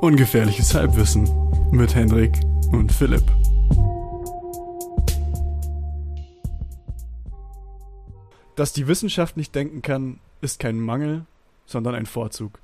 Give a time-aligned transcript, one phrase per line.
[0.00, 1.28] Ungefährliches Halbwissen
[1.70, 2.32] mit Hendrik
[2.72, 3.24] und Philipp.
[8.56, 11.26] Dass die Wissenschaft nicht denken kann, ist kein Mangel,
[11.66, 12.58] sondern ein Vorzug.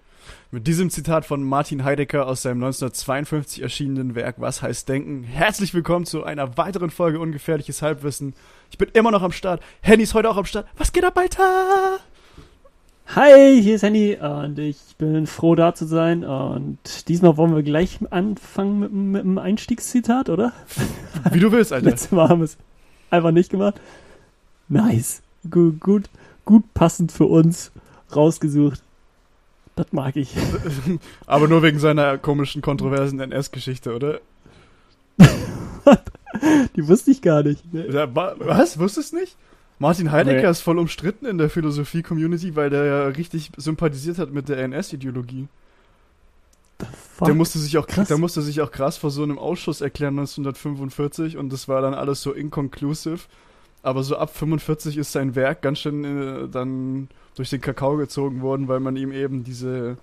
[0.50, 5.24] Mit diesem Zitat von Martin Heidegger aus seinem 1952 erschienenen Werk Was heißt Denken?
[5.24, 8.34] Herzlich willkommen zu einer weiteren Folge Ungefährliches Halbwissen.
[8.70, 9.62] Ich bin immer noch am Start.
[9.82, 10.66] Henny ist heute auch am Start.
[10.76, 11.98] Was geht ab, Alter?
[13.06, 16.24] Hi, hier ist Henny und ich bin froh da zu sein.
[16.24, 20.52] Und diesmal wollen wir gleich anfangen mit, mit einem Einstiegszitat, oder?
[21.30, 21.90] Wie du willst, Alter.
[21.90, 22.56] Letztes Mal haben wir es
[23.10, 23.74] einfach nicht gemacht.
[24.68, 25.22] Nice.
[25.48, 26.04] Gut, gut,
[26.44, 27.70] gut passend für uns
[28.16, 28.82] rausgesucht.
[29.76, 30.34] Das mag ich.
[31.26, 34.20] Aber nur wegen seiner komischen, kontroversen NS-Geschichte, oder?
[36.76, 37.72] Die wusste ich gar nicht.
[37.72, 37.86] Ne?
[37.92, 38.78] Ja, wa- was?
[38.78, 39.36] Wusstest du nicht?
[39.78, 40.50] Martin Heidegger Nee.
[40.50, 45.48] ist voll umstritten in der Philosophie-Community, weil der ja richtig sympathisiert hat mit der NS-Ideologie.
[47.16, 47.26] Fuck.
[47.26, 48.08] Der musste sich auch krass.
[48.08, 51.94] der musste sich auch krass vor so einem Ausschuss erklären 1945 und das war dann
[51.94, 53.20] alles so inconclusive.
[53.82, 58.40] Aber so ab 45 ist sein Werk ganz schön äh, dann durch den Kakao gezogen
[58.42, 59.96] worden, weil man ihm eben diese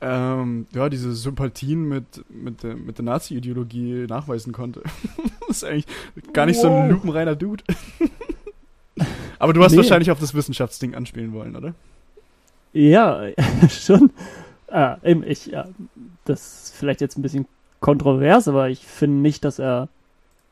[0.00, 4.82] ähm, ja, diese Sympathien mit, mit, der, mit der Nazi-Ideologie nachweisen konnte.
[5.48, 5.86] das ist eigentlich
[6.32, 6.90] gar nicht so ein Wow.
[6.92, 7.64] lupenreiner Dude.
[9.38, 9.78] Aber du hast Nee.
[9.78, 11.74] wahrscheinlich auf das Wissenschaftsding anspielen wollen, oder?
[12.72, 13.22] Ja,
[13.70, 14.10] schon.
[14.68, 15.66] Ah, eben, ich, ja,
[16.24, 17.46] das ist vielleicht jetzt ein bisschen
[17.80, 19.88] kontrovers, aber ich finde nicht, dass er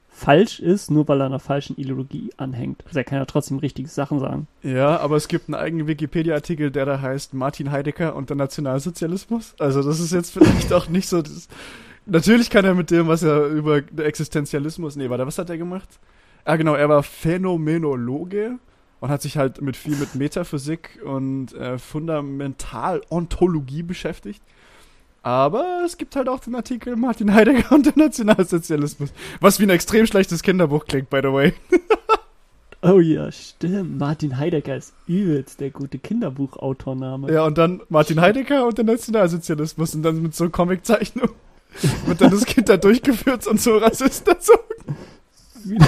[0.08, 2.82] falsch ist, nur weil er einer falschen Ideologie anhängt.
[2.86, 4.46] Also er kann ja trotzdem richtige Sachen sagen.
[4.62, 9.54] Ja, aber es gibt einen eigenen Wikipedia-Artikel, der da heißt Martin Heidegger und der Nationalsozialismus.
[9.58, 11.20] Also das ist jetzt vielleicht auch nicht so.
[11.20, 11.48] Das
[12.08, 14.94] Natürlich kann er mit dem, was er über Existenzialismus.
[14.96, 15.88] Nee, warte, was hat er gemacht?
[16.46, 18.60] Ah, genau, er war Phänomenologe
[19.00, 24.40] und hat sich halt mit viel mit Metaphysik und äh, Fundamentalontologie beschäftigt.
[25.24, 29.12] Aber es gibt halt auch den Artikel Martin Heidegger und der Nationalsozialismus.
[29.40, 31.52] Was wie ein extrem schlechtes Kinderbuch klingt, by the way.
[32.82, 33.98] Oh ja, stimmt.
[33.98, 37.32] Martin Heidegger ist übelst der gute Kinderbuchautorname.
[37.32, 41.30] Ja, und dann Martin Heidegger und der Nationalsozialismus und dann mit so Comiczeichnung
[42.06, 44.60] wird dann das Kind da durchgeführt und so Rassisten erzogen.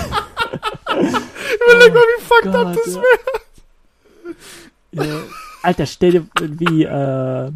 [1.88, 3.02] Überleg mal, wie fucked up das ja.
[4.92, 5.08] wäre.
[5.08, 5.20] Ja.
[5.62, 7.50] Alter, stell dir wie äh,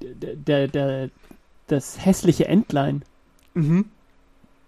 [0.00, 1.10] der, der,
[1.66, 3.02] das hässliche Entlein,
[3.54, 3.86] Mhm.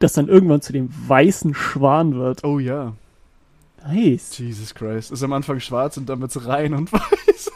[0.00, 2.44] das dann irgendwann zu dem weißen Schwan wird.
[2.44, 2.94] Oh ja.
[3.86, 4.36] Nice.
[4.38, 5.10] Jesus Christ.
[5.10, 7.50] Ist am Anfang schwarz und dann wird's rein und weiß.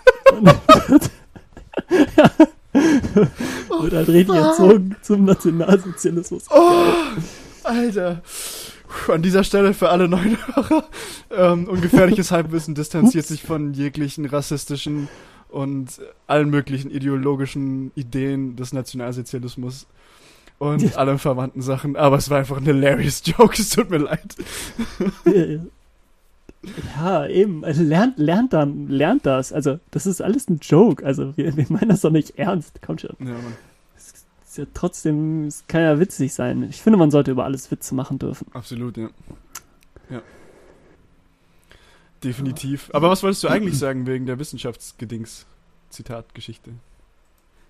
[2.72, 6.44] Wird halt richtig erzogen zum Nationalsozialismus.
[6.50, 6.84] Oh,
[7.65, 8.22] Alter.
[9.09, 10.84] An dieser Stelle für alle neuen Hörer.
[11.31, 13.28] Ähm, ungefährliches Halbwissen distanziert Ups.
[13.28, 15.09] sich von jeglichen rassistischen
[15.49, 19.87] und allen möglichen ideologischen Ideen des Nationalsozialismus
[20.59, 20.97] und Ja.
[20.97, 21.97] allen verwandten Sachen.
[21.97, 23.54] Aber es war einfach ein hilarious Joke.
[23.60, 24.34] Es tut mir leid.
[26.97, 27.65] Ja, eben.
[27.65, 29.53] Also lernt, lernt dann, lernt das.
[29.53, 31.04] Also, das ist alles ein Joke.
[31.04, 32.81] Also, wir, wir meinen das doch nicht ernst.
[32.84, 33.15] Komm schon.
[33.21, 33.54] Ja, Mann.
[34.54, 36.62] Ist ja trotzdem, es kann ja witzig sein.
[36.70, 38.47] Ich finde, man sollte über alles Witze machen dürfen.
[38.53, 39.09] Absolut, ja.
[40.09, 40.22] Ja.
[42.22, 42.88] Definitiv.
[42.92, 45.47] Aber was wolltest du eigentlich sagen wegen der Wissenschaftsgedings?
[45.91, 46.70] Zitatgeschichte.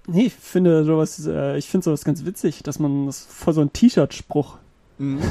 [0.06, 3.62] Nee, ich finde sowas, äh, ich finde sowas ganz witzig, dass man das voll so
[3.62, 4.58] ein T-Shirt-Spruch.
[4.98, 5.22] Mhm.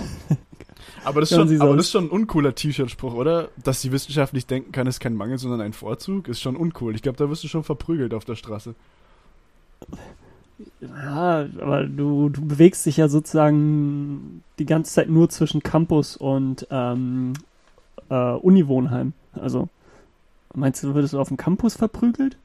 [1.04, 3.50] Aber das ist schon, aber das ist schon ein unkooler T-Shirt-Spruch, oder?
[3.64, 6.96] Dass die Wissenschaft nicht denken kann, ist kein Mangel, sondern ein Vorzug, ist schon uncool.
[6.96, 8.74] Ich glaube, da wirst du schon verprügelt auf der Straße.
[10.82, 16.68] Ja, aber du, du bewegst dich ja sozusagen die ganze Zeit nur zwischen Campus und
[16.70, 17.34] ähm,
[18.10, 19.14] äh, Uniwohnheim.
[19.34, 19.68] Also,
[20.54, 22.38] meinst du, würdest du auf dem Campus verprügelt?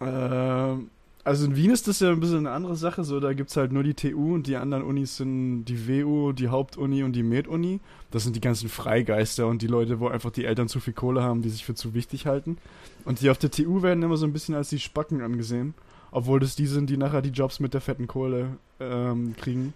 [0.00, 0.88] Ähm,
[1.24, 3.04] also in Wien ist das ja ein bisschen eine andere Sache.
[3.04, 6.48] So, da gibt's halt nur die TU und die anderen Unis sind die WU, die
[6.48, 7.78] Hauptuni und die Med-Uni.
[8.10, 11.22] Das sind die ganzen Freigeister und die Leute, wo einfach die Eltern zu viel Kohle
[11.22, 12.58] haben, die sich für zu wichtig halten.
[13.04, 15.74] Und die auf der TU werden immer so ein bisschen als die Spacken angesehen.
[16.12, 19.74] Obwohl das die sind, die nachher die Jobs mit der fetten Kohle ähm, kriegen.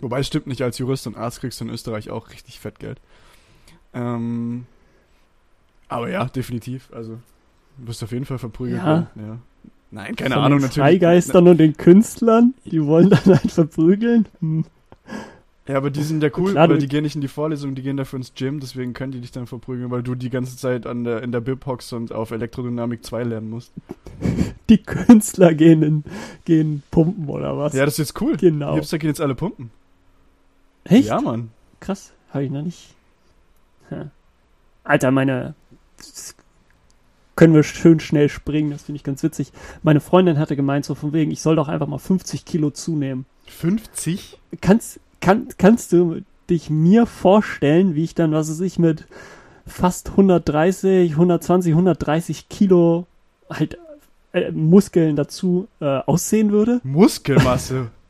[0.00, 3.00] Wobei es stimmt nicht, als Jurist und Arzt kriegst du in Österreich auch richtig Fettgeld.
[3.92, 4.66] Ähm,
[5.88, 6.90] aber ja, definitiv.
[6.92, 7.18] Also,
[7.78, 8.78] du wirst auf jeden Fall verprügelt.
[8.78, 8.86] Ja.
[8.86, 9.38] werden, ja.
[9.90, 10.88] Nein, keine Von Ahnung, den natürlich.
[10.88, 14.26] Freigeistern und den Künstlern, die wollen dann halt verprügeln.
[14.40, 14.64] Hm.
[15.66, 17.80] Ja, aber die sind ja cool, Klar, weil die gehen nicht in die Vorlesung, die
[17.80, 20.86] gehen dafür ins Gym, deswegen können die dich dann verprügeln, weil du die ganze Zeit
[20.86, 23.72] an der, in der Bib hockst und auf Elektrodynamik 2 lernen musst.
[24.68, 26.04] Die Künstler gehen, in,
[26.44, 27.74] gehen pumpen oder was?
[27.74, 28.36] Ja, das ist jetzt cool.
[28.36, 28.72] genau.
[28.72, 29.70] Die Hipster gehen jetzt alle pumpen.
[30.84, 31.08] Echt?
[31.08, 31.50] Ja, Mann.
[31.80, 32.94] Krass, habe ich noch nicht.
[33.88, 34.10] Hm.
[34.84, 35.54] Alter, meine
[37.36, 38.70] können wir schön schnell springen.
[38.70, 39.52] Das finde ich ganz witzig.
[39.82, 43.26] Meine Freundin hatte gemeint, so von wegen, ich soll doch einfach mal 50 Kilo zunehmen.
[43.46, 44.38] 50?
[44.60, 49.06] Kannst, kann, kannst du dich mir vorstellen, wie ich dann, was weiß ich, mit
[49.66, 53.06] fast 130, 120, 130 Kilo
[53.48, 53.78] halt
[54.32, 56.80] äh, Muskeln dazu äh, aussehen würde?
[56.84, 57.88] Muskelmasse?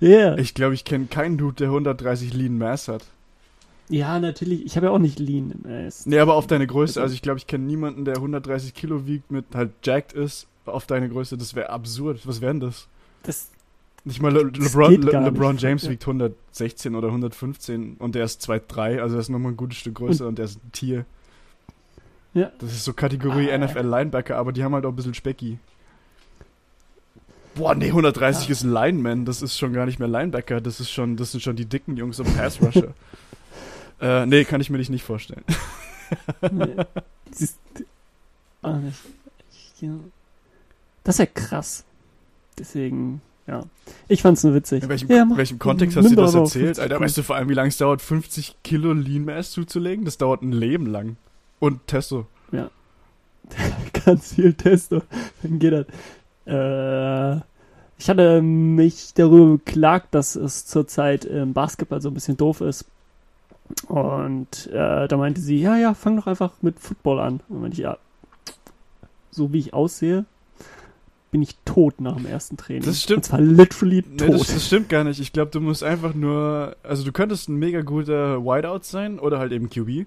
[0.00, 0.08] Ja.
[0.10, 0.38] yeah.
[0.38, 3.04] Ich glaube, ich kenne keinen Dude, der 130 Lean Mass hat.
[3.88, 4.66] Ja, natürlich.
[4.66, 6.04] Ich habe ja auch nicht Lean Mass.
[6.04, 7.00] Nee, aber auf deine Größe.
[7.00, 10.84] Also ich glaube, ich kenne niemanden, der 130 Kilo wiegt, mit halt jacked ist, auf
[10.86, 11.38] deine Größe.
[11.38, 12.26] Das wäre absurd.
[12.26, 12.88] Was wären das?
[13.22, 13.48] Das,
[14.06, 15.56] Nicht mal Le LeBron, Le LeBron.
[15.56, 15.90] James Ja.
[15.90, 19.94] wiegt 116 oder 115 und der ist 2,3, also er ist nochmal ein gutes Stück
[19.94, 21.06] größer und, der ist ein Tier.
[22.34, 22.50] Ja.
[22.58, 25.58] Das ist so Kategorie Ah, NFL Linebacker, aber die haben halt auch ein bisschen Specki.
[27.54, 28.52] Boah, nee, 130 Ja.
[28.52, 31.40] ist ein Lineman, das ist schon gar nicht mehr Linebacker, das ist schon, das sind
[31.40, 32.92] schon die dicken Jungs im Pass Rusher.
[34.00, 35.44] äh, nee, kann ich mir dich nicht vorstellen.
[36.52, 36.74] nee.
[37.30, 37.58] Das ist,
[38.62, 38.94] ah, ich,
[39.74, 39.94] ich, ja.
[41.02, 41.84] Das ist ja krass.
[42.58, 43.62] Deswegen, ja.
[44.08, 44.82] Ich fand's nur witzig.
[44.82, 46.76] In welchem, ja, mach- welchem Kontext hast du das erzählt?
[46.76, 50.04] 50 Alter, weißt du vor allem, wie lange es dauert, 50 Kilo Lean Mass zuzulegen?
[50.04, 51.16] Das dauert ein Leben lang.
[51.60, 52.26] Und Testo.
[54.06, 55.02] ganz viel Testo.
[55.42, 55.86] Dann geht das.
[56.46, 57.42] Äh,
[57.98, 62.86] ich hatte mich darüber beklagt, dass es zurzeit im Basketball so ein bisschen doof ist.
[63.88, 67.40] Und äh, da meinte sie, ja, ja, fang doch einfach mit Football an.
[67.48, 67.98] Und meinte ich, ja,
[69.30, 70.24] so wie ich aussehe,
[71.34, 72.84] bin ich tot nach dem ersten Training.
[72.84, 73.16] Das stimmt.
[73.16, 74.34] Und zwar literally Nee, tot.
[74.42, 75.18] das, das stimmt gar nicht.
[75.18, 76.76] Ich glaube, du musst einfach nur.
[76.84, 80.06] Also, du könntest ein mega guter Wideout sein oder halt eben QB.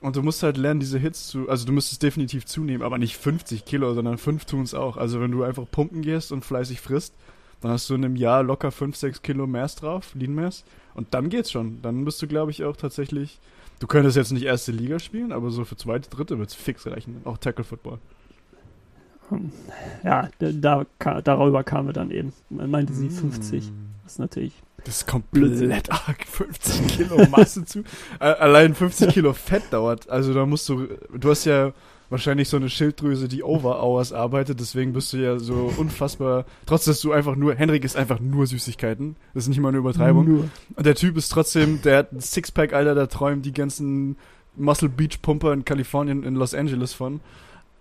[0.00, 1.50] Und du musst halt lernen, diese Hits zu.
[1.50, 4.96] Also, du müsstest definitiv zunehmen, aber nicht 50 Kilo, sondern 5 tun es auch.
[4.96, 7.12] Also, wenn du einfach pumpen gehst und fleißig frisst,
[7.60, 10.64] dann hast du in einem Jahr locker 5, 6 Kilo Mass drauf, Lean Mass.
[10.94, 11.82] Und dann geht's schon.
[11.82, 13.40] Dann bist du, glaube ich, auch tatsächlich.
[13.78, 17.16] Du könntest jetzt nicht erste Liga spielen, aber so für zweite, dritte wird's fix reichen.
[17.26, 17.98] Auch Tackle Football.
[20.04, 22.32] Ja, da, da, darüber kamen wir dann eben.
[22.50, 23.10] Man meinte sie Mm.
[23.10, 23.72] 50.
[24.04, 24.52] Das ist natürlich
[24.84, 26.24] Das ist komplett arg.
[26.26, 27.80] 50 Kilo Masse zu.
[28.20, 30.08] Äh, allein 50 Kilo Fett dauert.
[30.08, 30.86] Also da musst du.
[31.16, 31.72] Du hast ja
[32.08, 34.60] wahrscheinlich so eine Schilddrüse, die over hours arbeitet.
[34.60, 36.44] Deswegen bist du ja so unfassbar.
[36.66, 37.54] Trotz dass du einfach nur.
[37.56, 39.16] Henrik ist einfach nur Süßigkeiten.
[39.34, 40.24] Das ist nicht mal eine Übertreibung.
[40.28, 40.48] nur.
[40.76, 41.82] Und der Typ ist trotzdem.
[41.82, 42.94] Der hat ein Sixpack, Alter.
[42.94, 44.16] Der träumt die ganzen
[44.54, 47.20] Muscle Beach Pumper in Kalifornien, in Los Angeles von.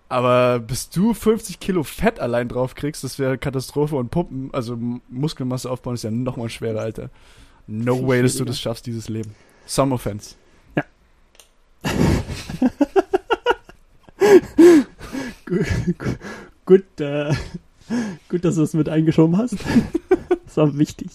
[0.07, 4.77] Aber bis du 50 Kilo Fett allein drauf kriegst, das wäre Katastrophe und Pumpen, also
[5.09, 7.09] Muskelmasse aufbauen ist ja nochmal schwerer, Alter.
[7.67, 9.33] No way, dass du das schaffst, dieses Leben.
[9.65, 10.35] Some offense.
[15.45, 15.65] Gut,
[15.97, 16.19] gut,
[16.65, 17.33] gut, äh,
[18.29, 19.57] gut, dass du es mit eingeschoben hast.
[20.45, 21.09] das war wichtig.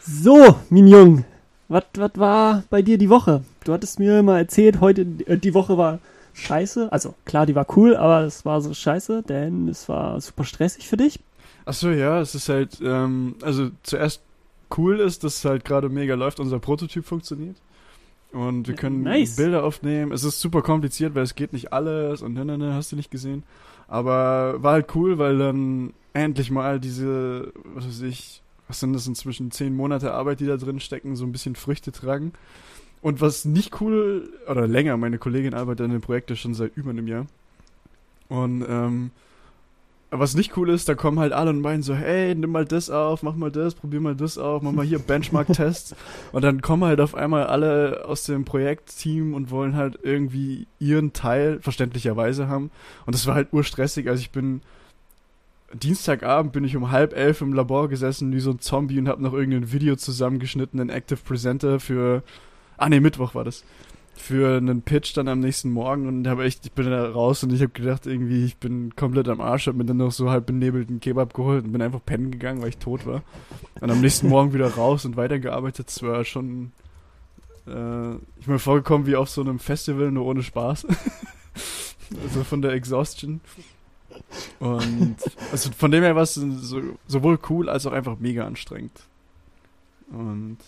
[0.00, 1.24] So, Mignon,
[1.68, 1.84] was
[2.14, 3.44] war bei dir die Woche?
[3.64, 6.00] Du hattest mir mal erzählt, heute äh, die Woche war
[6.36, 6.92] scheiße.
[6.92, 10.88] Also klar, die war cool, aber es war so scheiße, denn es war super stressig
[10.88, 11.20] für dich.
[11.64, 14.22] Achso, ja, es ist halt, ähm, also zuerst
[14.76, 17.56] cool ist, dass halt gerade mega läuft, unser Prototyp funktioniert.
[18.32, 19.36] Und wir können Nice.
[19.36, 20.12] Bilder aufnehmen.
[20.12, 22.96] Es ist super kompliziert, weil es geht nicht alles und ne, ne, ne, hast du
[22.96, 23.44] nicht gesehen.
[23.88, 29.06] Aber war halt cool, weil dann endlich mal diese, was weiß ich, was sind das
[29.06, 32.32] inzwischen, zehn Monate Arbeit, die da drin stecken, so ein bisschen Früchte tragen.
[33.06, 36.90] Und was nicht cool, oder länger, meine Kollegin arbeitet an dem Projekt schon seit über
[36.90, 37.26] einem Jahr.
[38.26, 39.12] Und ähm,
[40.10, 42.90] was nicht cool ist, da kommen halt alle und meinen so, hey, nimm mal das
[42.90, 45.94] auf, mach mal das, probier mal das auf, mach mal hier Benchmark-Tests.
[46.32, 51.12] und dann kommen halt auf einmal alle aus dem Projektteam und wollen halt irgendwie ihren
[51.12, 52.72] Teil verständlicherweise haben.
[53.06, 54.08] Und das war halt urstressig.
[54.08, 54.62] Also ich bin
[55.72, 59.22] Dienstagabend bin ich um halb elf im Labor gesessen wie so ein Zombie und habe
[59.22, 62.24] noch irgendein Video zusammengeschnitten, einen Active Presenter für,
[62.76, 63.64] ah nee, Mittwoch war das
[64.16, 67.52] für einen Pitch dann am nächsten Morgen und habe echt, ich bin da raus und
[67.52, 70.46] ich habe gedacht, irgendwie, ich bin komplett am Arsch, habe mir dann noch so halb
[70.46, 73.22] benebelten Kebab geholt und bin einfach pennen gegangen, weil ich tot war.
[73.80, 75.90] Und am nächsten Morgen wieder raus und weitergearbeitet.
[75.90, 76.72] Es war schon,
[77.66, 80.86] äh, ich bin mir vorgekommen wie auf so einem Festival, nur ohne Spaß.
[82.22, 83.40] also von der Exhaustion.
[84.58, 85.16] Und
[85.52, 88.98] also von dem her war es so, sowohl cool als auch einfach mega anstrengend.
[90.10, 90.58] Und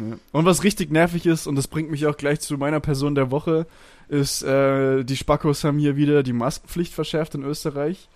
[0.00, 0.16] ja.
[0.32, 3.30] Und was richtig nervig ist, und das bringt mich auch gleich zu meiner Person der
[3.30, 3.66] Woche,
[4.08, 8.08] ist, äh, die Spackos haben hier wieder die Maskenpflicht verschärft in Österreich.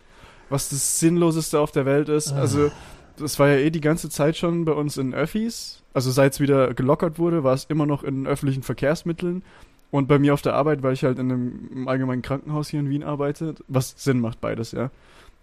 [0.50, 2.33] Was das Sinnloseste auf der Welt ist.
[2.33, 2.41] Ah.
[2.41, 2.71] Also,
[3.17, 5.83] das war ja eh die ganze Zeit schon bei uns in Öffis.
[5.93, 9.43] Also, seit es wieder gelockert wurde, war es immer noch in öffentlichen Verkehrsmitteln.
[9.91, 12.91] Und bei mir auf der Arbeit, weil ich halt in einem allgemeinen Krankenhaus hier in
[12.91, 14.91] Wien arbeite, was Sinn macht beides, ja.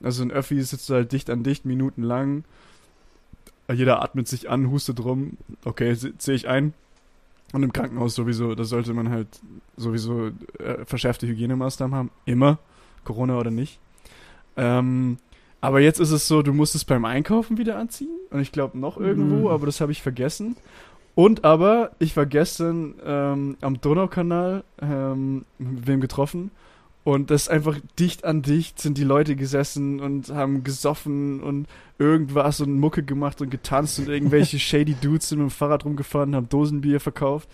[0.03, 2.43] Also in Öffis sitzt du halt dicht an dicht, minutenlang.
[3.73, 5.37] Jeder atmet sich an, hustet rum.
[5.65, 6.73] Okay, se- sehe ich ein.
[7.53, 9.27] Und im Krankenhaus sowieso, da sollte man halt
[9.75, 10.27] sowieso
[10.59, 12.11] äh, verschärfte Hygienemaßnahmen haben.
[12.25, 12.59] Immer.
[13.03, 13.79] Corona oder nicht.
[14.57, 15.17] Ähm,
[15.59, 18.09] aber jetzt ist es so, du musst es beim Einkaufen wieder anziehen.
[18.29, 19.47] Und ich glaube noch irgendwo, Mhm.
[19.47, 20.55] aber das habe ich vergessen.
[21.13, 26.51] Und aber, ich war gestern ähm, am Donaukanal ähm, mit wem getroffen.
[27.03, 31.67] Und das ist einfach dicht an dicht sind die Leute gesessen und haben gesoffen und
[31.97, 36.29] irgendwas und Mucke gemacht und getanzt und irgendwelche shady Dudes sind mit dem Fahrrad rumgefahren
[36.29, 37.49] und haben Dosenbier verkauft.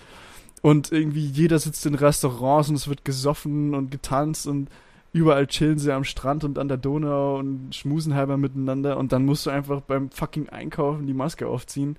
[0.61, 4.69] Und irgendwie jeder sitzt in Restaurants und es wird gesoffen und getanzt und
[5.13, 9.25] überall chillen sie am Strand und an der Donau und schmusen halber miteinander und dann
[9.25, 11.95] musst du einfach beim fucking Einkaufen die Maske aufziehen.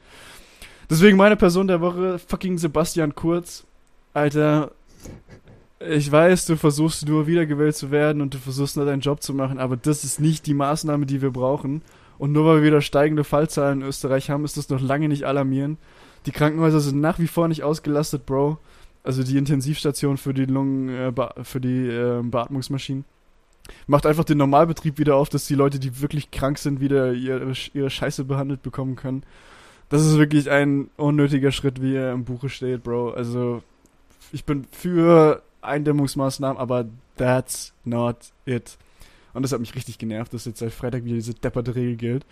[0.91, 3.65] Deswegen meine Person der Woche, fucking Sebastian Kurz.
[4.15, 4.73] Alter,
[5.81, 9.33] ich weiß, du versuchst nur wiedergewählt zu werden und du versuchst nur deinen Job zu
[9.33, 11.83] machen, aber das ist nicht die Maßnahme, die wir brauchen.
[12.19, 15.25] Und nur weil wir wieder steigende Fallzahlen in Österreich haben, ist das noch lange nicht
[15.25, 15.79] alarmierend.
[16.27, 18.59] Die Krankenhäuser sind nach wie vor nicht ausgelastet, Bro.
[19.05, 23.05] Also die Intensivstation für die Lungen, äh, für die äh, Beatmungsmaschinen.
[23.87, 27.53] Macht einfach den Normalbetrieb wieder auf, dass die Leute, die wirklich krank sind, wieder ihre,
[27.73, 29.23] ihre Scheiße behandelt bekommen können.
[29.91, 33.11] Das ist wirklich ein unnötiger Schritt, wie er im Buche steht, Bro.
[33.11, 33.63] Also
[34.33, 36.87] ich bin für Eindämmungsmaßnahmen, aber
[37.17, 38.79] that's not it.
[39.35, 42.27] Und das hat mich richtig genervt, dass jetzt seit Freitag wieder diese depperte Regel gilt.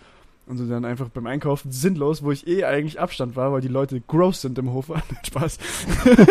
[0.45, 3.67] Und so dann einfach beim Einkaufen sinnlos, wo ich eh eigentlich Abstand war, weil die
[3.67, 4.91] Leute gross sind im Hof.
[5.25, 5.57] Spaß.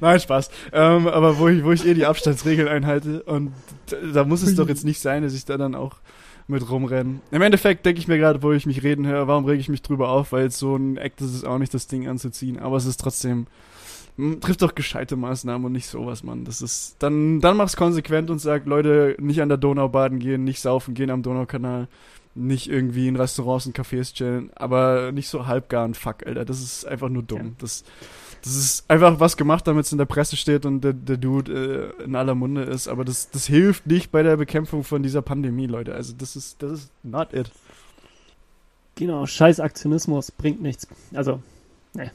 [0.00, 0.50] Nein, Spaß.
[0.72, 3.22] Ähm, aber wo ich, wo ich eh die Abstandsregeln einhalte.
[3.22, 3.52] Und
[3.86, 5.96] da, da muss es doch jetzt nicht sein, dass ich da dann auch
[6.50, 7.20] mit rumrenne.
[7.30, 9.82] Im Endeffekt denke ich mir gerade, wo ich mich reden höre, warum rege ich mich
[9.82, 12.58] drüber auf, weil jetzt so ein Act ist es auch nicht, das Ding anzuziehen.
[12.58, 13.46] Aber es ist trotzdem,
[14.18, 16.44] m, trifft doch gescheite Maßnahmen und nicht sowas, Mann.
[16.44, 20.44] Das ist, dann, dann mach's konsequent und sag, Leute, nicht an der Donau baden gehen,
[20.44, 21.88] nicht saufen gehen am Donaukanal,
[22.34, 26.44] nicht irgendwie in Restaurants und Cafés chillen, aber nicht so halbgar und fuck, Alter.
[26.44, 27.38] Das ist einfach nur dumm.
[27.38, 27.52] Ja.
[27.58, 27.84] Das,
[28.42, 31.94] das ist einfach was gemacht, damit es in der Presse steht und der, der Dude
[31.98, 35.22] äh, in aller Munde ist, aber das, das hilft nicht bei der Bekämpfung von dieser
[35.22, 35.94] Pandemie, Leute.
[35.94, 37.50] Also das ist, das ist not it.
[38.94, 40.86] Genau, scheiß Aktionismus bringt nichts.
[41.14, 41.40] Also,
[41.94, 42.10] ne.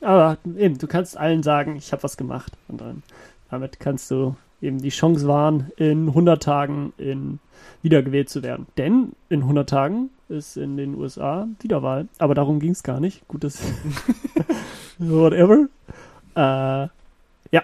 [0.00, 2.52] Aber eben, du kannst allen sagen, ich habe was gemacht.
[2.68, 3.02] Und dann,
[3.50, 7.38] damit kannst du eben die Chance wahren, in 100 Tagen in
[7.82, 8.66] wiedergewählt zu werden.
[8.76, 12.08] Denn in 100 Tagen ist in den USA Wiederwahl.
[12.18, 13.26] Aber darum ging es gar nicht.
[13.28, 13.62] Gutes.
[14.98, 15.68] Whatever.
[16.34, 16.88] Äh,
[17.52, 17.62] ja.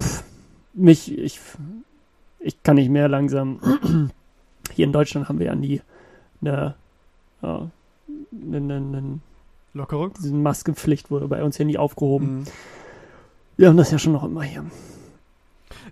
[0.00, 0.24] Pff,
[0.74, 1.40] mich, ich,
[2.40, 3.60] ich kann nicht mehr langsam.
[4.72, 5.80] Hier in Deutschland haben wir ja nie
[6.40, 6.74] eine
[7.42, 7.70] eine,
[8.56, 9.20] eine, eine,
[9.74, 10.12] Lockerung?
[10.18, 12.40] diese Maskenpflicht wurde bei uns ja nie aufgehoben.
[12.40, 12.44] Mhm.
[13.56, 14.64] Wir haben das ja schon noch immer hier.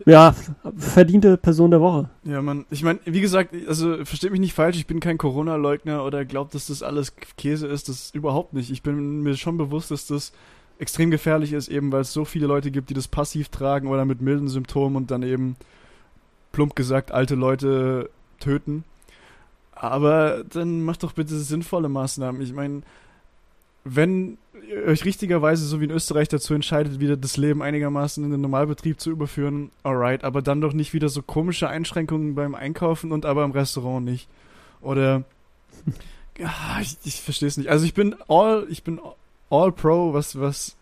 [0.06, 0.36] Ja,
[0.76, 2.08] verdiente Person der Woche.
[2.22, 6.04] Ja, man, ich meine, wie gesagt, also versteht mich nicht falsch, ich bin kein Corona-Leugner
[6.04, 8.70] oder glaubt, dass das alles Käse ist, das überhaupt nicht.
[8.70, 10.32] Ich bin mir schon bewusst, dass das
[10.78, 14.04] extrem gefährlich ist, eben weil es so viele Leute gibt, die das passiv tragen oder
[14.04, 15.56] mit milden Symptomen und dann eben
[16.52, 18.08] plump gesagt alte Leute
[18.38, 18.84] töten.
[19.72, 22.40] Aber dann macht doch bitte sinnvolle Maßnahmen.
[22.42, 22.82] Ich meine,
[23.87, 24.38] wenn
[24.69, 28.40] ihr euch richtigerweise, so wie in Österreich, dazu entscheidet, wieder das Leben einigermaßen in den
[28.40, 33.25] Normalbetrieb zu überführen, alright, aber dann doch nicht wieder so komische Einschränkungen beim Einkaufen und
[33.25, 34.28] aber im Restaurant nicht.
[34.81, 35.23] Oder
[36.81, 37.71] ich, ich verstehe es nicht.
[37.71, 39.00] Also ich bin all, ich bin
[39.50, 40.76] all pro, was, was,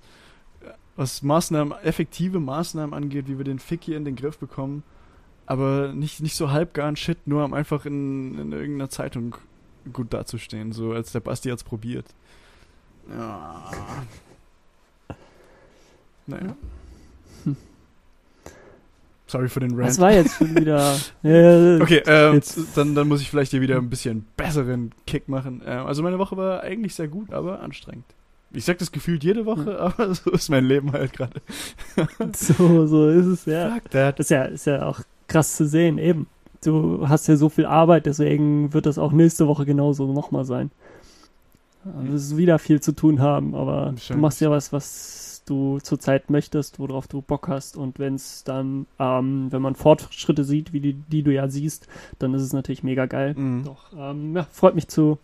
[0.96, 4.82] was Maßnahmen, effektive Maßnahmen angeht, wie wir den Fick hier in den Griff bekommen.
[5.46, 9.36] Aber nicht, nicht so halbgaren Shit, nur um einfach in, in irgendeiner Zeitung
[9.92, 12.06] gut dazustehen, so als der Basti jetzt probiert.
[13.10, 13.64] Ja.
[16.26, 16.56] Naja.
[17.44, 17.56] Hm.
[19.26, 19.88] Sorry für den Rant.
[19.88, 20.96] Das war jetzt schon wieder.
[21.24, 25.28] äh, Okay, ähm, Jetzt- dann, dann muss ich vielleicht hier wieder ein bisschen besseren Kick
[25.28, 25.62] machen.
[25.66, 28.04] Ähm, also meine Woche war eigentlich sehr gut, aber anstrengend.
[28.52, 31.40] Ich sag das gefühlt jede Woche, aber so ist mein Leben halt gerade.
[32.34, 33.70] So, so ist es ja.
[33.74, 34.18] Fuck that.
[34.18, 36.26] Das ist ja, ist ja auch krass zu sehen, eben.
[36.62, 40.70] Du hast ja so viel Arbeit, deswegen wird das auch nächste Woche genauso nochmal sein.
[41.84, 44.22] Du wirst wieder viel zu tun haben, aber du Wahrscheinlich.
[44.22, 47.76] machst ja was, was du zurzeit möchtest, worauf du Bock hast.
[47.76, 51.86] Und wenn es dann, ähm, wenn man Fortschritte sieht, wie die, die du ja siehst,
[52.18, 53.34] dann ist es natürlich mega geil.
[53.34, 53.64] Mhm.
[53.64, 55.18] Doch, ähm, ja, freut mich zu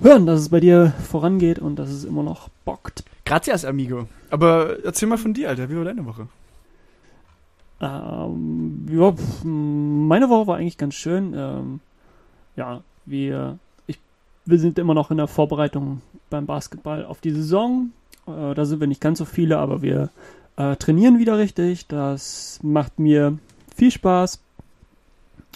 [0.00, 3.04] hören, dass es bei dir vorangeht und dass es immer noch bockt.
[3.24, 4.08] Gracias, amigo.
[4.30, 5.68] Aber erzähl mal von dir, Alter.
[5.68, 6.28] Wie war deine Woche?
[7.80, 11.34] Ähm, ja, pf, meine Woche war eigentlich ganz schön.
[11.36, 11.80] Ähm,
[12.56, 13.58] ja, wir,
[14.48, 16.00] wir sind immer noch in der Vorbereitung
[16.30, 17.92] beim Basketball auf die Saison.
[18.26, 20.08] Äh, da sind wir nicht ganz so viele, aber wir
[20.56, 21.86] äh, trainieren wieder richtig.
[21.86, 23.38] Das macht mir
[23.76, 24.40] viel Spaß.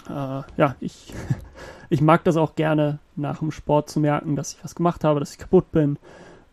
[0.09, 1.15] Äh, ja, ich,
[1.89, 5.21] ich mag das auch gerne, nach dem Sport zu merken, dass ich was gemacht habe,
[5.21, 5.97] dass ich kaputt bin.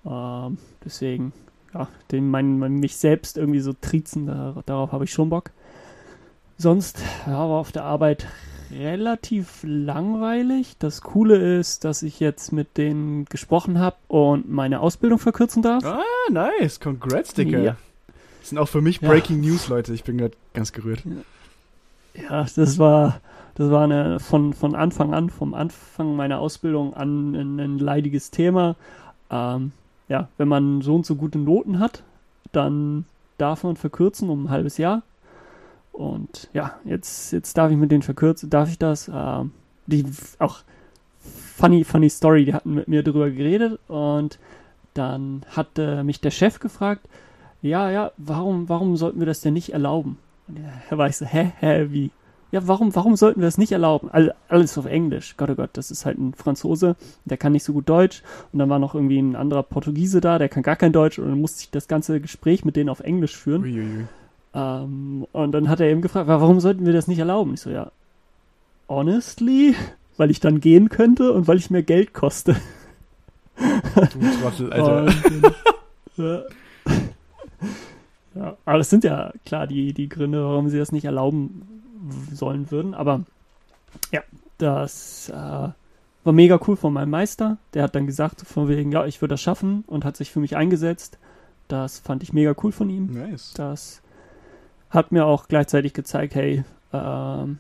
[0.05, 1.33] Ähm, deswegen,
[1.73, 5.51] ja, den, mein, mein, mich selbst irgendwie so triezen, da, darauf habe ich schon Bock.
[6.57, 8.27] Sonst, ja, war auf der Arbeit
[8.71, 10.75] relativ langweilig.
[10.79, 15.83] Das Coole ist, dass ich jetzt mit denen gesprochen habe und meine Ausbildung verkürzen darf.
[15.85, 16.79] Ah, nice.
[16.79, 17.59] Congrats, Digga.
[17.59, 17.77] Ja.
[18.39, 19.09] Das sind auch für mich Ja.
[19.09, 19.93] Breaking News, Leute.
[19.93, 21.03] Ich bin gerade ganz gerührt.
[22.15, 23.19] Ja, das war,
[23.55, 28.31] das war eine, von, von Anfang an, vom Anfang meiner Ausbildung an ein, ein leidiges
[28.31, 28.75] Thema.
[29.29, 29.71] Ähm,
[30.07, 32.03] ja, wenn man so und so gute Noten hat,
[32.51, 33.05] dann
[33.37, 35.03] darf man verkürzen um ein halbes Jahr.
[35.99, 39.11] Und ja, jetzt, jetzt darf ich mit denen verkürzen, darf ich das?
[39.13, 39.51] Ähm,
[39.85, 40.05] die
[40.37, 40.59] auch
[41.57, 44.39] funny, funny Story, die hatten mit mir drüber geredet und
[44.93, 47.05] dann hat äh, mich der Chef gefragt,
[47.61, 50.17] ja, ja, warum, warum sollten wir das denn nicht erlauben?
[50.47, 52.11] Und er war ich so, hä, hä, wie?
[52.53, 54.09] Ja, warum, warum sollten wir das nicht erlauben?
[54.09, 55.35] All, alles auf Englisch.
[55.35, 58.23] Gott, oh Gott, das ist halt ein Franzose, der kann nicht so gut Deutsch.
[58.53, 61.19] Und dann war noch irgendwie ein anderer Portugiese da, der kann gar kein Deutsch.
[61.19, 63.63] Und dann musste ich das ganze Gespräch mit denen auf Englisch führen.
[63.63, 64.07] Uiuiui.
[64.53, 67.53] Ähm, und dann hat er eben gefragt, "Wa- warum sollten wir das nicht erlauben?
[67.53, 67.91] Ich so, ja,
[68.87, 69.75] honestly,
[70.17, 72.55] weil ich dann gehen könnte und weil ich mehr Geld koste.
[73.57, 75.05] Du Trottel, Alter.
[75.05, 75.53] Und,
[76.17, 76.41] ja.
[78.35, 81.67] ja, aber das sind ja klar die, die Gründe, warum sie das nicht erlauben
[82.33, 82.93] sollen würden.
[82.93, 83.21] Aber
[84.11, 84.21] ja,
[84.57, 87.57] das äh, war mega cool von meinem Meister.
[87.73, 90.39] Der hat dann gesagt, von wegen, ja, ich würde das schaffen und hat sich für
[90.39, 91.17] mich eingesetzt.
[91.67, 93.07] Das fand ich mega cool von ihm.
[93.07, 93.53] Nice.
[93.55, 94.01] Das
[94.89, 97.59] hat mir auch gleichzeitig gezeigt, hey, ähm,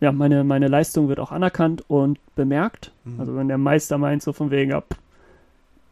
[0.00, 2.92] ja, meine, meine Leistung wird auch anerkannt und bemerkt.
[3.04, 3.20] Mhm.
[3.20, 4.82] Also wenn der Meister meint, so von wegen, ja,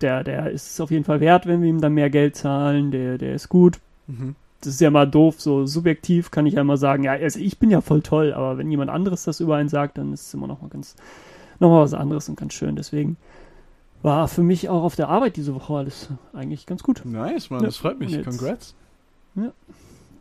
[0.01, 2.91] der, der ist es auf jeden Fall wert, wenn wir ihm dann mehr Geld zahlen,
[2.91, 3.79] der, der ist gut.
[4.07, 4.35] Mhm.
[4.61, 7.59] Das ist ja mal doof, so subjektiv kann ich ja immer sagen, ja, also ich
[7.59, 10.35] bin ja voll toll, aber wenn jemand anderes das über einen sagt, dann ist es
[10.35, 10.97] immer noch mal ganz,
[11.61, 12.77] noch mal was anderes und ganz schön.
[12.77, 13.17] Deswegen
[14.03, 17.03] war für mich auch auf der Arbeit diese Woche alles eigentlich ganz gut.
[17.05, 18.09] Nice, Mann, Ja, das freut mich.
[18.11, 18.75] und jetzt- Congrats.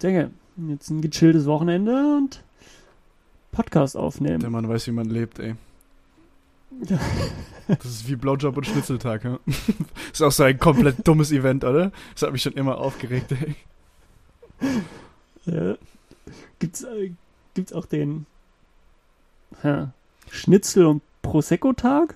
[0.01, 0.31] Denke,
[0.69, 2.43] jetzt ein gechilltes Wochenende und
[3.51, 4.51] Podcast Der aufnehmen.
[4.51, 5.55] Mann weiß, wie man lebt, ey.
[6.87, 6.99] Ja.
[7.67, 9.39] Das ist wie Blowjob und Schnitzeltag, ja?
[10.13, 11.91] ist auch so ein komplett dummes Event, oder?
[12.13, 13.55] Das hat mich schon immer aufgeregt, ey.
[15.45, 15.75] Ja.
[16.59, 17.09] Gibt's, äh,
[17.55, 18.27] gibt's auch den
[19.63, 19.93] ja,
[20.29, 22.13] Schnitzel- und Prosecco-Tag?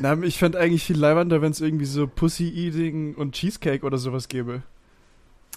[0.00, 4.28] Na, ich fände eigentlich viel leibender, wenn es irgendwie so Pussy-Eating und Cheesecake oder sowas
[4.28, 4.62] gäbe.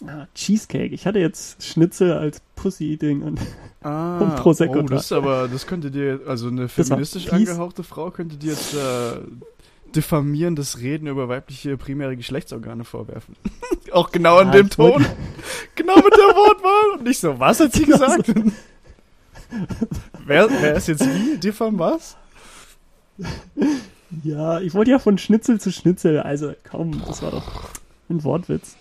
[0.05, 0.93] Ah, Cheesecake.
[0.93, 3.39] Ich hatte jetzt Schnitzel als Pussy-Ding und
[3.81, 8.11] Ah, Und Prosecco oh, das ist aber, das könnte dir, also eine feministisch angehauchte Frau
[8.11, 9.19] könnte dir jetzt äh,
[9.95, 13.35] diffamierendes Reden über weibliche primäre Geschlechtsorgane vorwerfen.
[13.91, 15.05] Auch genau in Ah, dem Ton.
[15.75, 16.97] genau mit der Wortwahl.
[16.97, 18.33] Und nicht so, was hat sie gesagt?
[20.25, 21.37] wer, wer ist jetzt wie?
[21.37, 22.15] Diffam was?
[24.23, 26.19] ja, ich wollte ja von Schnitzel zu Schnitzel.
[26.19, 27.69] Also komm, das war doch
[28.09, 28.75] ein Wortwitz.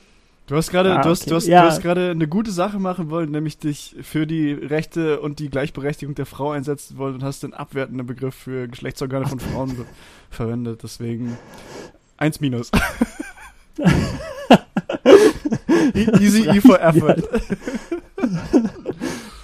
[0.49, 1.31] Du hast gerade, Ah, du hast, okay.
[1.31, 1.63] du hast, Ja.
[1.63, 5.51] du hast gerade eine gute Sache machen wollen, nämlich dich für die Rechte und die
[5.51, 9.85] Gleichberechtigung der Frau einsetzen wollen und hast den abwertenden Begriff für Geschlechtsorgane von Frauen be-
[10.31, 10.81] verwendet.
[10.83, 11.37] Deswegen
[12.17, 12.71] eins minus.
[15.95, 17.23] E- Easy E for effort.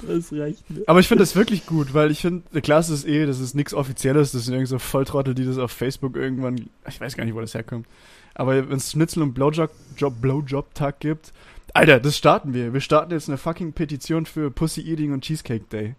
[0.07, 0.83] Das reicht mir.
[0.87, 3.55] Aber ich finde das wirklich gut, weil ich finde, klar, das ist eh, das ist
[3.55, 7.25] nichts Offizielles, das sind irgendwie so Volltrottel, die das auf Facebook irgendwann, ich weiß gar
[7.25, 7.87] nicht, wo das herkommt.
[8.35, 11.33] Aber wenn es Schnitzel und Blowjob, Job, Blowjob Tag gibt,
[11.73, 12.73] Alter, das starten wir.
[12.73, 15.97] Wir starten jetzt eine fucking Petition für Pussy Eating und Cheesecake Day.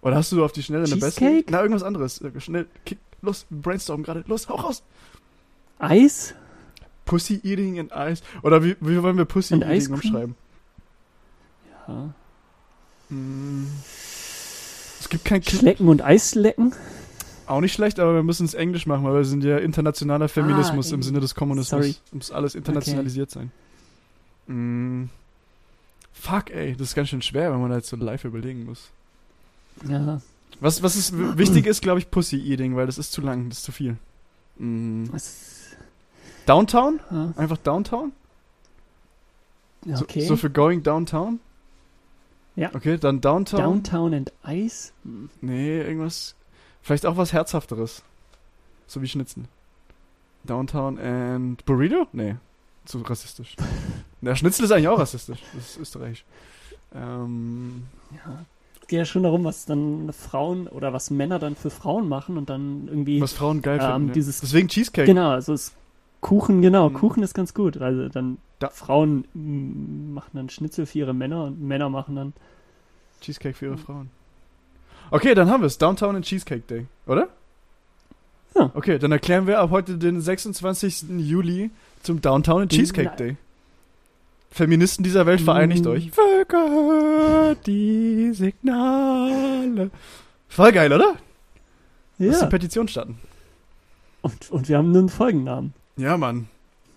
[0.00, 1.26] Oder hast du auf die Schnelle eine bessere?
[1.26, 1.50] Cheesecake?
[1.50, 2.20] Na, irgendwas anderes.
[2.20, 4.24] Äh, Schnell, kick, los, brainstorm gerade.
[4.26, 4.82] Los, hau raus.
[5.78, 6.34] Eis?
[7.04, 8.22] Pussy Eating and Ice.
[8.42, 10.34] Oder wie, wie wollen wir Pussy Und Eating umschreiben?
[11.86, 12.14] Ja.
[13.08, 13.66] Hm.
[15.00, 16.74] Es gibt kein Kl Schlecken und Eislecken?
[17.52, 20.86] Auch nicht schlecht, aber wir müssen es Englisch machen, weil wir sind ja internationaler Feminismus
[20.88, 21.06] im Englisch.
[21.06, 21.68] Sinne des Kommunismus.
[21.84, 21.94] Sorry.
[22.12, 23.52] Muss alles internationalisiert sein.
[24.46, 25.04] Mm.
[26.12, 28.90] Fuck, ey, das ist ganz schön schwer, wenn man da jetzt so live überlegen muss.
[29.88, 30.20] Ja.
[30.60, 33.58] Was, was ist wichtig ist, glaube ich, Pussy Eating, weil das ist zu lang, das
[33.58, 33.96] ist zu viel.
[34.58, 35.04] Mm.
[35.10, 35.76] Was?
[36.46, 37.00] Downtown?
[37.10, 37.32] Ja.
[37.36, 38.12] Einfach Downtown?
[39.84, 40.26] Ja, So- Okay.
[40.26, 41.40] So, für Going Downtown?
[42.56, 42.70] Ja.
[42.74, 43.60] Okay, dann Downtown.
[43.60, 44.32] Downtown and?
[44.44, 45.30] Hm.
[45.40, 46.34] Nee, irgendwas.
[46.82, 48.02] Vielleicht auch was Herzhafteres.
[48.86, 49.44] So wie Schnitzel.
[50.44, 52.06] Downtown and Burrito?
[52.12, 52.36] Nee.
[52.84, 53.54] Zu rassistisch.
[54.20, 55.38] Der Schnitzel ist eigentlich auch rassistisch.
[55.54, 56.24] Das ist österreichisch.
[56.94, 58.44] Ähm, Ja.
[58.80, 62.36] Es geht ja schon darum, was dann Frauen oder was Männer dann für Frauen machen
[62.36, 63.20] und dann irgendwie.
[63.20, 64.08] was Frauen geil Ähm, finden.
[64.08, 64.14] Ja.
[64.14, 65.06] dieses- Deswegen Cheesecake.
[65.06, 65.72] Genau, also es
[66.20, 66.94] Kuchen, genau, Mhm.
[66.94, 67.78] Kuchen ist ganz gut.
[67.78, 72.32] Also dann Da- Frauen mm, machen dann Schnitzel für ihre Männer und Männer machen dann.
[73.20, 74.10] Cheesecake für ihre Frauen.
[75.12, 75.76] Okay, dann haben wir es.
[75.78, 76.86] Downtown and Cheesecake Day.
[77.06, 77.28] Oder?
[78.56, 78.70] Ja.
[78.74, 81.04] Okay, dann erklären wir ab heute den 26.
[81.18, 81.70] Juli
[82.02, 83.36] zum Downtown and Cheesecake Day.
[84.50, 86.10] Feministen dieser Welt vereinigt euch.
[86.10, 89.90] Völker, die Signale.
[90.48, 91.16] Voll geil, oder?
[92.18, 92.46] Lass Ja.
[92.46, 93.18] die Petition starten.
[94.22, 95.72] Und, und wir haben einen Folgennamen.
[95.96, 96.48] Ja, Mann.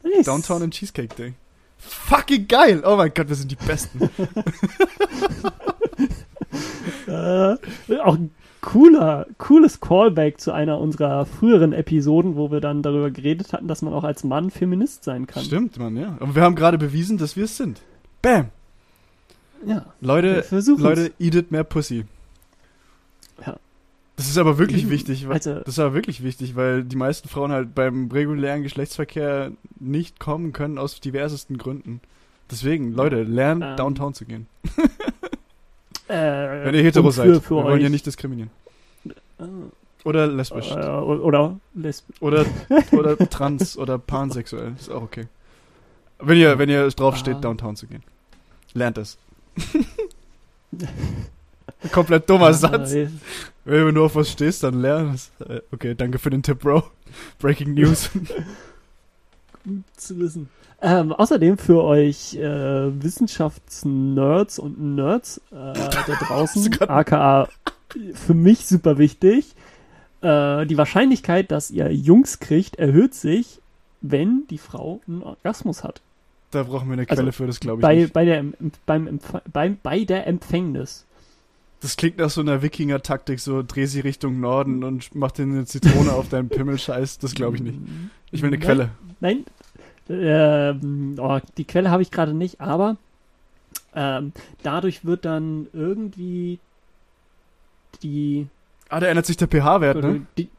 [0.03, 0.25] Nice.
[0.25, 1.33] Downtown and Cheesecake Day.
[1.77, 2.81] Fucking geil!
[2.85, 4.09] Oh mein Gott, wir sind die Besten.
[7.07, 7.55] Äh,
[7.99, 13.53] auch ein cooler, cooles Callback zu einer unserer früheren Episoden, wo wir dann darüber geredet
[13.53, 15.43] hatten, dass man auch als Mann Feminist sein kann.
[15.43, 16.17] Stimmt, Mann, ja.
[16.19, 17.81] Aber wir haben gerade bewiesen, dass wir es sind.
[18.21, 18.49] Bam!
[19.65, 19.85] Ja.
[20.01, 20.43] Leute,
[20.77, 22.05] Leute, eatet mehr Pussy.
[23.45, 23.55] Ja.
[24.15, 25.27] Das ist aber wirklich wichtig.
[25.27, 29.51] Weil, Also- das ist aber wirklich wichtig, weil die meisten Frauen halt beim regulären Geschlechtsverkehr
[29.79, 32.01] nicht kommen können aus diversesten Gründen.
[32.49, 34.45] Deswegen, Leute, lernt Ähm, Downtown zu gehen.
[36.07, 37.27] Äh, Wenn ihr hetero seid.
[37.27, 38.49] Für, für wir euch, wollen ja nicht diskriminieren.
[40.03, 40.69] Oder lesbisch.
[40.71, 42.21] äh, oder lesbisch.
[42.21, 42.45] Oder,
[42.91, 44.73] oder trans oder pansexuell.
[44.79, 45.25] Ist auch okay.
[46.19, 47.41] Wenn ihr, wenn ihr drauf steht, Ah.
[47.41, 48.03] Downtown zu gehen.
[48.73, 49.17] Lernt es.
[51.91, 52.93] Komplett dummer Satz.
[52.93, 53.09] Äh,
[53.63, 55.31] Wenn du nur auf was stehst, dann lern es.
[55.47, 56.83] Äh, Okay, danke für den Tipp, Bro.
[57.39, 58.09] Breaking News.
[59.63, 60.49] gut zu wissen.
[60.81, 67.47] Ähm, außerdem für euch äh, Wissenschaftsnerds und Nerds äh, da draußen, aka
[68.13, 69.55] für mich super wichtig,
[70.21, 73.59] äh, die Wahrscheinlichkeit, dass ihr Jungs kriegt, erhöht sich,
[74.01, 76.01] wenn die Frau einen Orgasmus hat.
[76.51, 78.13] Da brauchen wir eine Also, Quelle für, das glaube ich Bei, nicht.
[78.13, 78.43] bei, der,
[78.85, 81.05] beim, Empf- beim, bei der Empfängnis.
[81.81, 85.65] Das klingt nach so einer Wikinger-Taktik, so dreh sie Richtung Norden und mach dir eine
[85.65, 87.19] Zitrone auf deinen Pimmel-Scheiß.
[87.19, 87.79] Das glaube ich nicht.
[88.31, 88.65] Ich will eine Nein.
[88.65, 88.89] Quelle.
[89.19, 89.45] Nein,
[90.09, 92.97] ähm, oh, die Quelle habe ich gerade nicht, aber
[93.95, 96.59] ähm, dadurch wird dann irgendwie
[98.03, 98.47] die,
[98.89, 100.25] Ah, da ändert sich der pH-Wert, ne?
[100.37, 100.49] die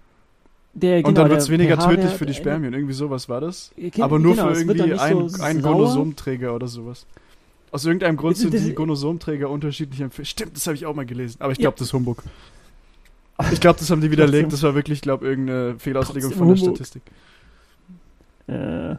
[0.74, 2.74] der, Und genau, dann wird es weniger tödlich für die Spermien.
[2.74, 3.72] Irgendwie sowas war das.
[3.78, 5.72] Äh, Aber nur genau, für irgendwie nicht ein, so einen sauer.
[5.72, 7.06] Gonosomträger oder sowas.
[7.70, 10.26] Aus irgendeinem Grund sind die Gonosomträger unterschiedlich empfehlen.
[10.26, 11.36] Stimmt, das habe ich auch mal gelesen.
[11.40, 11.62] Aber ich Ja.
[11.62, 12.22] glaube, das ist Humbug.
[13.52, 14.52] Ich glaube, das haben die widerlegt.
[14.52, 16.76] Das war wirklich, glaube irgendeine Fehlauslegung Trotzdem von der Humbug.
[16.76, 17.02] Statistik.
[18.48, 18.96] Äh,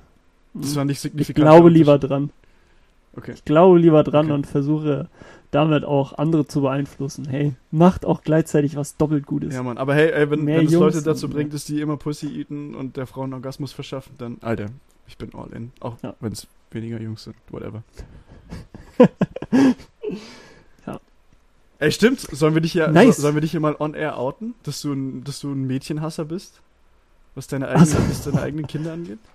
[0.53, 1.43] Das war nicht ich signifikant.
[1.45, 2.31] glaube lieber dran.
[3.15, 3.33] Okay.
[3.35, 4.33] Ich glaube lieber dran Okay.
[4.35, 5.07] und versuche
[5.51, 7.27] damit auch andere zu beeinflussen.
[7.27, 9.53] Hey, macht auch gleichzeitig was doppelt Gutes.
[9.55, 9.77] Ja, Mann.
[9.77, 12.97] Aber hey, ey, wenn, wenn es Leute dazu bringt, dass die immer Pussy eaten und
[12.97, 14.67] der Frau einen Orgasmus verschaffen, dann, Alter,
[15.07, 15.71] ich bin all in.
[15.79, 16.15] Auch Ja.
[16.19, 17.35] wenn es weniger Jungs sind.
[17.49, 17.81] Whatever.
[20.85, 20.99] Ja.
[21.79, 22.19] Ey, stimmt.
[22.21, 23.17] Sollen wir dich hier, Nice.
[23.17, 25.65] so, sollen wir dich hier mal on air outen, dass du ein, dass du ein
[25.67, 26.61] Mädchenhasser bist?
[27.35, 29.19] Was deine eigenen, Also- was deine eigenen Kinder angeht?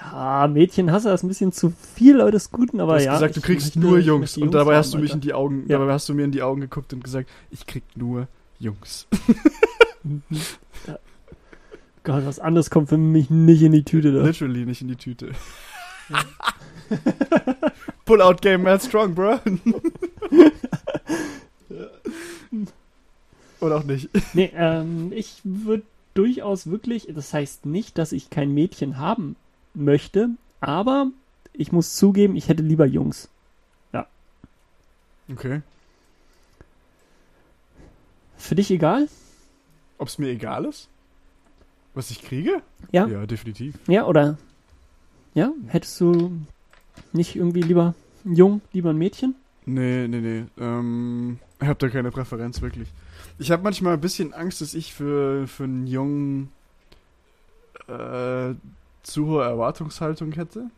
[0.00, 3.12] Ja, Mädchenhasser ist ein bisschen zu viel eines Guten, aber Du hast ja.
[3.14, 4.36] gesagt, du kriegst nur Jungs.
[4.38, 5.26] Und dabei haben, hast du mich in Alter.
[5.26, 5.78] die Augen, Ja.
[5.78, 9.06] dabei hast du mir in die Augen geguckt und gesagt, ich krieg nur Jungs.
[10.86, 10.98] Ja.
[12.04, 14.22] Gott, was anderes kommt für mich nicht in die Tüte da.
[14.22, 15.32] Literally nicht in die Tüte.
[18.06, 19.38] Pull-out Game mad strong, bro.
[23.60, 24.08] Oder auch nicht.
[24.34, 25.82] Nee, ähm, ich würde
[26.14, 29.36] durchaus wirklich, das heißt nicht, dass ich kein Mädchen haben
[29.74, 31.10] möchte, aber
[31.52, 33.28] ich muss zugeben, ich hätte lieber Jungs.
[35.30, 35.60] Okay.
[38.36, 39.08] Für dich egal?
[39.98, 40.88] Ob es mir egal ist?
[41.94, 42.62] Was ich kriege?
[42.92, 43.06] Ja?
[43.06, 43.74] Ja, definitiv.
[43.88, 44.38] Ja, oder?
[45.34, 45.52] Ja?
[45.66, 46.32] Hättest du
[47.12, 49.34] nicht irgendwie lieber ein Jung, lieber ein Mädchen?
[49.66, 50.44] Nee, nee, nee.
[50.58, 52.88] Ähm, ich habe da keine Präferenz, wirklich.
[53.38, 56.50] Ich habe manchmal ein bisschen Angst, dass ich für, für einen Jungen
[57.88, 58.54] äh,
[59.08, 60.70] zu hohe Erwartungshaltung hätte.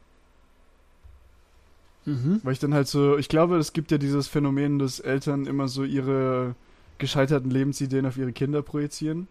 [2.06, 2.40] Mhm.
[2.42, 5.68] Weil ich dann halt so, ich glaube, es gibt ja dieses Phänomen, dass Eltern immer
[5.68, 6.54] so ihre
[6.98, 9.28] gescheiterten Lebensideen auf ihre Kinder projizieren.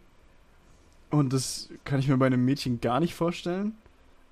[1.10, 3.74] Und das kann ich mir bei einem Mädchen gar nicht vorstellen.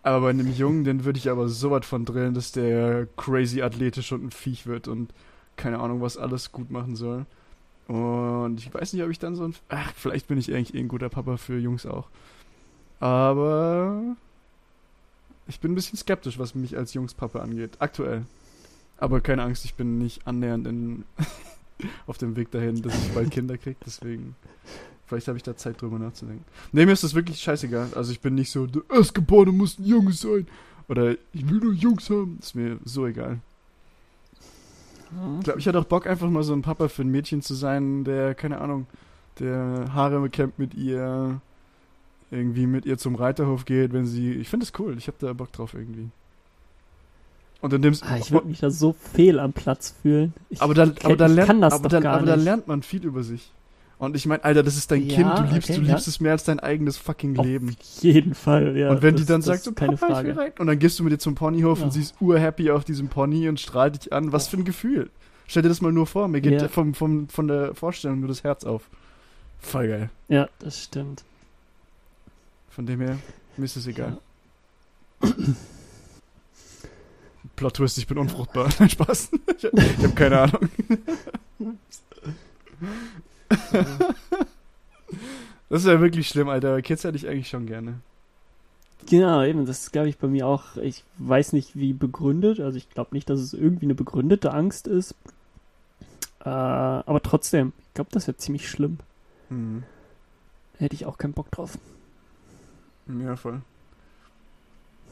[0.03, 3.61] Aber bei einem Jungen, den würde ich aber so was von drillen, dass der crazy
[3.61, 5.13] athletisch und ein Viech wird und
[5.55, 7.25] keine Ahnung, was alles gut machen soll.
[7.87, 9.55] Und ich weiß nicht, ob ich dann so ein.
[9.69, 12.09] Ach, vielleicht bin ich eigentlich eh ein guter Papa für Jungs auch.
[12.99, 14.15] Aber
[15.47, 17.77] ich bin ein bisschen skeptisch, was mich als Jungspapa angeht.
[17.79, 18.25] Aktuell.
[18.97, 21.05] Aber keine Angst, ich bin nicht annähernd in,
[22.07, 23.77] auf dem Weg dahin, dass ich bald Kinder kriege.
[23.85, 24.35] Deswegen,
[25.05, 26.45] vielleicht habe ich da Zeit drüber nachzudenken.
[26.71, 27.89] Nee, mir ist das wirklich scheißegal.
[27.95, 30.47] Also ich bin nicht so, der Erstgeborene muss ein Junge sein.
[30.87, 32.39] Oder ich will nur Jungs haben.
[32.41, 33.39] Ist mir so egal.
[35.37, 37.53] Ich glaube, ich hätte auch Bock, einfach mal so ein Papa für ein Mädchen zu
[37.53, 38.87] sein, der, keine Ahnung,
[39.39, 41.39] der Haare kämmt mit ihr,
[42.31, 44.33] irgendwie mit ihr zum Reiterhof geht, wenn sie.
[44.33, 46.09] Ich finde das cool, ich habe da Bock drauf irgendwie.
[47.61, 50.33] Und in dem Ah, ich würde mich da so fehl am Platz fühlen.
[50.49, 52.83] Ich, aber da, aber da ich lernt, kann das aber da, aber da lernt man
[52.83, 53.51] viel über sich.
[53.99, 55.93] Und ich meine, Alter, das ist dein Ja, Kind, du liebst, okay, du ja.
[55.93, 57.75] liebst es mehr als dein eigenes fucking Auf Leben.
[58.01, 58.91] jeden Fall, ja.
[58.91, 60.49] und wenn das, die dann sagt, so, keine Papa, ich will Frage.
[60.51, 60.59] rein.
[60.59, 61.85] Und dann gehst du mit ihr zum Ponyhof Ja.
[61.85, 64.31] und sie ist urhappy auf diesem Pony und strahlt dich an.
[64.31, 65.09] Was für ein Gefühl.
[65.47, 66.27] Stell dir das mal nur vor.
[66.27, 66.67] Mir geht Ja.
[66.67, 68.83] vom, vom, von der Vorstellung nur das Herz auf.
[69.59, 70.09] Voll geil.
[70.27, 71.23] Ja, das stimmt.
[72.77, 73.17] Von dem her,
[73.57, 74.19] mir ist es egal.
[77.55, 78.69] Plot Twist, ich bin unfruchtbar.
[78.77, 79.31] Nein, Spaß.
[79.57, 80.69] Ich, ich habe keine Ahnung.
[85.69, 86.79] Das ist ja wirklich schlimm, Alter.
[86.83, 87.95] Kids hätte ich eigentlich schon gerne.
[89.09, 92.77] Genau, eben, das ist, glaube ich, bei mir auch, ich weiß nicht, wie begründet, also
[92.77, 95.15] ich glaube nicht, dass es irgendwie eine begründete Angst ist.
[96.41, 98.99] Äh, aber trotzdem, ich glaube, das wäre ziemlich schlimm.
[99.49, 99.81] Mhm.
[100.77, 101.79] Hätte ich auch keinen Bock drauf.
[103.23, 103.61] Ja, voll.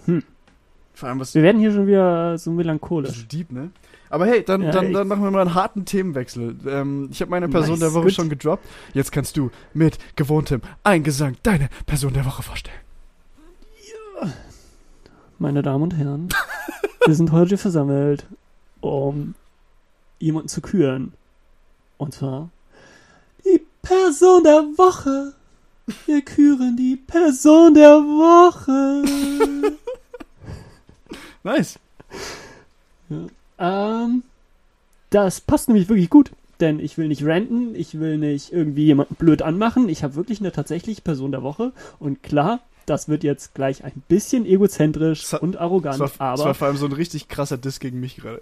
[0.05, 0.23] Hm.
[0.93, 3.11] Vor allem was Wir werden hier schon wieder so melancholisch.
[3.11, 3.71] bisschen deep, ne?
[4.09, 6.55] Aber hey, dann, Ja, dann, dann machen wir mal einen harten Themenwechsel.
[6.67, 8.13] Ähm, ich habe meine Person Nice, der Woche gut.
[8.13, 8.63] schon gedroppt.
[8.93, 12.77] Jetzt kannst du mit gewohntem Eingesang deine Person der Woche vorstellen.
[15.37, 16.29] Meine Damen und Herren,
[17.05, 18.25] wir sind heute versammelt,
[18.79, 19.35] um
[20.19, 21.11] jemanden zu küren.
[21.97, 22.49] Und zwar
[23.43, 25.33] die Person der Woche.
[26.05, 29.03] Wir küren die Person der Woche.
[31.43, 31.77] Nice.
[33.59, 34.23] ähm,
[35.11, 39.13] das passt nämlich wirklich gut, denn ich will nicht ranten, ich will nicht irgendwie jemanden
[39.13, 39.87] blöd anmachen.
[39.87, 41.71] Ich habe wirklich eine tatsächliche Person der Woche.
[41.99, 46.31] Und klar, das wird jetzt gleich ein bisschen egozentrisch Das hat- und arrogant, Das war,
[46.31, 48.41] das aber war vor allem so ein richtig krasser Diss gegen mich gerade.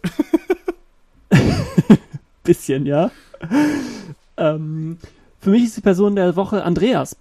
[2.44, 3.12] bisschen, ja.
[4.38, 4.98] ähm,
[5.42, 7.18] für mich ist die Person der Woche Andreas.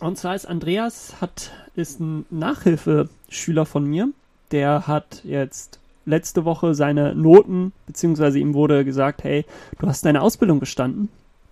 [0.00, 4.08] Und zwar ist Andreas hat, ist ein Nachhilfeschüler von mir.
[4.50, 9.44] Der hat jetzt letzte Woche seine Noten, beziehungsweise ihm wurde gesagt, hey,
[9.78, 11.08] du hast deine Ausbildung bestanden.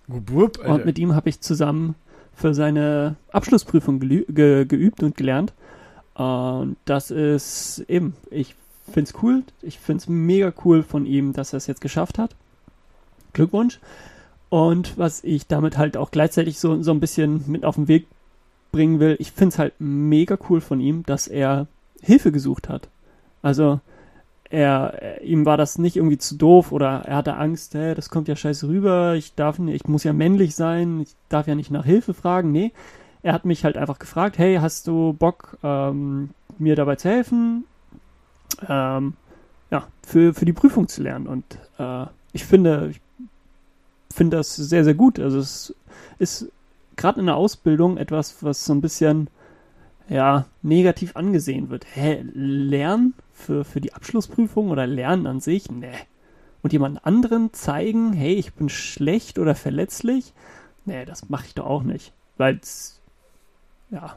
[0.07, 0.59] Wupp.
[0.65, 1.95] Und mit ihm habe ich zusammen
[2.35, 5.53] für seine Abschlussprüfung ge geübt und gelernt.
[6.15, 8.55] Und das ist eben, ich
[8.91, 9.43] finde es cool.
[9.61, 12.35] Ich finde es mega cool von ihm, dass er es jetzt geschafft hat.
[13.33, 13.79] Glückwunsch.
[14.49, 18.05] Und was ich damit halt auch gleichzeitig so, so ein bisschen mit auf den Weg
[18.73, 21.67] bringen will, ich finde es halt mega cool von ihm, dass er
[22.01, 22.89] Hilfe gesucht hat.
[23.41, 23.79] Also,
[24.49, 28.27] er, ihm war das nicht irgendwie zu doof oder er hatte Angst, hä, das kommt
[28.27, 31.71] ja scheiße rüber, ich darf nicht, ich muss ja männlich sein, ich darf ja nicht
[31.71, 32.51] nach Hilfe fragen.
[32.51, 32.71] Nee,
[33.23, 37.63] er hat mich halt einfach gefragt, hey, hast du Bock, ähm, mir dabei zu helfen,
[38.67, 39.13] ähm,
[39.71, 41.27] ja, für, für die Prüfung zu lernen.
[41.27, 41.45] Und
[41.79, 43.01] äh, ich finde, ich
[44.13, 45.19] finde das sehr, sehr gut.
[45.19, 45.73] Also es
[46.19, 46.51] ist
[46.95, 49.29] gerade in der Ausbildung etwas, was so ein bisschen
[50.09, 51.85] ja, negativ angesehen wird.
[51.93, 55.69] Hä, Lernen für, für die Abschlussprüfung oder Lernen an sich?
[55.71, 55.91] Nee.
[56.61, 60.33] Und jemand anderen zeigen, hey, ich bin schlecht oder verletzlich?
[60.85, 62.13] Nee, das mache ich doch auch nicht.
[62.37, 62.59] Weil
[63.89, 64.15] ja,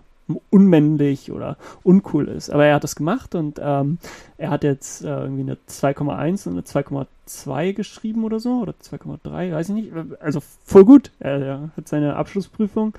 [0.50, 2.50] unmännlich oder uncool ist.
[2.50, 3.98] Aber er hat das gemacht und ähm,
[4.38, 8.60] er hat jetzt äh, irgendwie eine 2,1 und eine 2,2 geschrieben oder so.
[8.60, 9.92] Oder 2,3, weiß ich nicht.
[10.20, 11.12] Also voll gut.
[11.20, 12.94] Er, er hat seine Abschlussprüfung.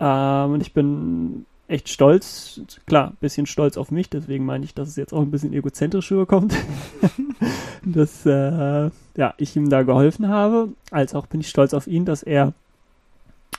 [0.00, 4.74] Ähm, und ich bin echt stolz, klar, ein bisschen stolz auf mich, deswegen meine ich,
[4.74, 6.54] dass es jetzt auch ein bisschen egozentrisch rüberkommt,
[7.84, 12.06] dass äh, ja, ich ihm da geholfen habe, als auch bin ich stolz auf ihn,
[12.06, 12.54] dass er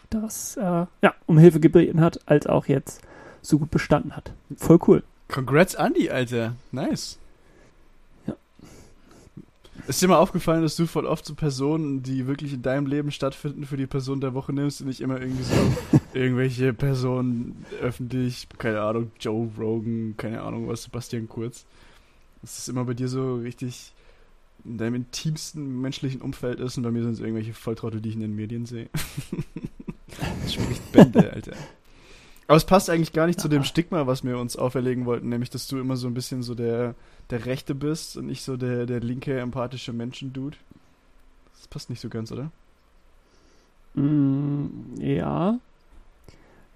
[0.10, 3.02] das äh, ja, um Hilfe gebeten hat, als auch jetzt
[3.42, 4.32] so gut bestanden hat.
[4.58, 5.04] Voll cool.
[5.28, 6.56] Congrats, Andy, Alter.
[6.72, 7.20] Nice.
[8.26, 8.36] Ja.
[9.88, 13.12] Ist dir mal aufgefallen, dass du voll oft so Personen, die wirklich in deinem Leben
[13.12, 18.48] stattfinden, für die Person der Woche nimmst und nicht immer irgendwie so irgendwelche Personen öffentlich,
[18.58, 21.66] keine Ahnung, Joe Rogan, keine Ahnung was, Sebastian Kurz.
[22.42, 23.94] Dass das immer bei dir so richtig
[24.66, 28.16] in deinem intimsten menschlichen Umfeld ist und bei mir sind es irgendwelche Volltrottel, die ich
[28.16, 28.90] in den Medien sehe.
[30.44, 31.54] das spricht Bände, Alter.
[32.50, 33.64] Aber es passt eigentlich gar nicht zu dem Ah.
[33.64, 36.96] Stigma, was wir uns auferlegen wollten, nämlich, dass du immer so ein bisschen so der,
[37.30, 40.58] der Rechte bist und nicht so der, der linke, empathische Menschen-Dude.
[41.56, 42.50] Das passt nicht so ganz, oder?
[43.94, 44.66] Mm,
[45.00, 45.60] ja.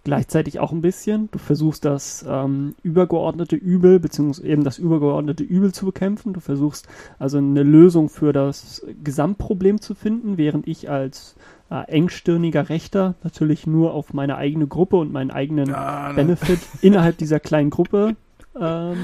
[0.03, 1.29] Gleichzeitig auch ein bisschen.
[1.31, 6.33] Du versuchst das ähm, übergeordnete Übel, beziehungsweise eben das übergeordnete Übel zu bekämpfen.
[6.33, 11.35] Du versuchst also eine Lösung für das Gesamtproblem zu finden, während ich als
[11.73, 16.13] äh, engstirniger Rechter natürlich nur auf meine eigene Gruppe und meinen eigenen Ja, ne.
[16.15, 18.15] Benefit innerhalb dieser kleinen Gruppe
[18.59, 18.97] ähm,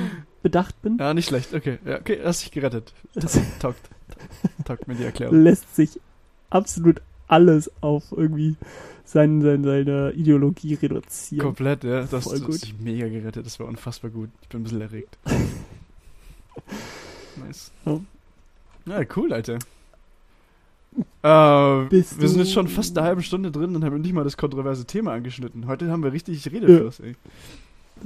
[0.43, 0.97] bedacht bin.
[0.99, 1.53] ja, nicht schlecht.
[1.53, 2.93] Okay, ja, okay, hast dich gerettet.
[3.59, 3.89] Taugt.
[4.65, 5.41] Taugt mir die Erklärung.
[5.41, 5.99] lässt sich
[6.49, 8.55] absolut alles auf irgendwie
[9.05, 11.43] sein, sein, seine Ideologie reduzieren.
[11.45, 12.03] Komplett, ja.
[12.03, 12.61] Das, Voll gut.
[12.79, 13.45] mega gerettet.
[13.45, 14.29] Das war unfassbar gut.
[14.43, 15.17] Ich bin ein bisschen erregt.
[17.37, 17.71] nice.
[17.85, 17.99] Ja.
[18.85, 19.59] Ja, cool, Alter.
[21.21, 24.37] Äh, wir sind jetzt schon fast eine halbe Stunde drin und haben nicht mal das
[24.37, 25.67] kontroverse Thema angeschnitten.
[25.67, 27.15] Heute haben wir richtig Redefluss, ey.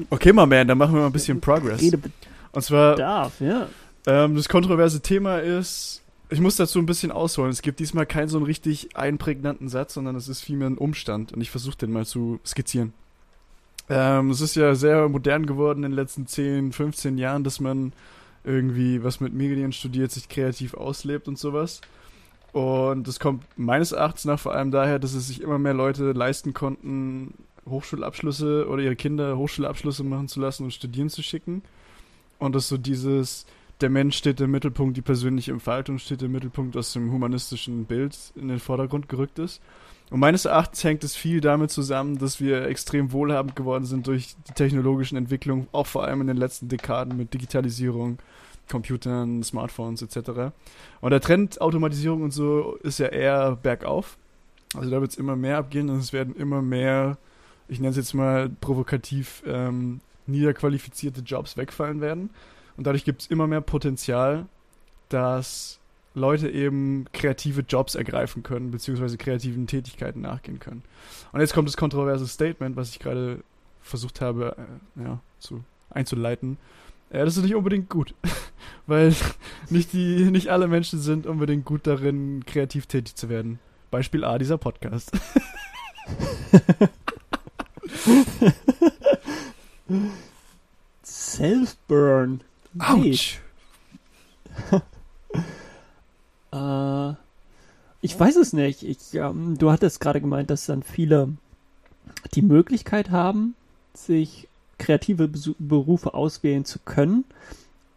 [0.10, 1.82] Okay, my man, dann machen wir mal ein bisschen Progress.
[1.82, 3.68] Und zwar, Redebedarf, ja.
[4.08, 7.52] ähm, das kontroverse Thema ist, ich muss dazu ein bisschen ausholen.
[7.52, 11.34] Es gibt diesmal keinen so einen richtig einprägnanten Satz, sondern es ist vielmehr ein Umstand
[11.34, 12.94] und ich versuche den mal zu skizzieren.
[13.90, 17.94] Ähm, es ist ja sehr modern geworden in den letzten 10, 15 Jahren, dass man
[18.44, 21.82] irgendwie was mit Medien studiert, sich kreativ auslebt und sowas.
[22.54, 26.12] Und das kommt meines Erachtens nach vor allem daher, dass es sich immer mehr Leute
[26.12, 27.34] leisten konnten,
[27.68, 31.64] Hochschulabschlüsse oder ihre Kinder Hochschulabschlüsse machen zu lassen und studieren zu schicken.
[32.38, 33.48] Und dass so dieses,
[33.82, 38.16] der Mensch steht im Mittelpunkt, die persönliche Entfaltung steht im Mittelpunkt aus dem humanistischen Bild
[38.36, 39.60] in den Vordergrund gerückt ist.
[40.12, 44.36] Und meines Erachtens hängt es viel damit zusammen, dass wir extrem wohlhabend geworden sind durch
[44.48, 48.20] die technologischen Entwicklungen, auch vor allem in den letzten Dekaden mit Digitalisierung,
[48.70, 50.52] Computern, Smartphones etc.
[51.02, 54.18] Und der Trend Automatisierung und so ist ja eher bergauf.
[54.76, 57.18] Also da wird es immer mehr abgehen und es werden immer mehr,
[57.68, 62.30] ich nenne es jetzt mal provokativ, ähm, niederqualifizierte Jobs wegfallen werden.
[62.78, 64.48] Und dadurch gibt es immer mehr Potenzial,
[65.10, 65.80] dass
[66.16, 70.84] Leute eben kreative Jobs ergreifen können, beziehungsweise kreativen Tätigkeiten nachgehen können.
[71.32, 73.44] Und jetzt kommt das kontroverse Statement, was ich gerade
[73.82, 74.56] versucht habe,
[74.98, 76.58] äh, ja, zu, einzuleiten.
[77.14, 78.16] Ja, das ist nicht unbedingt gut,
[78.88, 79.16] weil
[79.70, 83.60] nicht, die, nicht alle Menschen sind unbedingt gut darin, kreativ tätig zu werden.
[83.92, 85.12] Beispiel A, dieser Podcast.
[91.04, 92.42] Self-Burn.
[92.80, 93.40] Autsch.
[96.52, 97.14] Äh,
[98.02, 98.84] ich weiß es nicht.
[98.84, 101.30] Ich, ähm, du hattest gerade gemeint, dass dann viele
[102.36, 103.56] die Möglichkeit haben,
[103.96, 104.48] sich
[104.84, 107.24] kreative Berufe auswählen zu können.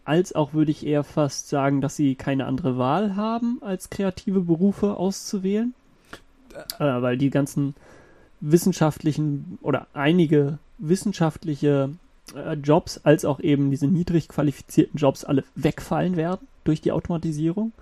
[0.05, 4.39] Als auch würde ich eher fast sagen, dass sie keine andere Wahl haben, als kreative
[4.39, 5.73] Berufe auszuwählen.
[6.79, 7.75] Äh, weil die ganzen
[8.39, 11.89] wissenschaftlichen oder einige wissenschaftliche
[12.35, 17.73] äh, Jobs als auch eben diese niedrig qualifizierten Jobs alle wegfallen werden durch die Automatisierung.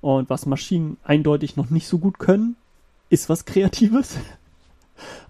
[0.00, 2.56] Und was Maschinen eindeutig noch nicht so gut können,
[3.10, 4.16] ist was Kreatives.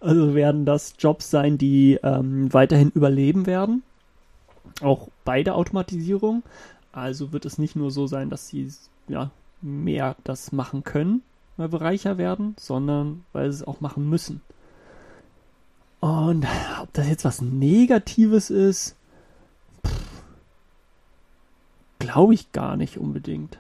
[0.01, 3.83] Also werden das Jobs sein, die ähm, weiterhin überleben werden.
[4.81, 6.43] Auch bei der Automatisierung.
[6.93, 8.71] Also wird es nicht nur so sein, dass sie
[9.09, 9.31] ja,
[9.63, 11.23] mehr das machen können,
[11.57, 14.41] weil wir reicher werden, sondern weil sie es auch machen müssen.
[16.01, 16.47] Und
[16.83, 18.95] ob das jetzt was Negatives ist,
[21.99, 23.59] glaube ich gar nicht unbedingt.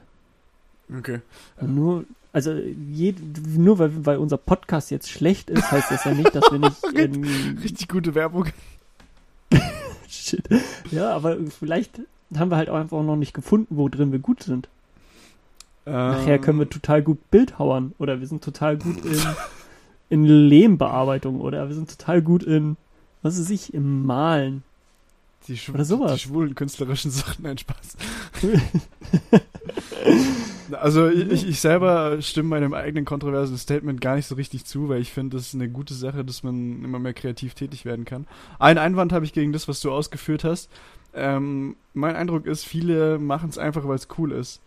[0.95, 1.23] Okay.
[1.61, 3.15] Nur, also je,
[3.57, 6.83] nur weil, weil unser Podcast jetzt schlecht ist, heißt das ja nicht, dass wir nicht
[6.93, 8.47] in, Richtig gute Werbung.
[10.09, 10.43] Shit.
[10.91, 12.01] Ja, aber vielleicht
[12.37, 14.69] haben wir halt auch einfach noch nicht gefunden, wo drin wir gut sind.
[15.87, 19.21] Nachher können wir total gut Bildhauern oder wir sind total gut in,
[20.09, 22.77] in Lehmbearbeitung oder wir sind total gut in,
[23.23, 24.65] was weiß ich, im Malen.
[25.47, 26.15] die, schw oder sowas.
[26.15, 27.97] die schwulen künstlerischen Sachen, ein Spaß.
[30.73, 35.01] Also ich, ich selber stimme meinem eigenen kontroversen Statement gar nicht so richtig zu, weil
[35.01, 38.27] ich finde, das ist eine gute Sache, dass man immer mehr kreativ tätig werden kann.
[38.59, 40.71] Ein Einwand habe ich gegen das, was du ausgeführt hast.
[41.15, 44.61] Ähm, mein Eindruck ist, viele machen es einfach, weil es cool ist.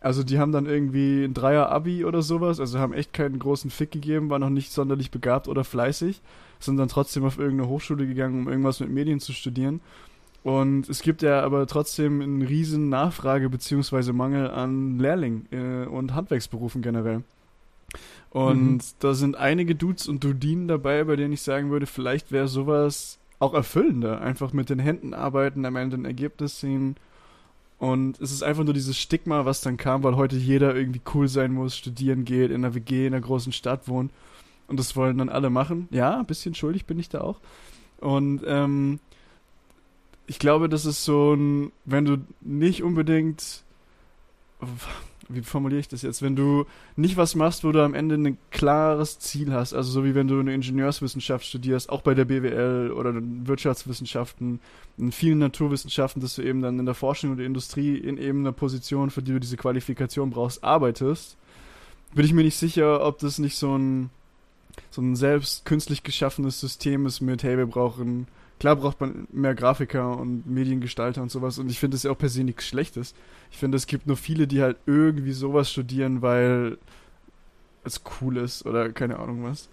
[0.00, 3.90] Also die haben dann irgendwie ein Dreier-Abi oder sowas, also haben echt keinen großen Fick
[3.90, 6.20] gegeben, waren noch nicht sonderlich begabt oder fleißig,
[6.60, 9.80] sind dann trotzdem auf irgendeine Hochschule gegangen, um irgendwas mit Medien zu studieren.
[10.46, 14.12] Und es gibt ja aber trotzdem einen riesen Nachfrage bzw.
[14.12, 17.24] Mangel an Lehrling äh, und Handwerksberufen generell.
[18.30, 18.80] Und Mhm.
[19.00, 23.18] da sind einige Dudes und Dudinen dabei, bei denen ich sagen würde, vielleicht wäre sowas
[23.40, 24.20] auch erfüllender.
[24.20, 26.94] Einfach mit den Händen arbeiten, am Ende ein Ergebnis sehen.
[27.80, 31.26] Und es ist einfach nur dieses Stigma, was dann kam, weil heute jeder irgendwie cool
[31.26, 34.12] sein muss, studieren geht, in einer WG in einer großen Stadt wohnt.
[34.68, 35.88] Und das wollen dann alle machen.
[35.90, 37.40] Ja, ein bisschen schuldig bin ich da auch.
[38.00, 39.00] Und ähm,
[40.26, 43.62] ich glaube, das ist so ein, wenn du nicht unbedingt,
[45.28, 48.38] wie formuliere ich das jetzt, wenn du nicht was machst, wo du am Ende ein
[48.50, 52.92] klares Ziel hast, also so wie wenn du eine Ingenieurswissenschaft studierst, auch bei der BWL
[52.92, 54.60] oder Wirtschaftswissenschaften,
[54.98, 58.52] in vielen Naturwissenschaften, dass du eben dann in der Forschung und Industrie in eben einer
[58.52, 61.36] Position, für die du diese Qualifikation brauchst, arbeitest,
[62.14, 64.10] bin ich mir nicht sicher, ob das nicht so ein
[64.90, 68.26] so ein selbst künstlich geschaffenes System ist mit, hey, wir brauchen
[68.58, 72.18] Klar braucht man mehr Grafiker und Mediengestalter und sowas und ich finde das ja auch
[72.18, 73.14] per se nichts Schlechtes.
[73.50, 76.78] Ich finde, es gibt nur viele, die halt irgendwie sowas studieren, weil
[77.84, 79.68] es cool ist oder keine Ahnung was.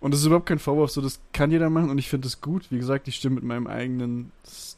[0.00, 2.40] Und das ist überhaupt kein Vorwurf, so das kann jeder machen und ich finde das
[2.42, 2.70] gut.
[2.70, 4.30] Wie gesagt, ich stimme mit meinem eigenen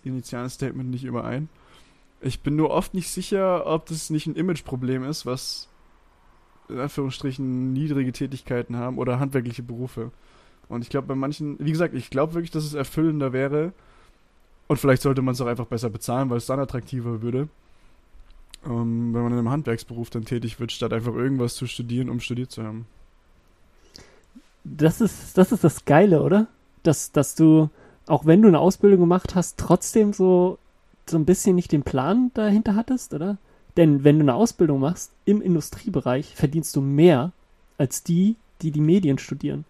[0.04, 1.48] initialen Statement nicht überein.
[2.20, 5.68] Ich bin nur oft nicht sicher, ob das nicht ein Imageproblem ist, was
[6.68, 10.12] in Anführungsstrichen niedrige Tätigkeiten haben oder handwerkliche Berufe.
[10.68, 13.72] Und ich glaube, bei manchen, wie gesagt, ich glaube wirklich, dass es erfüllender wäre.
[14.66, 17.48] Und vielleicht sollte man es auch einfach besser bezahlen, weil es dann attraktiver würde.
[18.66, 22.20] Ähm, wenn man in einem Handwerksberuf dann tätig wird, statt einfach irgendwas zu studieren, um
[22.20, 22.86] studiert zu haben.
[24.64, 26.48] Das ist, das ist das Geile, oder?
[26.82, 27.70] Dass, dass du,
[28.06, 30.58] auch wenn du eine Ausbildung gemacht hast, trotzdem so,
[31.08, 33.38] so ein bisschen nicht den Plan dahinter hattest, oder?
[33.78, 37.32] Denn wenn du eine Ausbildung machst im Industriebereich, verdienst du mehr
[37.78, 39.64] als die, die die Medien studieren.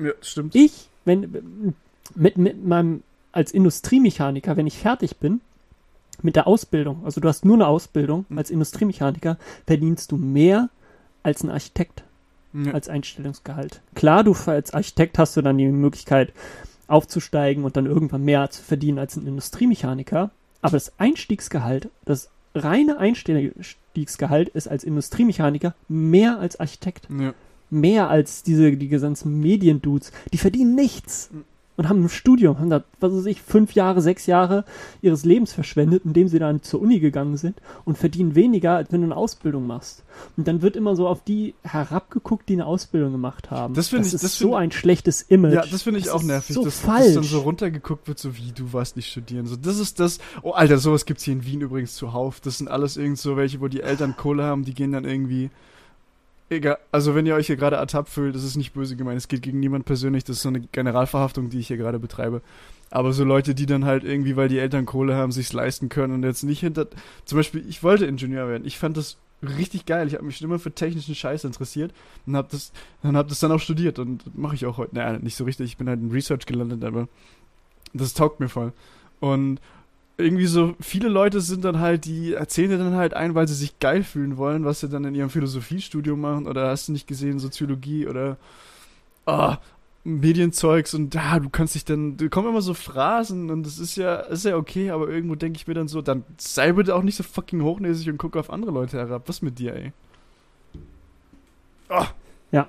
[0.00, 0.54] Ja, stimmt.
[0.54, 1.74] Ich, wenn
[2.14, 5.40] mit, mit meinem als Industriemechaniker, wenn ich fertig bin
[6.22, 8.38] mit der Ausbildung, also du hast nur eine Ausbildung Mhm.
[8.38, 9.36] als Industriemechaniker,
[9.66, 10.68] verdienst du mehr
[11.22, 12.02] als ein Architekt
[12.52, 12.72] Ja.
[12.72, 13.80] als Einstellungsgehalt.
[13.94, 16.32] Klar, du als Architekt hast du dann die Möglichkeit
[16.88, 20.30] aufzusteigen und dann irgendwann mehr zu verdienen als ein Industriemechaniker,
[20.60, 27.32] aber das Einstiegsgehalt, das reine Einstiegsgehalt ist als Industriemechaniker mehr als Architekt ja.
[27.70, 30.12] Mehr als diese die ganzen Mediendudes.
[30.32, 31.30] Die verdienen nichts
[31.76, 34.66] und haben ein Studium, haben da, was weiß ich, fünf Jahre, sechs Jahre
[35.00, 37.56] ihres Lebens verschwendet, indem sie dann zur Uni gegangen sind
[37.86, 40.02] und verdienen weniger, als wenn du eine Ausbildung machst.
[40.36, 43.72] Und dann wird immer so auf die herabgeguckt, die eine Ausbildung gemacht haben.
[43.72, 45.54] Das finde ich- ist das so ein schlechtes Image.
[45.54, 47.06] Ja, das finde ich Das auch nervig, So dass, falsch.
[47.06, 49.46] dass dann so runtergeguckt wird, so wie du warst nicht studieren.
[49.46, 50.18] So, das ist das.
[50.42, 52.40] Oh, Alter, sowas gibt's hier in Wien übrigens zuhauf.
[52.40, 55.48] Das sind alles irgend so welche, wo die Eltern Kohle haben, die gehen dann irgendwie.
[56.50, 59.28] Egal, also wenn ihr euch hier gerade ertappt fühlt, das ist nicht böse gemeint, es
[59.28, 62.42] geht gegen niemand persönlich, das ist so eine Generalverhaftung, die ich hier gerade betreibe.
[62.90, 66.12] Aber so Leute, die dann halt irgendwie, weil die Eltern Kohle haben, sich's leisten können
[66.12, 66.88] und jetzt nicht hinter.
[67.24, 68.66] Zum Beispiel, ich wollte Ingenieur werden.
[68.66, 70.08] Ich fand das richtig geil.
[70.08, 71.94] Ich habe mich schon immer für technischen Scheiß interessiert
[72.26, 72.72] und habe das,
[73.04, 74.96] dann hab das dann auch studiert und mache ich auch heute.
[74.96, 75.66] Naja, nicht so richtig.
[75.66, 77.06] Ich bin halt in Research gelandet, aber
[77.92, 78.72] das taugt mir voll.
[79.20, 79.60] Und
[80.20, 83.54] irgendwie so viele Leute sind dann halt, die erzählen dir dann halt ein, weil sie
[83.54, 87.06] sich geil fühlen wollen, was sie dann in ihrem Philosophiestudium machen oder hast du nicht
[87.06, 88.36] gesehen, Soziologie oder
[89.26, 89.58] ah,
[90.04, 93.96] Medienzeugs und da, du kannst dich dann, da kommen immer so Phrasen und das ist
[93.96, 97.02] ja, ist ja okay, aber irgendwo denke ich mir dann so, dann sei bitte auch
[97.02, 99.24] nicht so fucking hochnäsig und guck auf andere Leute herab.
[99.26, 99.92] Was mit dir, ey?
[101.88, 102.14] Ah,
[102.52, 102.68] Ja,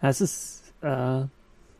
[0.00, 1.22] es ist, äh,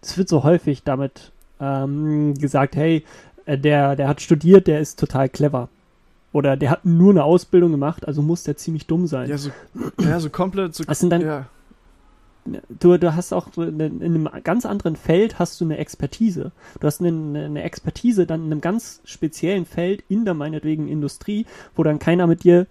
[0.02, 3.04] es wird so häufig damit ähm, gesagt, hey,
[3.46, 5.68] der, der hat studiert, der ist total clever.
[6.32, 9.28] Oder der hat nur eine Ausbildung gemacht, also muss der ziemlich dumm sein.
[9.28, 9.50] ja, so,
[10.00, 11.46] ja, so komplett, so, Das sind dann, ja,
[12.44, 16.52] du, du hast auch in einem ganz anderen Feld hast du eine Expertise.
[16.80, 21.46] Du hast eine, eine Expertise dann in einem ganz speziellen Feld in der meinetwegen Industrie,
[21.74, 22.66] wo dann keiner mit dir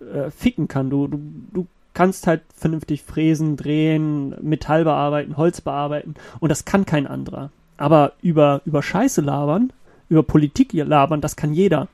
[0.00, 0.90] äh, ficken kann.
[0.90, 1.20] Du, du,
[1.52, 7.50] du kannst halt vernünftig fräsen, drehen, Metall bearbeiten, Holz bearbeiten und das kann kein anderer.
[7.76, 9.72] Aber über, über Scheiße labern,
[10.14, 11.88] über Politik labern, das kann jeder.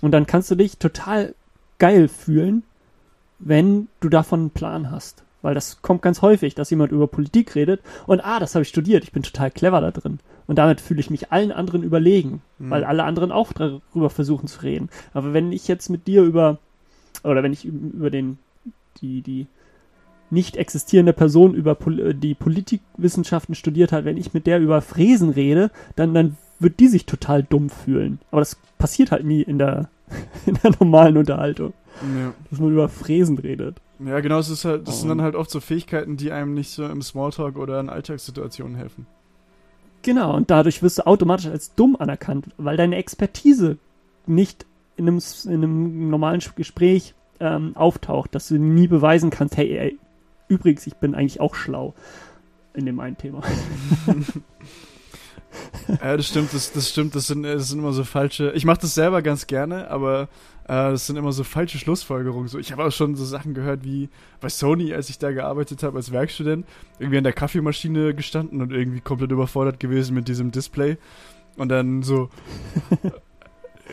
[0.00, 1.34] Und dann kannst du dich total
[1.78, 2.62] geil fühlen,
[3.38, 5.22] wenn du davon einen Plan hast.
[5.42, 8.68] Weil das kommt ganz häufig, dass jemand über Politik redet und ah, das habe ich
[8.68, 10.18] studiert, ich bin total clever da drin.
[10.46, 12.70] Und damit fühle ich mich allen anderen überlegen, Hm.
[12.70, 14.90] weil alle anderen auch darüber versuchen zu reden.
[15.14, 16.58] Aber wenn ich jetzt mit dir über,
[17.22, 18.38] oder wenn ich über den,
[19.00, 19.46] die, die
[20.30, 25.30] nicht existierende Person über Pol die Politikwissenschaften studiert hat, wenn ich mit der über Fräsen
[25.30, 28.20] rede, dann, dann wird die sich total dumm fühlen.
[28.30, 29.88] Aber das passiert halt nie in der,
[30.46, 32.32] in der normalen Unterhaltung, ja.
[32.50, 33.80] dass man über Fräsen redet.
[33.98, 36.54] Ja, genau, es ist halt, das sind Und- dann halt oft so Fähigkeiten, die einem
[36.54, 39.06] nicht so im Smalltalk oder in Alltagssituationen helfen.
[40.02, 43.76] Genau, und dadurch wirst du automatisch als dumm anerkannt, weil deine Expertise
[44.26, 44.64] nicht
[44.96, 49.98] in einem, in einem normalen Gespräch ähm, auftaucht, dass du nie beweisen kannst, hey, ey,
[50.48, 51.94] übrigens, ich bin eigentlich auch schlau
[52.72, 53.42] in dem einen Thema.
[55.88, 58.52] Ja, das stimmt, das, das stimmt, das sind, das sind immer so falsche.
[58.54, 60.28] Ich mache das selber ganz gerne, aber
[60.64, 62.48] äh, das sind immer so falsche Schlussfolgerungen.
[62.48, 64.08] So, ich habe auch schon so Sachen gehört wie
[64.40, 66.66] bei Sony, als ich da gearbeitet habe als Werkstudent,
[66.98, 70.96] irgendwie an der Kaffeemaschine gestanden und irgendwie komplett überfordert gewesen mit diesem Display.
[71.56, 72.30] Und dann so.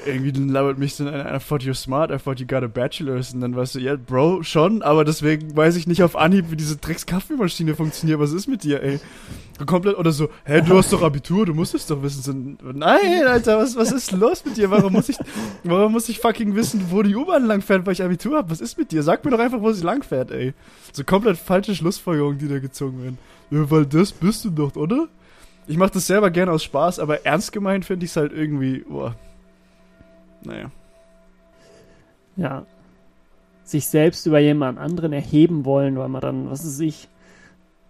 [0.05, 3.33] Irgendwie labert mich dann einer, I thought you're smart, I thought you got a bachelor's.
[3.33, 6.55] Und dann warst du, ja, Bro, schon, aber deswegen weiß ich nicht auf Anhieb, wie
[6.55, 8.19] diese Drecks-Kaffeemaschine funktioniert.
[8.19, 8.99] Was ist mit dir, ey?
[9.65, 12.57] Komplett, oder so, hä, du hast doch Abitur, du musst es doch wissen.
[12.61, 14.69] So, nein, Alter, was, was ist los mit dir?
[14.69, 15.17] Warum muss ich,
[15.63, 18.51] warum muss ich fucking wissen, wo die U-Bahn langfährt, weil ich Abitur habe?
[18.51, 19.01] Was ist mit dir?
[19.01, 20.53] Sag mir doch einfach, wo sie langfährt, ey.
[20.93, 23.17] So komplett falsche Schlussfolgerungen, die da gezogen werden.
[23.49, 25.07] Ja, weil das bist du doch, oder?
[25.69, 28.85] Ich mach das selber gerne aus Spaß, aber ernst gemeint finde ich es halt irgendwie,
[28.87, 29.15] boah.
[30.47, 30.71] Naja.
[32.37, 32.65] Ja.
[33.63, 37.09] Sich selbst über jemand anderen erheben wollen, weil man dann, was weiß ich,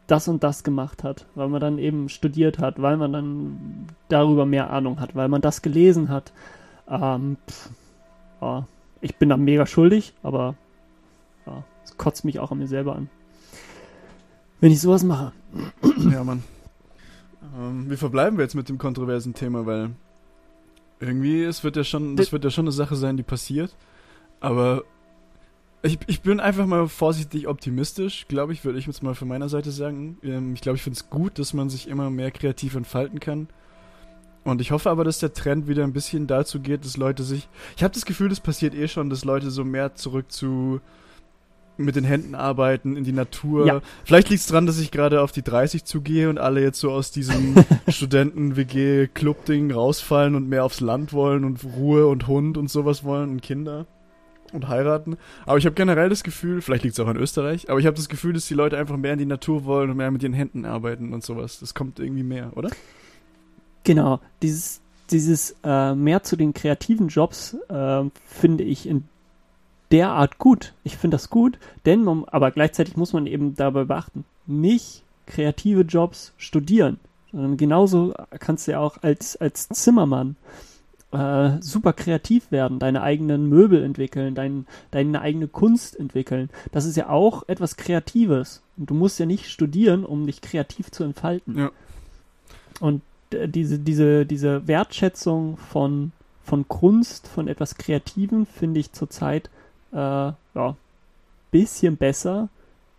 [0.08, 4.45] das und das gemacht hat, weil man dann eben studiert hat, weil man dann darüber
[4.45, 6.32] mehr Ahnung hat, weil man das gelesen hat.
[6.89, 7.70] Ähm, pff,
[8.41, 8.68] ja,
[9.01, 10.55] ich bin da mega schuldig, aber
[11.45, 13.10] ja, Das kotzt mich auch an mir selber an.
[14.60, 15.34] Wenn ich sowas mache.
[16.10, 16.43] Ja, Mann.
[17.55, 19.91] Ähm, wie verbleiben wir jetzt mit dem kontroversen Thema, weil
[20.99, 23.75] irgendwie, es wird ja schon, das wird ja schon eine Sache sein, die passiert.
[24.39, 24.83] Aber
[25.83, 29.49] ich, ich bin einfach mal vorsichtig optimistisch, glaube ich, würde ich jetzt mal von meiner
[29.49, 30.17] Seite sagen.
[30.23, 33.47] Ähm, ich glaube, ich finde es gut, dass man sich immer mehr kreativ entfalten kann.
[34.43, 37.49] Und ich hoffe aber, dass der Trend wieder ein bisschen dazu geht, dass Leute sich.
[37.75, 40.79] Ich habe das Gefühl, das passiert eh schon, dass Leute so mehr zurück zu
[41.78, 43.65] mit den Händen arbeiten, in die Natur.
[43.65, 43.82] Ja.
[44.03, 46.91] Vielleicht liegt es daran, dass ich gerade auf die 30 zugehe und alle jetzt so
[46.91, 47.55] aus diesem
[47.88, 53.41] Studenten-WG-Club-Ding rausfallen und mehr aufs Land wollen und Ruhe und Hund und sowas wollen und
[53.41, 53.86] Kinder
[54.53, 55.17] und heiraten.
[55.45, 57.95] Aber ich habe generell das Gefühl, vielleicht liegt es auch an Österreich, aber ich habe
[57.95, 60.34] das Gefühl, dass die Leute einfach mehr in die Natur wollen und mehr mit ihren
[60.34, 61.59] Händen arbeiten und sowas.
[61.59, 62.69] Das kommt irgendwie mehr, oder?
[63.84, 69.05] Genau, dieses, dieses äh, mehr zu den kreativen Jobs äh, finde ich in
[69.91, 70.73] der Art gut.
[70.83, 75.81] Ich finde das gut, denn man, aber gleichzeitig muss man eben dabei beachten, nicht kreative
[75.81, 76.99] Jobs studieren,
[77.31, 80.35] sondern genauso kannst du ja auch als, als Zimmermann
[81.11, 86.49] äh, super kreativ werden, deine eigenen Möbel entwickeln, dein, deine eigene Kunst entwickeln.
[86.71, 88.61] Das ist ja auch etwas Kreatives.
[88.77, 91.57] Und du musst ja nicht studieren, um dich kreativ zu entfalten.
[91.57, 91.71] Ja.
[92.79, 96.11] Und äh, diese, diese, diese Wertschätzung von,
[96.43, 99.49] von Kunst, von etwas Kreativen, finde ich zurzeit
[99.97, 100.75] äh, ja,
[101.51, 102.49] bisschen besser,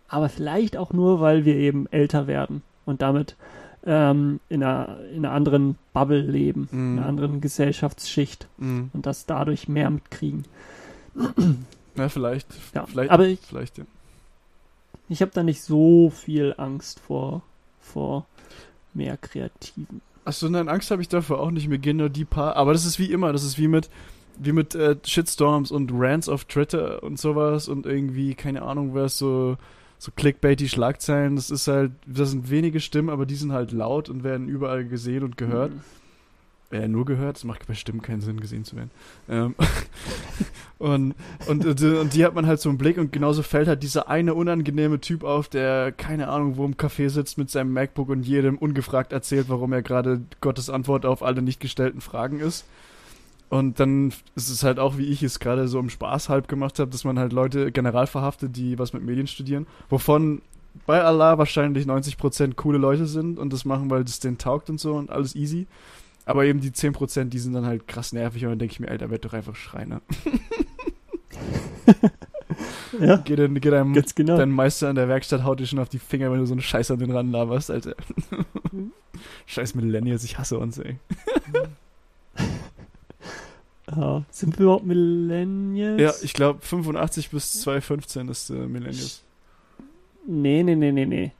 [0.07, 3.35] aber vielleicht auch nur, weil wir eben älter werden und damit
[3.85, 6.93] ähm, in, einer, in einer anderen Bubble leben, Mhm.
[6.93, 8.89] in einer anderen Gesellschaftsschicht Mhm.
[8.93, 10.43] und das dadurch mehr mitkriegen.
[11.95, 12.47] Ja, vielleicht.
[12.73, 13.83] Ja, vielleicht, aber ich, vielleicht, ja.
[15.09, 17.41] ich habe da nicht so viel Angst vor,
[17.81, 18.25] vor
[18.93, 19.99] mehr Kreativen.
[20.23, 21.67] Achso, nein, Angst habe ich dafür auch nicht.
[21.67, 22.55] Mir gehen nur die paar.
[22.55, 23.33] Aber das ist wie immer.
[23.33, 23.89] Das ist wie mit,
[24.39, 29.17] wie mit äh, Shitstorms und Rants auf Twitter und sowas und irgendwie, keine Ahnung, was
[29.17, 29.57] so,
[29.97, 31.35] so clickbaity Schlagzeilen.
[31.35, 34.85] Das ist halt, das sind wenige Stimmen, aber die sind halt laut und werden überall
[34.85, 35.73] gesehen und gehört.
[36.71, 38.91] Äh, nur gehört, das macht bei Stimmen keinen Sinn, gesehen zu werden.
[39.27, 39.55] Ähm,
[40.77, 41.15] und,
[41.47, 44.07] und, und, und die hat man halt so im Blick und genauso fällt halt dieser
[44.07, 48.21] eine unangenehme Typ auf, der, keine Ahnung, wo im Café sitzt mit seinem MacBook und
[48.21, 52.65] jedem ungefragt erzählt, warum er gerade Gottes Antwort auf alle nicht gestellten Fragen ist.
[53.49, 56.77] Und dann ist es halt auch, wie ich es gerade so im Spaß halb gemacht
[56.77, 60.41] habe, dass man halt Leute general verhaftet, die was mit Medien studieren, wovon
[60.85, 64.79] bei Allah wahrscheinlich 90% coole Leute sind und das machen, weil das denen taugt und
[64.79, 65.65] so und alles easy.
[66.25, 68.89] Aber eben die 10%, die sind dann halt krass nervig und dann denke ich mir,
[68.89, 70.01] Alter, werd doch einfach Schreiner.
[72.99, 74.37] Ja, Geh, dein, geh deinem, ganz genau.
[74.37, 76.61] dein Meister in der Werkstatt haut dir schon auf die Finger, wenn du so eine
[76.61, 77.95] Scheiße an den Rand laberst, Alter.
[79.45, 80.99] Scheiß Millennials, ich hasse uns, ey.
[83.95, 86.01] Ja, sind wir überhaupt Millennials?
[86.01, 89.23] Ja, ich glaube 85 bis 2015 ist äh, Millennials.
[90.27, 91.31] Nee, nee, nee, nee, nee.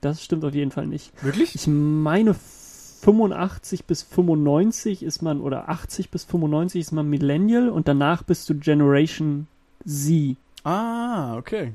[0.00, 1.12] Das stimmt auf jeden Fall nicht.
[1.22, 1.54] Wirklich?
[1.54, 7.88] Ich meine 85 bis 95 ist man, oder 80 bis 95 ist man Millennial und
[7.88, 9.46] danach bist du Generation
[9.86, 10.36] Z.
[10.64, 11.72] Ah, okay.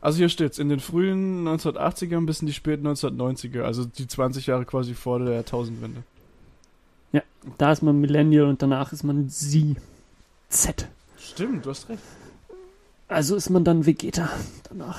[0.00, 4.46] Also hier steht's, in den frühen 1980ern bis in die späten 1990er, also die 20
[4.46, 6.02] Jahre quasi vor der Jahrtausendwende.
[7.58, 9.76] Da ist man Millennial und danach ist man Z.
[10.48, 10.88] Z.
[11.16, 12.02] Stimmt, du hast recht.
[13.06, 14.28] Also ist man dann Vegeta
[14.68, 14.98] danach.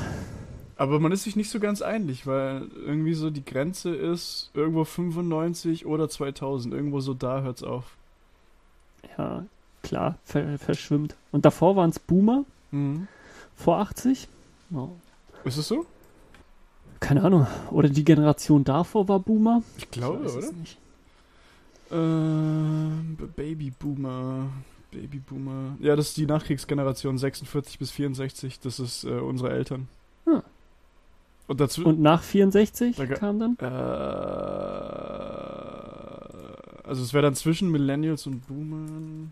[0.78, 4.86] Aber man ist sich nicht so ganz einig, weil irgendwie so die Grenze ist irgendwo
[4.86, 6.74] 95 oder 2000.
[6.74, 7.98] Irgendwo so da hört's auf.
[9.18, 9.44] Ja,
[9.84, 11.16] klar, ver verschwimmt.
[11.34, 13.08] Und davor waren es Boomer, Mhm.
[13.58, 14.30] vor 80.
[14.74, 14.90] Oh,
[15.44, 15.86] Ist es so?
[17.02, 17.46] keine Ahnung.
[17.72, 19.64] Oder die Generation davor war Boomer.
[19.78, 20.54] Ich glaube, weiß es oder?
[21.90, 24.50] B- Babyboomer.
[24.92, 25.78] Babyboomer.
[25.80, 28.60] Ja, das ist die Nachkriegsgeneration 46 bis 64.
[28.60, 29.88] Das ist äh, unsere Eltern.
[30.26, 30.42] Ah.
[31.48, 31.86] Und dazu.
[31.86, 33.58] Und nach 64 Da kam dann?
[33.60, 33.66] Äh,
[36.88, 39.32] also es wäre dann zwischen Millennials und Boomern.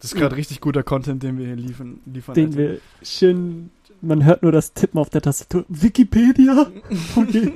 [0.00, 1.98] Das ist gerade richtig guter Content, den wir hier liefern.
[2.06, 5.64] liefern Den wir schön, man hört nur das Tippen auf der Tastatur.
[5.68, 6.66] Wikipedia?
[7.16, 7.52] Okay.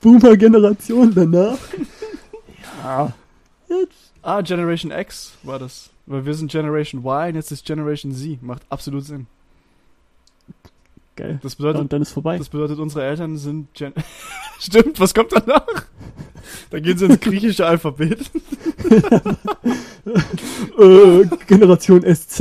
[0.00, 1.58] Boomer-Generation danach?
[2.82, 3.12] Ja.
[3.80, 4.12] Jetzt.
[4.22, 5.90] ah, Generation X war das.
[6.06, 8.42] Weil wir sind Generation Y und jetzt ist Generation Z.
[8.42, 9.26] Macht absolut Sinn.
[11.16, 11.38] Geil.
[11.42, 12.38] Das bedeutet, Und dann ist vorbei.
[12.38, 13.92] das bedeutet unsere Eltern sind Gen
[14.58, 15.84] Stimmt, was kommt danach?
[16.70, 18.18] Da gehen sie ins griechische Alphabet.
[20.78, 22.40] äh, Generation SZ,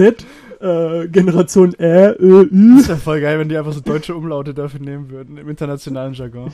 [0.60, 2.78] äh, Generation R, Ö, Ü.
[2.78, 6.14] Das wäre voll geil, wenn die einfach so deutsche Umlaute dafür nehmen würden, im internationalen
[6.14, 6.54] Jargon.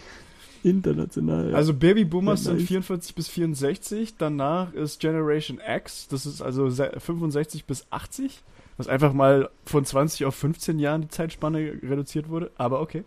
[0.70, 1.54] International.
[1.56, 2.68] Also Babyboomers Ja, sind nice.
[2.68, 8.44] 44 bis 64, danach ist Generation X, das ist also se- 65 bis 80,
[8.78, 13.04] Was einfach mal von 20 auf 15 Jahren die Zeitspanne reduziert wurde, aber okay.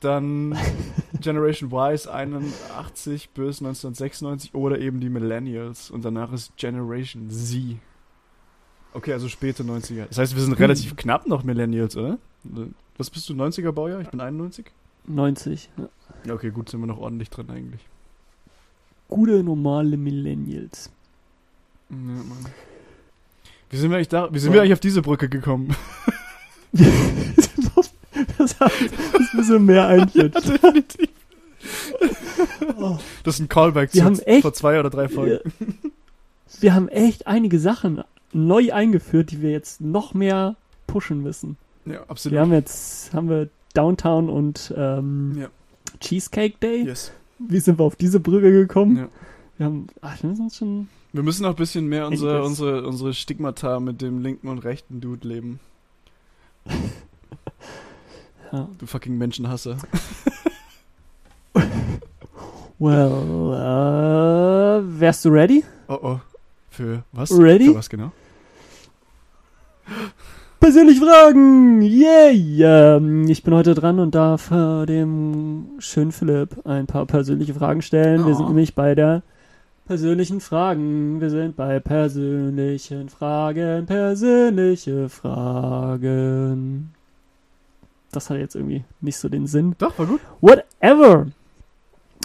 [0.00, 0.56] Dann
[1.20, 7.76] Generation Y ist 81 bis 1996 oder eben die Millennials und danach ist Generation Z.
[8.94, 10.06] Okay, also späte 90er.
[10.08, 12.18] Das heißt, wir sind relativ knapp noch Millennials, oder?
[12.98, 14.00] Was bist du, 90er Baujahr?
[14.02, 14.66] Ich bin 91.
[15.06, 15.70] 90.
[15.78, 15.88] Ja.
[16.24, 17.80] Ja, okay, gut, sind wir noch ordentlich drin eigentlich.
[19.08, 20.90] Gute, normale Millennials.
[21.90, 22.46] Ja, Mann.
[23.70, 24.32] Wie sind wir eigentlich da?
[24.32, 25.74] Wie sind wir eigentlich auf diese Brücke gekommen?
[26.72, 30.34] das hat das ein bisschen mehr einfällt.
[30.34, 31.08] definitiv.
[32.78, 32.98] Oh.
[33.24, 35.52] Das ist ein Callback Wir zu echt- vor zwei oder drei Folgen.
[36.60, 38.02] Wir haben echt einige Sachen
[38.32, 40.54] neu eingeführt, die wir jetzt noch mehr
[40.86, 41.56] pushen müssen.
[41.86, 42.34] Ja, absolut.
[42.34, 45.48] Wir haben jetzt, haben wir Downtown und ähm, Ja.
[46.02, 46.84] Cheesecake Day.
[46.84, 47.12] yes.
[47.38, 48.96] Wie sind wir auf diese Brücke gekommen?
[48.96, 49.08] Ja.
[49.58, 52.86] Wir haben, ach, wir müssen uns schon, Wir müssen auch ein bisschen mehr unsere, unsere,
[52.86, 55.60] unsere Stigmata mit dem linken und rechten Dude leben.
[58.52, 58.68] ja.
[58.78, 59.78] Du fucking Menschenhasser.
[62.78, 65.62] Well, äh, wärst du ready?
[65.86, 66.20] Oh oh.
[66.68, 67.30] Für was?
[67.30, 67.66] Ready?
[67.66, 68.10] Für was genau?
[70.62, 71.82] Persönlich fragen!
[71.82, 72.62] Yay!
[72.62, 77.82] Ähm, ich bin heute dran und darf äh, dem schönen Philipp ein paar persönliche Fragen
[77.82, 78.24] stellen.
[78.24, 78.48] Wir sind Oh.
[78.50, 79.22] nämlich bei der
[79.88, 81.20] persönlichen Fragen.
[81.20, 86.92] Wir sind bei persönlichen Fragen, persönliche Fragen.
[88.12, 89.74] Das hat jetzt irgendwie nicht so den Sinn.
[89.78, 90.20] Doch, war gut.
[90.40, 91.26] Whatever!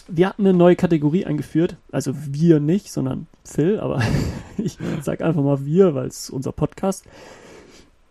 [0.10, 1.76] Wir hatten eine neue Kategorie eingeführt.
[1.92, 4.00] Also wir nicht, sondern Phil, aber
[4.60, 7.04] ich sag einfach mal wir, weil es unser Podcast.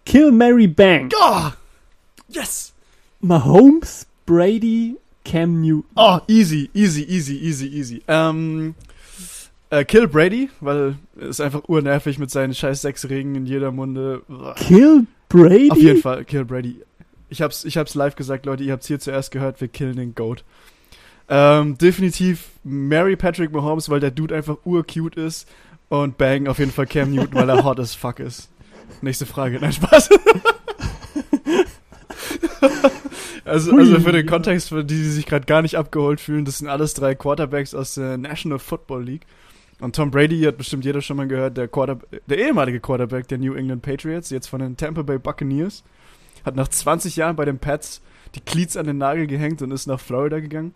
[0.07, 1.11] Kill Mary Bang.
[1.15, 1.53] Oh!
[2.29, 2.73] Yes!
[3.21, 5.91] Mahomes, Brady, Cam Newton.
[5.97, 8.03] Oh, easy, easy, easy, easy, easy.
[8.07, 8.75] Ähm,
[9.71, 13.73] äh, Kill Brady, weil er ist einfach urnervig mit seinen scheiß sechs Ringen in jeder
[13.73, 14.23] Munde.
[14.57, 15.71] Kill Brady?
[15.71, 16.77] Auf jeden Fall, Kill Brady.
[17.29, 20.15] Ich hab's, ich hab's live gesagt, Leute, ihr habt's hier zuerst gehört, wir killen den
[20.15, 20.45] Goat.
[21.29, 25.49] Ähm, definitiv Mary Patrick Mahomes, weil der Dude einfach urcute ist.
[25.89, 28.49] Und Bang auf jeden Fall Cam Newton, weil er hot as fuck ist.
[29.03, 30.11] Nächste Frage, nein, Spaß.
[33.45, 36.59] also, also für den Kontext, für die, die sich gerade gar nicht abgeholt fühlen, das
[36.59, 39.27] sind alles drei Quarterbacks aus der National Football League.
[39.79, 43.39] Und Tom Brady hat bestimmt jeder schon mal gehört, der, Quarter der ehemalige Quarterback der
[43.39, 45.85] New England Patriots, jetzt von den Tampa Bay Buccaneers,
[46.45, 48.01] hat nach 20 Jahren bei den Pats
[48.35, 50.75] die Cleats an den Nagel gehängt und ist nach Florida gegangen.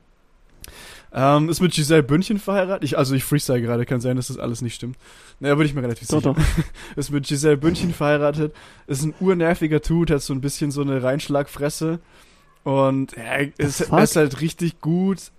[1.13, 2.85] Ähm, ist mit Giselle Bündchen verheiratet.
[2.85, 4.97] Ich, also ich freestyle gerade, kann sein, dass das alles nicht stimmt.
[5.41, 6.21] Naja, würde ich mir relativ sicher.
[6.23, 6.37] doch.
[6.97, 8.55] Ist mit Giselle Bündchen verheiratet.
[8.87, 11.99] Ist ein urnerviger Dude, hat so ein bisschen so eine Reinschlagfresse.
[12.63, 15.33] Und ja, er ist, ist halt richtig gut,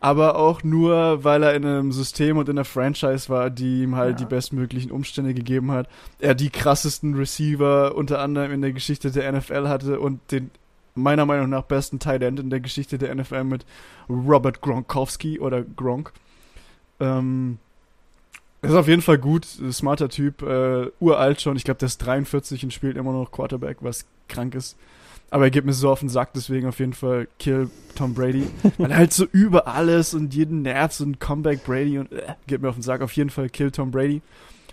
[0.00, 3.96] aber auch nur, weil er in einem System und in einer Franchise war, die ihm
[3.96, 4.24] halt Ja.
[4.26, 5.88] die bestmöglichen Umstände gegeben hat.
[6.20, 10.50] Er die krassesten Receiver unter anderem in der Geschichte der NFL hatte und den
[11.02, 13.66] meiner Meinung nach besten Tight End in der Geschichte der NFL mit
[14.08, 16.12] Robert Gronkowski oder Gronk.
[17.00, 17.58] Ähm,
[18.60, 21.56] ist auf jeden Fall gut, smarter Typ, äh, uralt schon.
[21.56, 24.76] Ich glaube, der ist 43 und spielt immer noch Quarterback, was krank ist.
[25.30, 28.48] Aber er geht mir so auf den Sack, deswegen auf jeden Fall kill Tom Brady.
[28.78, 32.62] Weil er halt so über alles und jeden nervt, ein Comeback Brady und äh, geht
[32.62, 33.02] mir auf den Sack.
[33.02, 34.22] Auf jeden Fall kill Tom Brady.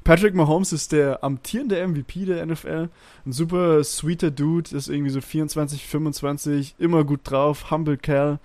[0.05, 2.89] Patrick Mahomes ist der amtierende MVP der NFL.
[3.25, 8.37] Ein super sweeter Dude, ist irgendwie so 24, 25, immer gut drauf, humble Kerl,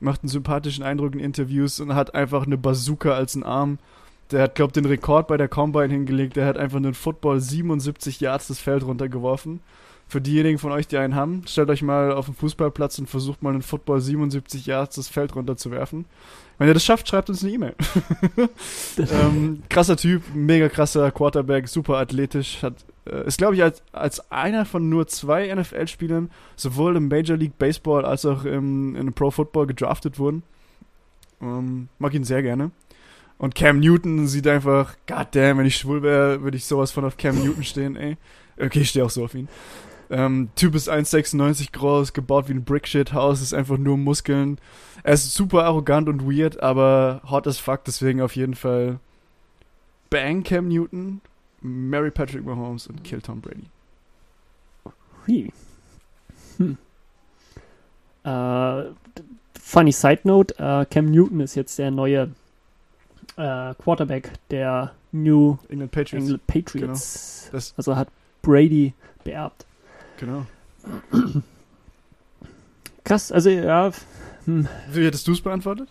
[0.00, 3.78] macht einen sympathischen Eindruck in Interviews und hat einfach eine Bazooka als einen Arm.
[4.30, 6.36] Der hat, glaub den Rekord bei der Combine hingelegt.
[6.36, 9.60] Der hat einfach einen Football 77 Yards das Feld runtergeworfen.
[10.08, 13.42] Für diejenigen von euch, die einen haben, stellt euch mal auf den Fußballplatz und versucht
[13.42, 16.06] mal einen Football 77 Yards das Feld runterzuwerfen.
[16.58, 17.74] Wenn ihr das schafft, schreibt uns eine E-Mail.
[18.98, 24.30] ähm, krasser Typ, mega krasser Quarterback, super athletisch, hat, äh, ist glaube ich als, als
[24.30, 29.30] einer von nur zwei NFL-Spielern sowohl im Major League Baseball als auch im, in Pro
[29.30, 30.42] Football gedraftet wurden.
[31.40, 32.70] Ähm, mag ihn sehr gerne.
[33.38, 37.16] Und Cam Newton sieht einfach, goddamn, wenn ich schwul wäre, würde ich sowas von auf
[37.16, 38.16] Cam Newton stehen, ey.
[38.56, 39.48] Okay, ich stehe auch so auf ihn.
[40.12, 44.58] Ähm, typ ist 1,96 groß, gebaut wie ein Brickshit-Haus, ist einfach nur Muskeln.
[45.04, 49.00] Er ist super arrogant und weird, aber hot as fuck, deswegen auf jeden Fall
[50.10, 51.22] Bang Cam Newton,
[51.62, 53.64] Mary Patrick Mahomes und Kill Tom Brady.
[55.26, 55.50] Hui.
[56.58, 56.76] Hm.
[58.24, 58.84] Äh,
[59.58, 62.30] funny Side Note: äh, Cam Newton ist jetzt der neue
[63.36, 66.24] äh, Quarterback der New England Patriots.
[66.26, 67.48] England Patriots.
[67.50, 68.08] Das- Also hat
[68.42, 68.92] Brady
[69.24, 69.64] beerbt.
[70.22, 70.46] Genau.
[73.02, 73.90] Krass, also ja.
[74.44, 75.88] Hm, Wie hättest du es beantwortet?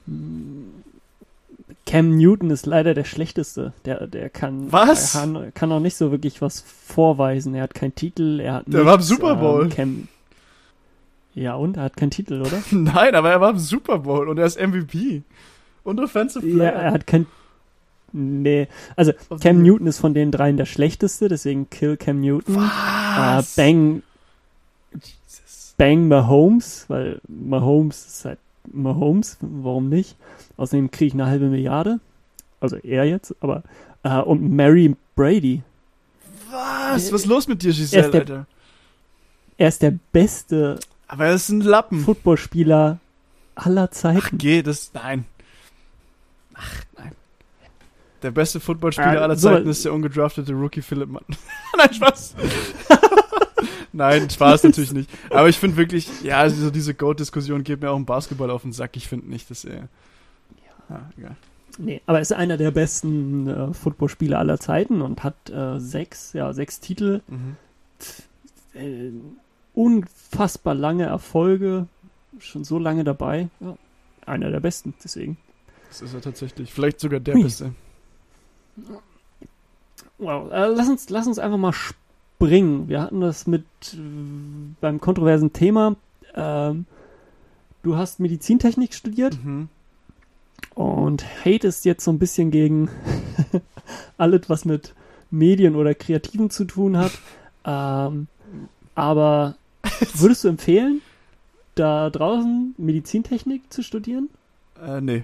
[1.86, 3.74] Cam Newton ist leider der schlechteste.
[3.84, 5.16] Der, der kann, Was?
[5.16, 7.56] Er kann, kann auch nicht so wirklich was vorweisen.
[7.56, 9.64] Er hat keinen Titel, er hat Der war im Super Bowl.
[9.64, 10.08] Ähm, Cam,
[11.34, 11.76] ja, und?
[11.76, 12.64] Er hat keinen Titel, oder?
[12.72, 15.24] Nein, aber er war im Super Bowl und er ist MVP.
[15.84, 16.72] Und Offensive ja, Player.
[16.72, 17.26] er hat kein.
[18.14, 18.70] Nee.
[18.96, 19.12] Also,
[19.42, 19.62] Cam.
[19.62, 22.56] Newton ist von den dreien der schlechteste, deswegen kill Cam Newton.
[22.56, 23.56] Äh, Was?
[23.56, 24.04] bang,
[24.94, 25.74] Jesus.
[25.78, 28.40] bang Mahomes, weil Mahomes ist halt
[28.72, 30.16] Mahomes, warum nicht?
[30.58, 32.00] Außerdem kriege ich eine halbe Milliarde.
[32.60, 33.64] Also er jetzt, aber.
[34.04, 35.62] Äh, und Mary Brady.
[36.52, 37.12] Was?
[37.12, 38.46] Was ist los mit dir, Giselle, Er ist der- Alter?
[39.58, 42.00] Er ist der beste Aber er ist ein Lappen.
[42.04, 43.00] Footballspieler
[43.56, 44.38] aller Ach, Zeiten.
[44.38, 44.92] geht es?
[44.94, 45.26] Nein.
[46.56, 47.12] Ach, nein.
[48.24, 51.26] Der beste Footballspieler Äh, aller so- Zeiten ist der ungedraftete Rookie Philipp Mann.
[51.78, 52.36] nein, Spaß.
[53.94, 55.10] nein, Spaß natürlich nicht.
[55.30, 58.74] Aber ich finde wirklich, ja, also diese Goat-Diskussion geht mir auch im Basketball auf den
[58.74, 58.96] Sack.
[58.98, 59.88] Ich finde nicht, dass er.
[60.90, 61.36] Ja, egal.
[61.78, 66.34] Nee, aber er ist einer der besten äh, Footballspieler aller Zeiten und hat äh, sechs,
[66.34, 67.56] ja, sechs Titel, Mhm.
[68.74, 69.12] äh,
[69.74, 71.88] unfassbar lange Erfolge,
[72.40, 73.48] schon so lange dabei.
[73.62, 73.78] Ja,
[74.26, 75.38] einer der besten, deswegen.
[75.88, 76.74] Das ist er tatsächlich.
[76.74, 77.44] Vielleicht sogar der Hui.
[77.44, 77.74] Beste.
[80.18, 81.74] Wow, äh, lass, uns, lass uns einfach mal
[82.46, 82.88] springen.
[82.90, 83.64] Wir hatten das mit
[83.94, 83.98] äh,
[84.80, 85.96] beim kontroversen Thema.
[86.36, 86.86] Ähm,
[87.84, 89.70] du hast Medizintechnik studiert Mhm.
[90.76, 92.90] und hatest jetzt so ein bisschen gegen
[94.18, 94.94] alles, was mit
[95.30, 97.12] Medien oder Kreativen zu tun hat.
[97.66, 98.28] Ähm,
[98.96, 99.56] aber
[100.16, 101.02] würdest du empfehlen,
[101.76, 104.30] da draußen Medizintechnik zu studieren?
[104.84, 105.24] Äh, nee.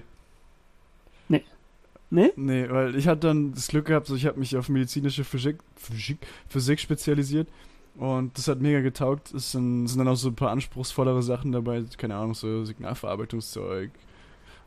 [2.10, 2.32] Ne?
[2.36, 5.58] Nee, weil ich hatte dann das Glück gehabt, so ich habe mich auf medizinische Physik,
[5.76, 7.48] Physik, Physik spezialisiert
[7.96, 9.34] und das hat mega getaugt.
[9.34, 13.90] Es sind, sind dann auch so ein paar anspruchsvollere Sachen dabei, keine Ahnung, so Signalverarbeitungszeug.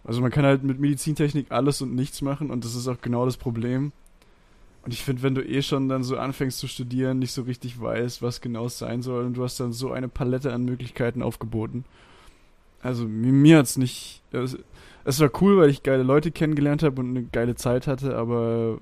[0.04, 3.26] Also man kann halt mit Medizintechnik alles und nichts machen und das ist auch genau
[3.26, 3.92] das Problem.
[4.84, 7.80] Und ich finde, wenn du eh schon dann so anfängst zu studieren, nicht so richtig
[7.80, 11.22] weißt, was genau es sein soll und du hast dann so eine Palette an Möglichkeiten
[11.22, 11.86] aufgeboten.
[12.82, 14.22] Also mir, mir hat's nicht.
[14.32, 14.58] Es,
[15.06, 18.80] es war cool, weil ich geile Leute kennengelernt habe und eine geile Zeit hatte, aber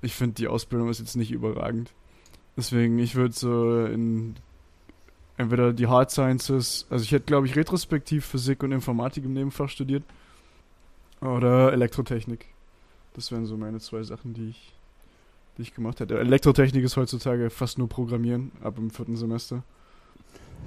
[0.00, 1.90] ich finde die Ausbildung ist jetzt nicht überragend.
[2.56, 4.34] Deswegen, ich würde so in
[5.36, 9.68] entweder die Hard Sciences, also ich hätte glaube ich retrospektiv Physik und Informatik im Nebenfach
[9.68, 10.04] studiert
[11.20, 12.46] oder Elektrotechnik.
[13.14, 14.72] Das wären so meine zwei Sachen, die ich,
[15.56, 16.18] die ich gemacht hätte.
[16.18, 19.62] Elektrotechnik ist heutzutage fast nur Programmieren ab im vierten Semester.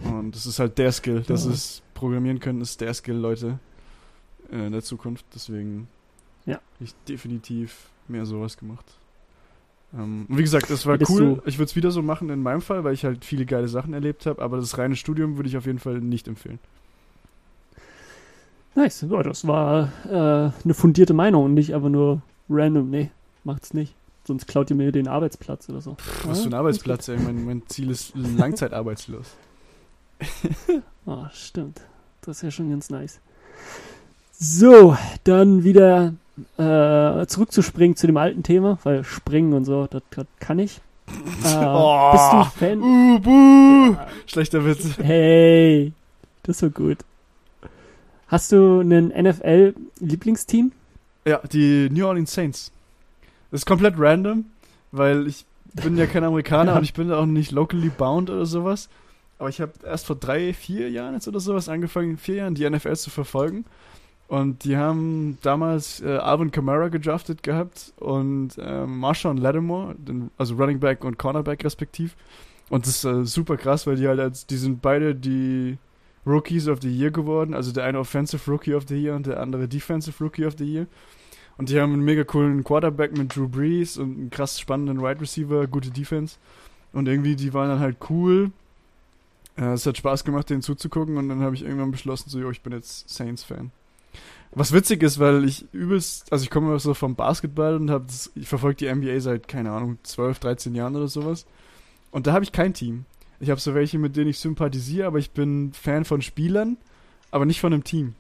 [0.04, 1.24] Und das ist halt der Skill.
[1.28, 1.52] Das Ja.
[1.52, 3.60] ist Programmieren können ist der Skill, Leute,
[4.52, 5.26] in der Zukunft.
[5.34, 5.88] Deswegen
[6.46, 6.60] Ja.
[6.80, 8.86] ich definitiv mehr sowas gemacht.
[9.94, 11.42] Ähm, und wie gesagt, das war Hättest cool.
[11.46, 13.94] Ich würde es wieder so machen in meinem Fall, weil ich halt viele geile Sachen
[13.94, 14.42] erlebt habe.
[14.42, 16.60] Aber das reine Studium würde ich auf jeden Fall nicht empfehlen.
[18.76, 19.06] Nice.
[19.10, 22.90] Ja, das war äh, eine fundierte Meinung und nicht einfach nur random.
[22.90, 23.10] Nee,
[23.44, 23.96] macht's nicht.
[24.28, 25.96] Sonst klaut ihr mir den Arbeitsplatz oder so.
[26.26, 27.18] Was für ein Arbeitsplatz, ey.
[27.18, 29.28] Mein, mein Ziel ist langzeitarbeitslos.
[31.08, 31.82] Ah, stimmt.
[32.22, 33.20] Das ist ja schon ganz nice.
[34.38, 36.14] So, dann wieder
[36.58, 40.82] äh, zurückzuspringen zu dem alten Thema, weil springen und so, das, das kann ich.
[41.46, 42.12] Äh, Oh.
[42.12, 42.82] Bist du Fan?
[42.82, 43.94] Uh, buh.
[43.94, 44.98] Ja, Schlechter Witz.
[44.98, 45.94] hey,
[46.44, 46.98] das war gut.
[48.28, 50.72] Hast du ein NFL-Lieblingsteam?
[51.26, 52.72] Ja, die New Orleans Saints.
[53.52, 54.46] Das ist komplett random,
[54.92, 56.78] weil ich bin ja kein Amerikaner Ja.
[56.80, 58.90] und ich bin auch nicht locally bound oder sowas.
[59.38, 62.68] Aber ich habe erst vor drei, vier Jahren jetzt oder sowas angefangen, vier Jahren die
[62.70, 63.66] NFL zu verfolgen.
[64.28, 70.56] Und die haben damals äh, Alvin Kamara gedraftet gehabt und ähm, Marshawn Lattimore, den, also
[70.56, 72.16] Running Back und Cornerback respektiv.
[72.70, 75.78] Und das ist äh, super krass, weil die halt als, die sind beide die
[76.26, 77.54] Rookies of the Year geworden.
[77.54, 80.66] Also der eine Offensive Rookie of the Year und der andere Defensive Rookie of the
[80.66, 80.88] Year.
[81.58, 85.22] Und die haben einen mega coolen Quarterback mit Drew Brees und einen krass spannenden Wide
[85.22, 86.38] Receiver, gute Defense.
[86.94, 88.52] Und irgendwie, die waren dann halt cool.
[89.56, 91.18] Äh, es hat Spaß gemacht, denen zuzugucken.
[91.18, 93.72] Und dann habe ich irgendwann beschlossen, so, jo, ich bin jetzt Saints-Fan.
[94.58, 98.48] Was witzig ist, weil ich übelst, also ich komme so vom Basketball und habe ich
[98.48, 101.46] verfolge die NBA seit, keine Ahnung, 12, 13 Jahren oder sowas.
[102.12, 103.04] Und da habe ich kein Team.
[103.42, 106.78] Ich habe so welche, mit denen ich sympathisiere, aber ich bin Fan von Spielern,
[107.32, 108.16] aber nicht von einem Team.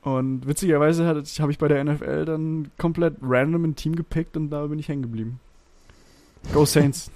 [0.00, 4.66] Und witzigerweise habe ich bei der NFL dann komplett random ein Team gepickt und da
[4.66, 5.40] bin ich hängen geblieben.
[6.54, 7.10] Go Saints.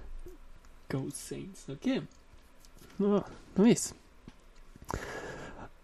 [0.88, 2.02] Go Saints, okay.
[3.00, 3.24] Ja,
[3.56, 3.94] nice.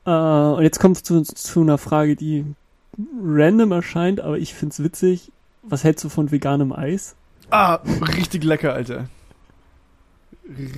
[0.07, 2.45] Äh, und jetzt kommt es zu, zu einer Frage, die
[3.23, 5.31] random erscheint, aber ich find's witzig.
[5.63, 7.17] Was hältst du von veganem Eis?
[7.51, 7.75] ah,
[8.17, 9.09] richtig lecker, Alter.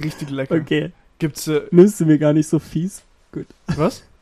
[0.03, 0.55] Richtig lecker.
[0.57, 3.03] Okay, Gibt's, äh, nimmst du mir gar nicht so fies.
[3.67, 4.03] was?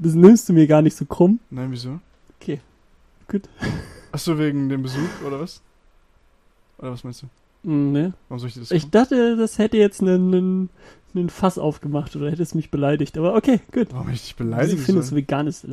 [0.00, 1.40] Das nimmst du mir gar nicht so krumm.
[1.50, 1.98] Nein, wieso?
[2.40, 2.60] Okay.
[3.26, 3.48] Gut.
[4.12, 5.60] Achso, wegen dem Besuch, oder was?
[6.78, 7.26] Oder was meinst du?
[7.64, 8.12] Hm, Ne?
[8.28, 10.70] Warum soll ich dir das Ich dachte, das hätte jetzt einen, einen,
[11.14, 13.16] einen Fass aufgemacht oder hätte es mich beleidigt.
[13.18, 13.88] Aber okay, gut.
[13.92, 15.18] Warum ich dich beleidigen findest du soll?
[15.18, 15.70] veganes äh,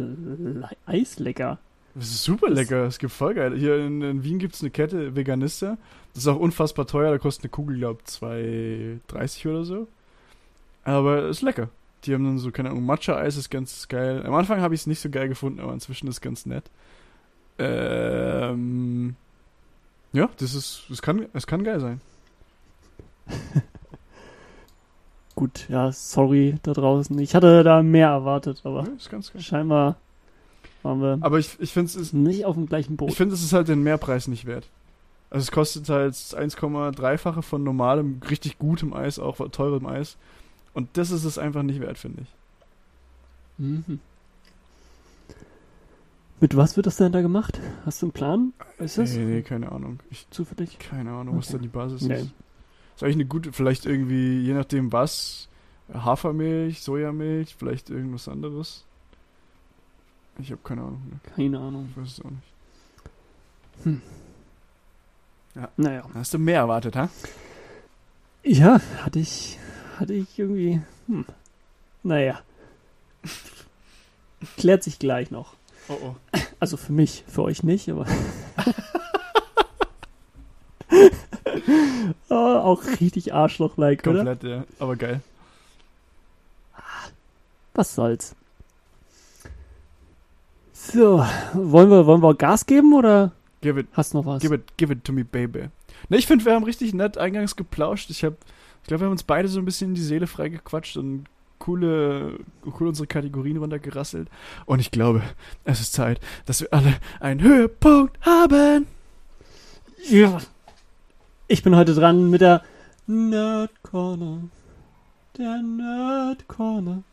[0.86, 1.59] Eis lecker?
[1.93, 3.55] Das ist super Das- lecker, es gibt voll geil.
[3.57, 5.77] Hier in, in Wien gibt es eine Kette, Veganista.
[6.13, 9.88] Das ist auch unfassbar teuer, da kostet eine Kugel, glaube ich, 2,30 oder so.
[10.83, 11.69] Aber ist lecker.
[12.03, 14.23] Die haben dann so, keine Ahnung, Matcha-Eis ist ganz geil.
[14.25, 16.65] Am Anfang habe ich es nicht so geil gefunden, aber inzwischen ist es ganz nett.
[17.57, 19.15] Ähm,
[20.13, 22.01] ja, das ist, das kann, es kann geil sein.
[25.36, 27.17] Gut, ja, sorry da draußen.
[27.19, 29.21] Ich hatte da mehr erwartet, aber geil.
[29.41, 29.97] scheinbar
[30.81, 33.09] waren wir Aber ich, ich finde es ist, nicht auf dem gleichen Boot.
[33.09, 34.67] ich finde es ist halt den Mehrpreis nicht wert.
[35.29, 40.15] Also es kostet halt 1,3-fache von normalem, richtig gutem Eis, auch teurem Eis.
[40.73, 42.27] Und das ist es einfach nicht wert, finde ich.
[43.57, 43.99] Mhm.
[46.39, 47.59] Mit was wird das denn da gemacht?
[47.86, 48.53] Hast du einen Plan?
[48.77, 49.99] Ist das Nee, nee, keine Ahnung.
[50.11, 50.77] Ich, zufällig?
[50.79, 51.57] keine Ahnung, was Okay.
[51.57, 52.15] da die Basis Nee.
[52.15, 52.29] ist.
[52.96, 55.50] Ist eigentlich eine gute, vielleicht irgendwie, je nachdem was,
[55.93, 58.86] Hafermilch, Sojamilch, vielleicht irgendwas anderes.
[60.39, 61.02] Ich habe keine Ahnung.
[61.10, 61.20] Ne?
[61.36, 61.89] Keine Ahnung.
[61.91, 64.02] Ich weiß es auch nicht.
[65.78, 66.04] Naja.
[66.14, 67.10] Hast du mehr erwartet, ha?
[68.43, 69.58] Ja, hatte ich,
[69.98, 71.26] hatte ich irgendwie, hm.
[72.04, 72.41] Naja.
[74.58, 75.56] Klärt sich gleich noch.
[75.88, 76.16] Oh oh.
[76.60, 78.06] Also für mich, für euch nicht, aber.
[82.30, 84.26] oh, auch richtig Arschloch-like, oder?
[84.26, 84.63] Komplett, ja.
[84.80, 85.22] Aber geil.
[87.74, 88.36] Was soll's.
[90.74, 94.41] So, wollen wir, wollen wir Gas geben oder Give it, hast noch was?
[94.41, 95.70] give it, give it to me, baby.
[96.09, 98.09] Ne, ich finde, wir haben richtig nett eingangs geplauscht.
[98.11, 98.38] Ich habe,
[98.82, 101.26] ich glaube, wir haben uns beide so ein bisschen in die Seele freigequatscht und
[101.57, 102.38] coole,
[102.80, 104.30] cool unsere Kategorien runtergerasselt.
[104.66, 105.24] Und ich glaube,
[105.63, 108.86] es ist Zeit, dass wir alle einen Höhepunkt haben.
[110.07, 110.38] Ja.
[111.48, 112.64] Ich bin heute dran mit der
[113.06, 114.39] Nerd Corner.
[115.38, 117.04] Der Nerd Corner.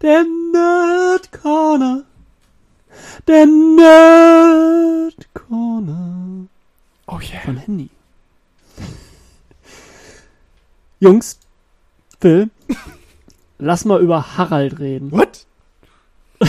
[0.00, 2.04] Der Nerd Corner.
[3.26, 6.46] Der Nerd Corner.
[7.06, 7.40] Oh yeah.
[7.44, 7.90] Von Handy.
[11.00, 11.38] Jungs,
[12.18, 12.48] Phil,
[13.58, 15.12] lass mal über Harald reden.
[15.12, 15.44] What?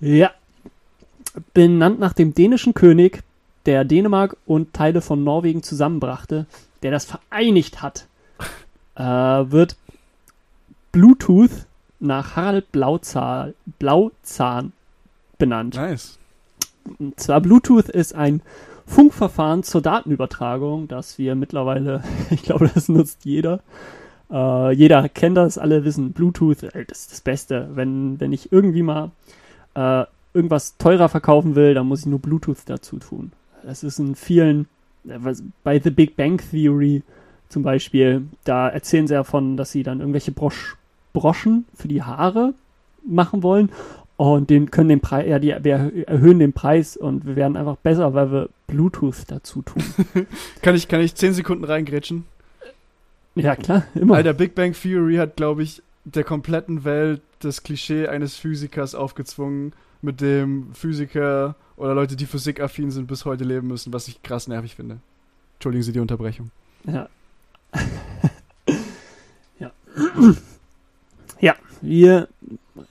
[0.00, 0.30] Ja.
[1.54, 3.24] Benannt nach dem dänischen König,
[3.68, 6.46] der Dänemark und Teile von Norwegen zusammenbrachte,
[6.82, 8.06] der das vereinigt hat,
[8.96, 9.76] äh, wird
[10.90, 11.66] Bluetooth
[12.00, 14.72] nach Harald Blauzahn, Blauzahn
[15.36, 15.74] benannt.
[15.74, 16.18] Nice.
[16.98, 18.40] Und zwar Bluetooth ist ein
[18.86, 23.60] Funkverfahren zur Datenübertragung, das wir mittlerweile, ich glaube, das nutzt jeder.
[24.30, 27.68] Äh, jeder kennt das, alle wissen, Bluetooth, äh, das ist das Beste.
[27.74, 29.10] Wenn, wenn ich irgendwie mal
[29.74, 33.32] äh, irgendwas teurer verkaufen will, dann muss ich nur Bluetooth dazu tun.
[33.64, 34.66] Das ist in vielen,
[35.08, 35.18] äh,
[35.64, 37.02] bei The Big Bang Theory
[37.48, 40.76] zum Beispiel, da erzählen sie davon, dass sie dann irgendwelche Brosch,
[41.12, 42.54] Broschen für die Haare
[43.06, 43.70] machen wollen
[44.18, 47.76] und den können den Preis, ja, die, wir erhöhen den Preis und wir werden einfach
[47.76, 49.82] besser, weil wir Bluetooth dazu tun.
[50.62, 52.24] Kann ich, kann ich 10 Sekunden reingrätschen?
[53.34, 54.16] ja, klar, immer.
[54.16, 59.72] Alter, Big Bang Theory hat, glaube ich, der kompletten Welt das Klischee eines Physikers aufgezwungen,
[60.02, 64.48] mit dem Physiker oder Leute, die physikaffin sind, bis heute leben müssen, was ich krass
[64.48, 64.98] nervig finde.
[65.54, 66.50] Entschuldigen Sie die Unterbrechung.
[66.84, 67.08] Ja.
[69.58, 69.70] ja.
[71.40, 72.28] ja, wir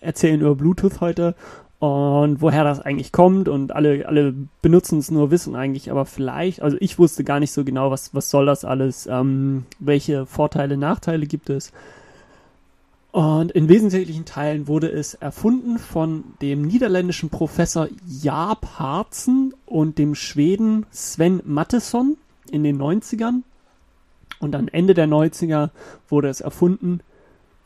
[0.02, 1.36] erzählen über Bluetooth heute
[1.80, 6.62] und woher das eigentlich kommt und alle, alle benutzen es nur, wissen eigentlich, aber vielleicht,
[6.62, 10.76] also ich wusste gar nicht so genau, was, was soll das alles, ähm, welche Vorteile,
[10.76, 11.72] Nachteile gibt es.
[13.18, 20.14] Und in wesentlichen Teilen wurde es erfunden von dem niederländischen Professor Jaap Harzen und dem
[20.14, 22.18] Schweden Sven Mattesson
[22.52, 23.42] in den 90ern.
[24.38, 25.72] Und am Ende der 90er
[26.08, 27.00] wurde es erfunden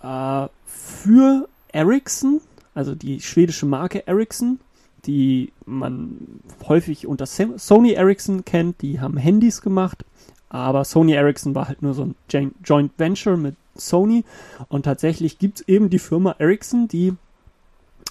[0.01, 2.39] äh, für Ericsson,
[2.73, 4.61] also die schwedische Marke Ericsson,
[5.05, 8.81] die man häufig unter Sony Ericsson kennt.
[8.81, 10.05] Die haben Handys gemacht,
[10.47, 12.15] aber Sony Ericsson war halt nur so ein
[12.63, 14.23] Joint Venture mit Sony.
[14.69, 17.13] Und tatsächlich gibt es eben die Firma Ericsson, die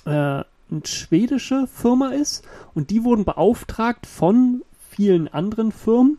[0.05, 0.45] äh, eine
[0.85, 2.45] schwedische Firma ist.
[2.75, 6.19] Und die wurden beauftragt von vielen anderen Firmen,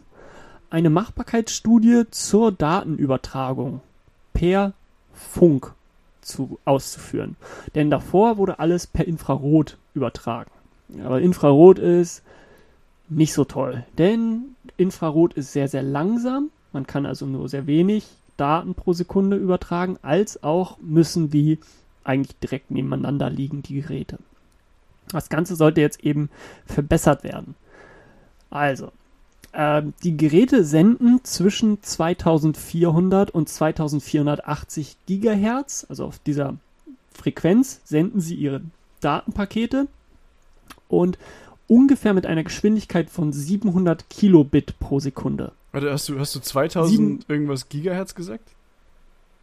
[0.69, 3.81] eine Machbarkeitsstudie zur Datenübertragung
[4.33, 4.73] per
[5.13, 5.73] Funk
[6.21, 7.35] zu, auszuführen.
[7.75, 10.51] Denn davor wurde alles per Infrarot übertragen.
[11.03, 12.23] Aber Infrarot ist
[13.09, 16.49] nicht so toll, denn Infrarot ist sehr, sehr langsam.
[16.71, 18.07] Man kann also nur sehr wenig
[18.38, 21.59] Daten pro Sekunde übertragen, als auch müssen die
[22.03, 24.17] eigentlich direkt nebeneinander liegen, die Geräte.
[25.11, 26.29] Das Ganze sollte jetzt eben
[26.65, 27.55] verbessert werden.
[28.49, 28.91] Also,
[29.51, 36.55] äh, die Geräte senden zwischen 2400 und 2480 Gigahertz, also auf dieser
[37.13, 38.61] Frequenz senden sie ihre
[39.01, 39.88] Datenpakete
[40.88, 41.17] und
[41.67, 45.51] ungefähr mit einer Geschwindigkeit von 700 Kilobit pro Sekunde.
[45.72, 48.49] Warte, hast du, hast du 2000 Sieben- irgendwas Gigahertz gesagt?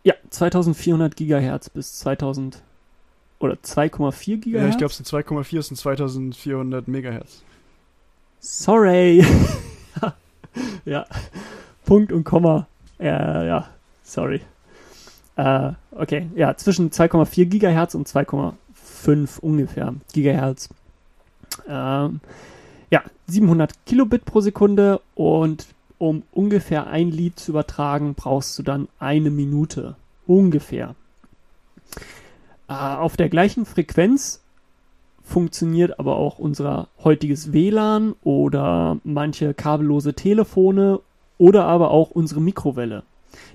[0.05, 2.62] Ja, 2400 Gigahertz bis 2000
[3.41, 4.70] oder 2,4 Ja, Gigahertz.
[4.72, 7.43] ich glaube, es sind 2,4, es sind 2400 Megahertz.
[8.41, 9.24] Sorry.
[10.85, 11.07] ja,
[11.85, 12.66] Punkt und Komma.
[12.99, 13.68] Ja, ja,
[14.03, 14.41] sorry.
[15.37, 20.68] Äh, okay, ja, zwischen 2,4 Gigahertz und 2,5 ungefähr Gigahertz.
[21.68, 22.20] Ähm,
[22.91, 25.66] ja, 700 Kilobit pro Sekunde und
[25.99, 29.96] um ungefähr ein Lied zu übertragen, brauchst du dann eine Minute.
[30.26, 30.94] Ungefähr.
[32.68, 34.42] Äh, auf der gleichen Frequenz
[35.22, 41.01] funktioniert aber auch unser heutiges WLAN oder manche kabellose Telefone
[41.36, 43.03] oder aber auch unsere Mikrowelle.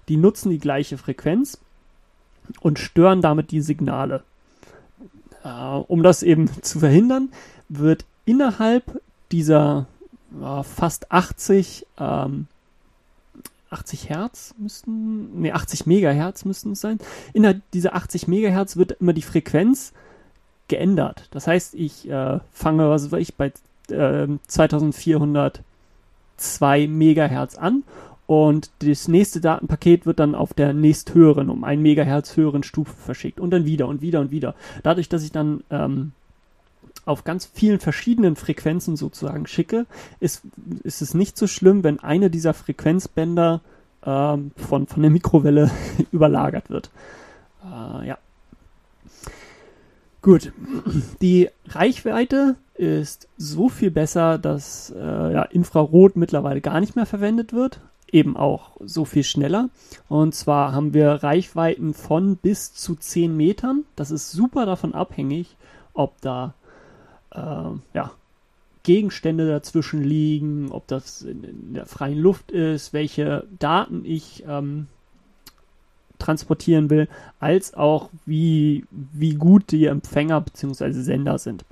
[0.08, 1.60] Die nutzen die gleiche Frequenz
[2.62, 4.24] und stören damit die Signale.
[5.44, 7.30] Äh, um das eben zu verhindern,
[7.70, 9.88] wird innerhalb dieser
[10.42, 12.48] äh, fast 80 ähm,
[13.74, 17.00] 80 Hertz müssten, nee, 80 Megahertz müssten es sein.
[17.34, 19.94] Innerhalb dieser 80 Megahertz wird immer die Frequenz
[20.68, 21.28] geändert.
[21.32, 23.52] Das heißt, ich äh, fange, was weiß ich, bei
[23.90, 27.84] äh, 2402 Megahertz an
[28.26, 33.40] und das nächste Datenpaket wird dann auf der nächsthöheren, um ein Megahertz höheren Stufe verschickt
[33.40, 34.56] und dann wieder und wieder und wieder.
[34.84, 36.14] Dadurch, dass ich dann ähm,
[37.06, 39.86] auf ganz vielen verschiedenen Frequenzen sozusagen schicke,
[40.20, 40.44] ist,
[40.84, 43.62] ist es nicht so schlimm, wenn eine dieser Frequenzbänder
[44.06, 45.72] ähm, von, von der Mikrowelle
[46.12, 46.90] überlagert wird.
[47.64, 48.18] Äh, ja.
[50.22, 50.54] Gut.
[51.22, 57.52] Die Reichweite ist so viel besser, dass äh, ja, Infrarot mittlerweile gar nicht mehr verwendet
[57.52, 57.82] wird.
[58.10, 59.70] Eben auch so viel schneller.
[60.08, 63.84] Und zwar haben wir Reichweiten von bis zu 10 Metern.
[63.96, 65.58] Das ist super davon abhängig,
[65.94, 66.54] ob da
[67.34, 68.12] äh, ja,
[68.84, 74.88] Gegenstände dazwischen liegen, ob das in, in der freien Luft ist, welche Daten ich ähm,
[76.20, 77.08] transportieren will,
[77.40, 80.92] als auch wie, wie gut die Empfänger bzw.
[80.92, 81.66] Sender sind.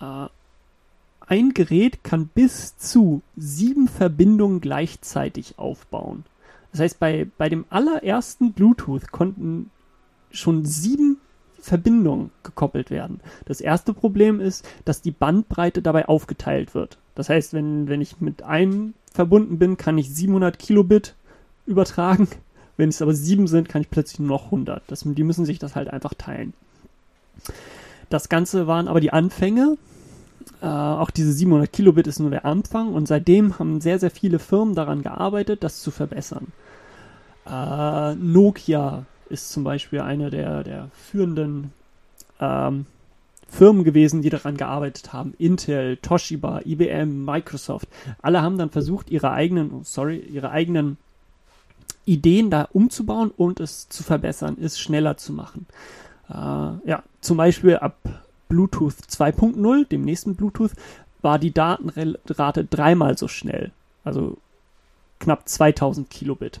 [0.00, 0.26] Äh,
[1.26, 6.24] ein Gerät kann bis zu sieben Verbindungen gleichzeitig aufbauen.
[6.72, 9.70] Das heißt, bei, bei dem allerersten Bluetooth konnten
[10.32, 11.18] schon sieben
[11.60, 13.20] Verbindungen gekoppelt werden.
[13.44, 16.98] Das erste Problem ist, dass die Bandbreite dabei aufgeteilt wird.
[17.14, 21.14] Das heißt, wenn, wenn ich mit einem verbunden bin, kann ich 700 Kilobit
[21.66, 22.28] übertragen.
[22.76, 24.82] Wenn es aber sieben sind, kann ich plötzlich nur noch 100.
[24.86, 26.54] Das, die müssen sich das halt einfach teilen.
[28.08, 29.76] Das Ganze waren aber die Anfänge.
[30.62, 34.38] Äh, auch diese 700 Kilobit ist nur der Anfang und seitdem haben sehr, sehr viele
[34.38, 36.48] Firmen daran gearbeitet, das zu verbessern.
[37.46, 41.72] Äh, Nokia ist zum Beispiel eine der, der führenden
[42.40, 42.86] ähm,
[43.48, 45.34] Firmen gewesen, die daran gearbeitet haben.
[45.38, 47.88] Intel, Toshiba, IBM, Microsoft.
[48.22, 50.98] Alle haben dann versucht, ihre eigenen, oh, sorry, ihre eigenen
[52.04, 55.66] Ideen da umzubauen und es zu verbessern, es schneller zu machen.
[56.28, 57.96] Äh, ja, zum Beispiel ab
[58.48, 60.72] Bluetooth 2.0, dem nächsten Bluetooth,
[61.22, 63.72] war die Datenrate dreimal so schnell.
[64.04, 64.38] Also
[65.18, 66.60] knapp 2000 Kilobit.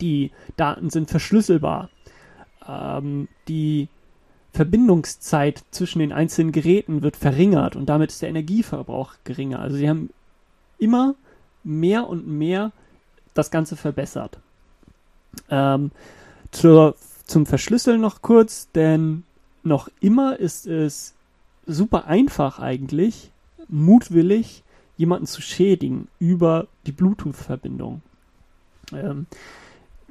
[0.00, 1.90] Die Daten sind verschlüsselbar.
[2.66, 3.88] Ähm, die
[4.52, 9.60] Verbindungszeit zwischen den einzelnen Geräten wird verringert und damit ist der Energieverbrauch geringer.
[9.60, 10.10] Also sie haben
[10.78, 11.14] immer
[11.64, 12.72] mehr und mehr
[13.34, 14.38] das Ganze verbessert.
[15.50, 15.90] Ähm,
[16.50, 19.24] zur, zum Verschlüsseln noch kurz, denn
[19.62, 21.14] noch immer ist es
[21.66, 23.30] super einfach eigentlich,
[23.68, 24.64] mutwillig
[24.96, 28.02] jemanden zu schädigen über die Bluetooth-Verbindung.
[28.92, 29.26] Ähm,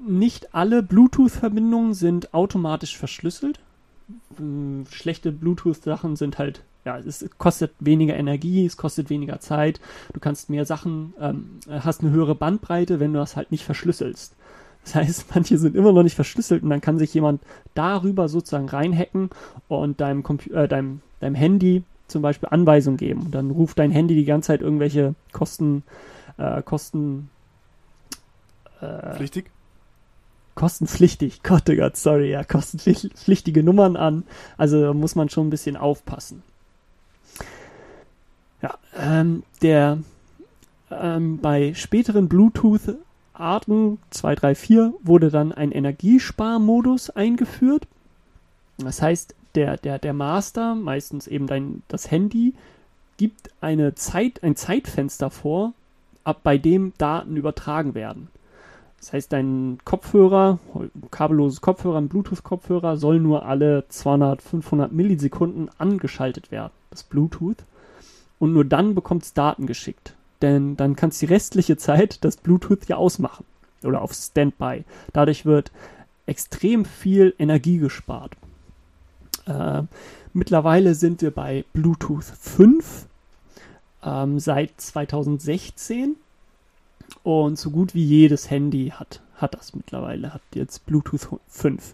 [0.06, 3.60] nicht alle Bluetooth-Verbindungen sind automatisch verschlüsselt.
[4.40, 9.82] Ähm, schlechte Bluetooth-Sachen sind halt, ja, es kostet weniger Energie, es kostet weniger Zeit,
[10.14, 14.34] du kannst mehr Sachen, ähm, hast eine höhere Bandbreite, wenn du das halt nicht verschlüsselst.
[14.84, 17.42] Das heißt, manche sind immer noch nicht verschlüsselt und dann kann sich jemand
[17.74, 19.30] darüber sozusagen reinhacken
[19.68, 23.24] und deinem, Compu äh, deinem, deinem Handy zum Beispiel Anweisungen geben.
[23.24, 25.84] Und dann ruft dein Handy die ganze Zeit irgendwelche Kosten,
[26.38, 27.30] äh, Kosten,
[28.80, 29.52] äh, Pflichtig?
[30.58, 34.24] Kostenpflichtig, Gott, oh Gott, sorry, ja, kostenpflichtige Nummern an.
[34.58, 36.44] Also da muss man schon ein bisschen aufpassen.
[38.62, 40.00] Ja, ähm, der
[40.90, 47.88] ähm, bei späteren Bluetooth-Arten 2, 3, 4 wurde dann ein Energiesparmodus eingeführt.
[48.80, 52.56] Das heißt, der, der, der Master, meistens eben dein, das Handy,
[53.18, 55.74] gibt eine Zeit, ein Zeitfenster vor,
[56.24, 58.30] ab bei dem Daten übertragen werden.
[59.00, 60.60] Das heißt, dein Kopfhörer,
[61.12, 67.64] kabelloses Kopfhörer, ein Bluetooth-Kopfhörer soll nur alle 200, 500 Millisekunden angeschaltet werden, das Bluetooth.
[68.40, 70.16] Und nur dann bekommt es Daten geschickt.
[70.42, 73.46] Denn dann kannst du die restliche Zeit das Bluetooth ja ausmachen.
[73.84, 74.84] Oder auf Standby.
[75.14, 75.72] Dadurch wird
[76.26, 78.36] extrem viel Energie gespart.
[79.46, 79.84] Äh,
[80.34, 83.08] mittlerweile sind wir bei Bluetooth 5
[84.04, 86.16] ähm, seit 2016
[87.28, 91.94] und so gut wie jedes Handy hat, hat das mittlerweile, hat jetzt Bluetooth 5.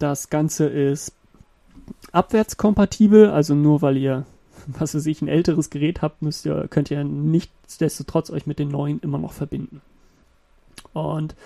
[0.00, 1.12] Das Ganze ist
[2.10, 4.26] abwärtskompatibel, also nur weil ihr,
[4.66, 8.70] was weiß ich, ein älteres Gerät habt, müsst ihr, könnt ihr nichtsdestotrotz euch mit den
[8.70, 9.80] neuen immer noch verbinden.
[10.92, 11.36] Und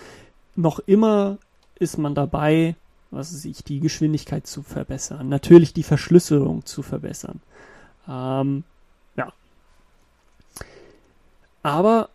[0.56, 1.36] noch immer
[1.78, 2.74] ist man dabei,
[3.10, 7.42] was weiß ich, die Geschwindigkeit zu verbessern, natürlich die Verschlüsselung zu verbessern.
[8.08, 8.64] Ähm,
[9.14, 9.30] ja.
[11.62, 12.08] Aber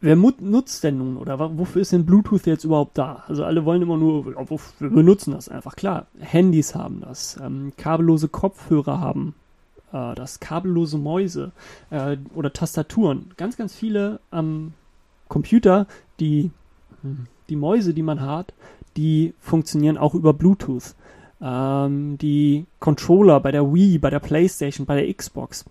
[0.00, 3.24] wer nutzt denn nun oder wofür ist denn Bluetooth jetzt überhaupt da?
[3.28, 5.76] Also alle wollen immer nur, wir benutzen das einfach.
[5.76, 9.34] Klar, Handys haben das, ähm, kabellose Kopfhörer haben
[9.92, 11.52] äh, das, kabellose Mäuse
[11.90, 13.32] äh, oder Tastaturen.
[13.36, 14.72] Ganz, ganz viele am ähm,
[15.28, 15.86] Computer,
[16.18, 16.50] die,
[17.48, 18.52] die Mäuse, die man hat,
[18.96, 20.94] die funktionieren auch über Bluetooth.
[21.40, 25.64] Ähm, die Controller bei der Wii, bei der PlayStation, bei der Xbox.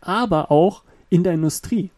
[0.00, 1.90] Aber auch in der Industrie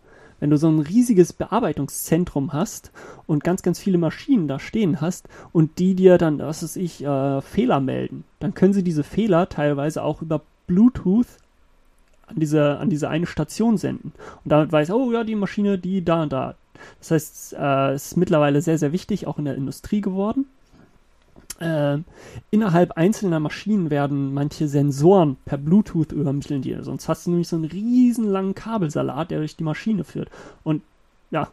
[0.42, 2.90] wenn du so ein riesiges Bearbeitungszentrum hast
[3.28, 7.04] und ganz, ganz viele Maschinen da stehen hast und die dir dann, was weiß ich,
[7.04, 11.28] äh, Fehler melden, dann können sie diese Fehler teilweise auch über Bluetooth
[12.26, 14.12] an diese, an diese eine Station senden.
[14.44, 16.56] Und damit weiß, oh ja, die Maschine, die da und da.
[16.98, 20.46] Das heißt, äh, es ist mittlerweile sehr, sehr wichtig, auch in der Industrie geworden.
[21.62, 22.02] Äh,
[22.50, 26.82] innerhalb einzelner Maschinen werden manche Sensoren per Bluetooth übermitteln dir.
[26.82, 30.28] Sonst hast du nämlich so einen riesen langen Kabelsalat, der durch die Maschine führt.
[30.64, 30.82] Und
[31.30, 31.48] ja,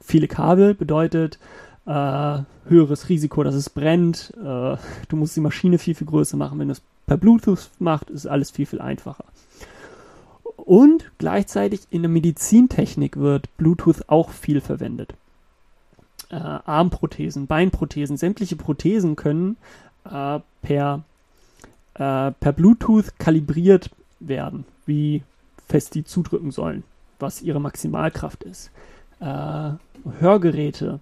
[0.00, 1.38] viele Kabel bedeutet
[1.84, 4.32] äh, höheres Risiko, dass es brennt.
[4.38, 4.76] Äh,
[5.08, 6.58] du musst die Maschine viel, viel größer machen.
[6.58, 9.24] Wenn du es per Bluetooth macht, ist alles viel, viel einfacher.
[10.56, 15.14] Und gleichzeitig in der Medizintechnik wird Bluetooth auch viel verwendet
[16.32, 19.56] äh, Armprothesen, Beinprothesen, sämtliche Prothesen können
[20.04, 21.04] äh, per,
[21.94, 25.22] äh, per Bluetooth kalibriert werden, wie
[25.68, 26.82] fest die zudrücken sollen,
[27.18, 28.70] was ihre Maximalkraft ist.
[29.20, 29.70] Äh,
[30.18, 31.00] Hörgeräte,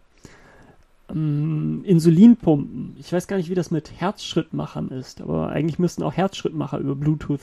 [1.08, 2.96] ähm, Insulinpumpen.
[2.98, 6.94] Ich weiß gar nicht, wie das mit Herzschrittmachern ist, aber eigentlich müssten auch Herzschrittmacher über
[6.94, 7.40] Bluetooth.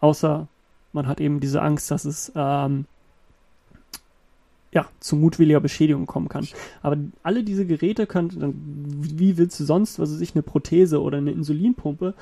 [0.00, 0.48] Außer
[0.92, 2.86] man hat eben diese Angst, dass es ähm,
[4.72, 6.46] ja, zu mutwilliger Beschädigung kommen kann.
[6.82, 8.54] Aber alle diese Geräte können,
[9.00, 12.14] wie willst du sonst, was weiß ich, eine Prothese oder eine Insulinpumpe,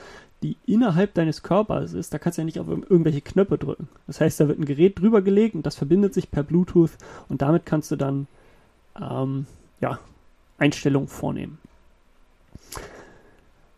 [0.43, 3.89] die innerhalb deines Körpers ist, da kannst du ja nicht auf irgendwelche Knöpfe drücken.
[4.07, 6.93] Das heißt, da wird ein Gerät drüber gelegt und das verbindet sich per Bluetooth
[7.29, 8.29] und damit kannst du dann,
[9.01, 9.47] ähm,
[9.81, 9.99] ja,
[10.59, 11.59] Einstellungen vornehmen.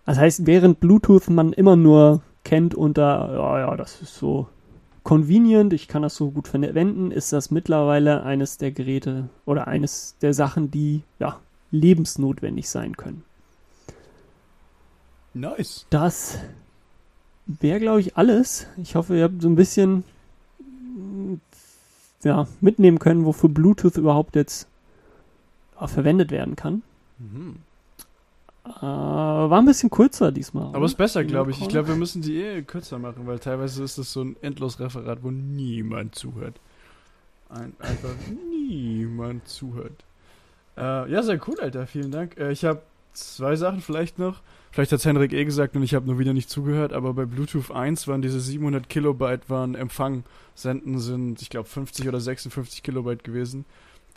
[0.04, 4.48] Das heißt, während Bluetooth man immer nur kennt unter, ja, ja, das ist so
[5.08, 10.16] convenient, ich kann das so gut verwenden, ist das mittlerweile eines der Geräte oder eines
[10.20, 11.40] der Sachen, die ja
[11.70, 13.24] lebensnotwendig sein können.
[15.32, 15.86] Nice.
[15.88, 16.38] Das
[17.46, 18.66] wäre, glaube ich, alles.
[18.76, 20.04] Ich hoffe, ihr habt so ein bisschen
[22.22, 24.68] ja, mitnehmen können, wofür Bluetooth überhaupt jetzt
[25.80, 26.82] ja, verwendet werden kann.
[27.18, 27.56] Mhm.
[28.78, 30.74] Äh, war ein bisschen kürzer diesmal.
[30.74, 31.60] Aber ist besser, glaube ich.
[31.60, 35.22] Ich glaube, wir müssen die eh kürzer machen, weil teilweise ist das so ein Endlosreferat,
[35.22, 36.54] wo niemand zuhört.
[37.48, 38.14] Ein, einfach
[38.58, 40.04] niemand zuhört.
[40.76, 41.86] Äh, ja, sehr cool, Alter.
[41.86, 42.38] Vielen Dank.
[42.38, 42.82] Äh, ich habe
[43.12, 44.40] zwei Sachen vielleicht noch.
[44.70, 47.70] Vielleicht hat Henrik eh gesagt und ich habe nur wieder nicht zugehört, aber bei Bluetooth
[47.70, 50.24] 1 waren diese 700 Kilobyte waren Empfang.
[50.54, 53.64] Senden sind, ich glaube, 50 oder 56 Kilobyte gewesen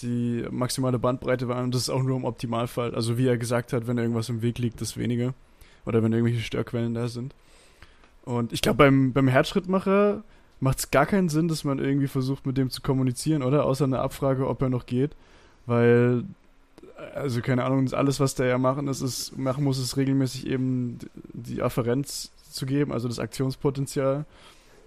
[0.01, 1.63] die maximale Bandbreite war.
[1.63, 2.95] Und das ist auch nur im Optimalfall.
[2.95, 5.33] Also wie er gesagt hat, wenn irgendwas im Weg liegt, das weniger.
[5.85, 7.33] Oder wenn irgendwelche Störquellen da sind.
[8.23, 10.23] Und ich glaube, beim, beim Herzschrittmacher
[10.59, 13.65] macht es gar keinen Sinn, dass man irgendwie versucht, mit dem zu kommunizieren, oder?
[13.65, 15.15] Außer eine Abfrage, ob er noch geht.
[15.65, 16.23] Weil,
[17.15, 20.99] also keine Ahnung, alles, was der ja machen, ist, ist, machen muss, ist regelmäßig eben
[21.33, 24.25] die Afferenz zu geben, also das Aktionspotenzial,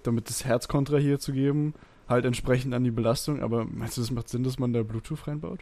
[0.05, 1.75] damit das Herz kontrahiert zu geben
[2.09, 3.43] halt entsprechend an die Belastung.
[3.43, 5.61] Aber meinst du, das macht Sinn, dass man da Bluetooth reinbaut?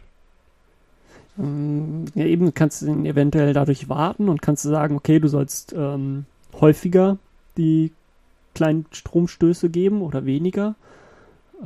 [1.37, 5.27] Mm, ja, eben kannst du ihn eventuell dadurch warten und kannst du sagen, okay, du
[5.27, 6.25] sollst ähm,
[6.59, 7.17] häufiger
[7.57, 7.91] die
[8.53, 10.75] kleinen Stromstöße geben oder weniger.
[11.61, 11.65] Äh,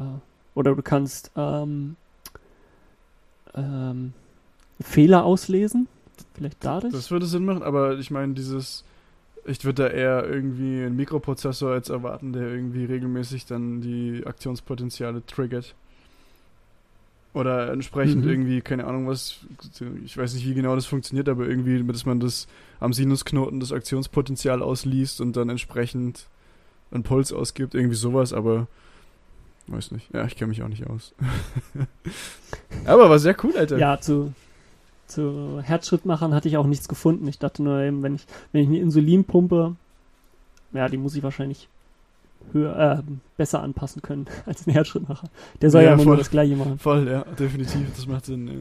[0.56, 1.98] oder du kannst ähm,
[3.54, 4.14] ähm,
[4.80, 5.88] Fehler auslesen.
[6.34, 6.94] Vielleicht dadurch.
[6.94, 8.84] Das würde Sinn machen, aber ich meine, dieses
[9.48, 15.26] Ich würde da eher irgendwie einen Mikroprozessor jetzt erwarten, der irgendwie regelmäßig dann die Aktionspotenziale
[15.26, 15.74] triggert.
[17.34, 18.30] Oder entsprechend Mhm.
[18.30, 19.40] irgendwie, keine Ahnung was,
[20.03, 22.48] ich weiß nicht, wie genau das funktioniert, aber irgendwie, dass man das
[22.80, 26.26] am Sinusknoten das Aktionspotenzial ausliest und dann entsprechend
[26.91, 28.68] einen Puls ausgibt, irgendwie sowas, aber
[29.68, 30.11] weiß nicht.
[30.14, 31.14] Ja, ich kenne mich auch nicht aus.
[32.86, 33.78] aber war sehr cool, Alter.
[33.78, 34.34] Ja, zu,
[35.08, 37.28] zu Herzschrittmachern hatte ich auch nichts gefunden.
[37.28, 39.76] Ich dachte nur eben, wenn ich, wenn ich eine Insulinpumpe,
[40.74, 41.70] ja, die muss ich wahrscheinlich
[42.54, 45.30] höher, äh, besser anpassen können als ein Herzschrittmacher.
[45.62, 46.12] Der soll Ja, ja, immer voll.
[46.12, 46.78] nur das gleiche machen.
[46.80, 48.54] Voll, ja, definitiv, das macht Sinn, ja.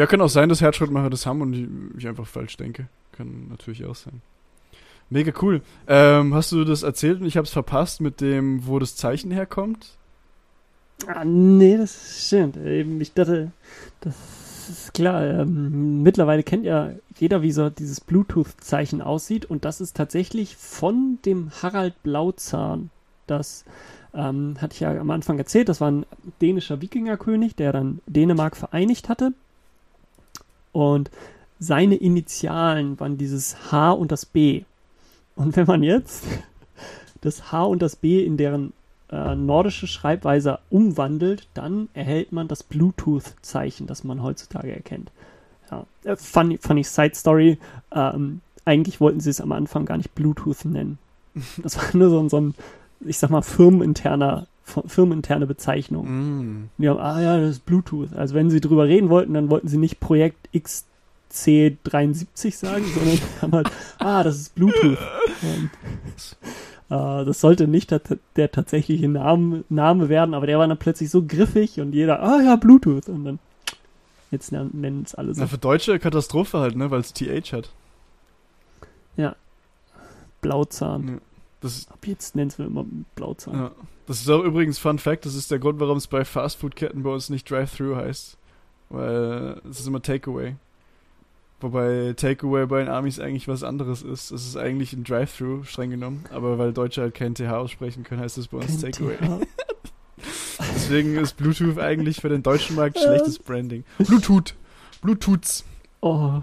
[0.00, 2.88] Ja, kann auch sein, dass Herzschrittmacher das haben und ich, ich einfach falsch denke.
[3.12, 4.22] Kann natürlich auch sein.
[5.10, 5.60] Mega cool.
[5.86, 9.30] Ähm, hast du das erzählt und ich habe es verpasst mit dem, wo das Zeichen
[9.30, 9.98] herkommt?
[11.06, 12.56] Ah, nee, das stimmt.
[12.56, 13.52] Eben, ich dachte,
[14.00, 14.14] das
[14.68, 15.24] ist klar.
[15.24, 19.44] Ähm, mittlerweile kennt ja jeder, wie so dieses Bluetooth-Zeichen aussieht.
[19.44, 22.90] Und das ist tatsächlich von dem Harald Blauzahn.
[23.26, 23.64] Das
[24.14, 25.68] ähm, hatte ich ja am Anfang erzählt.
[25.68, 26.06] Das war ein
[26.40, 29.32] dänischer Wikingerkönig, der dann Dänemark vereinigt hatte.
[30.72, 31.10] Und
[31.58, 34.64] seine Initialen waren dieses H und das B.
[35.36, 36.24] Und wenn man jetzt
[37.20, 38.72] das H und das B in deren
[39.12, 45.10] äh, nordische Schreibweise umwandelt, dann erhält man das Bluetooth-Zeichen, das man heutzutage erkennt.
[45.70, 47.58] Ja, äh, funny, funny Side Story.
[47.94, 50.98] Ähm, eigentlich wollten sie es am Anfang gar nicht Bluetooth nennen.
[51.62, 52.54] Das war nur so, ein- so ein,
[53.00, 56.06] ich sag mal, firmeninterner, firmeninterne Bezeichnung.
[56.06, 56.68] Mm.
[56.78, 58.12] Die haben, ah ja, das ist Bluetooth.
[58.14, 63.52] Also wenn sie drüber reden wollten, dann wollten sie nicht Projekt XC73 sagen, sondern haben
[63.52, 64.98] halt, ah, das ist Bluetooth.
[65.42, 65.70] Und,
[66.96, 68.00] das sollte nicht der,
[68.36, 72.40] der tatsächliche Name, Name werden, aber der war dann plötzlich so griffig und jeder, ah
[72.42, 73.08] ja, Bluetooth.
[73.08, 73.38] Und dann,
[74.30, 75.40] jetzt nen- nennen es alle so.
[75.40, 77.70] Na, für Deutsche Katastrophe halt, ne, weil es TH hat.
[80.40, 81.08] Blauzahn.
[81.08, 81.14] Ja.
[81.60, 83.54] Das Ab jetzt nennen wir immer Blauzahn.
[83.54, 83.70] ja.
[84.08, 87.10] das ist auch übrigens Fun Fact, das ist der Grund, warum es bei Fastfood-Ketten bei
[87.10, 88.36] uns nicht Drive-Thru heißt.
[88.90, 90.56] Weil es ist immer Takeaway.
[91.62, 94.32] Wobei Takeaway bei den Amis eigentlich was anderes ist.
[94.32, 96.24] Es ist eigentlich ein Drive-Thru, streng genommen.
[96.30, 99.16] Aber weil Deutsche halt kein TH aussprechen können, heißt es bei uns Takeaway.
[100.74, 103.84] Deswegen ist Bluetooth eigentlich für den deutschen Markt schlechtes Branding.
[103.98, 104.54] Bluetooth.
[105.00, 105.64] Bluetooths.
[106.00, 106.42] Oh,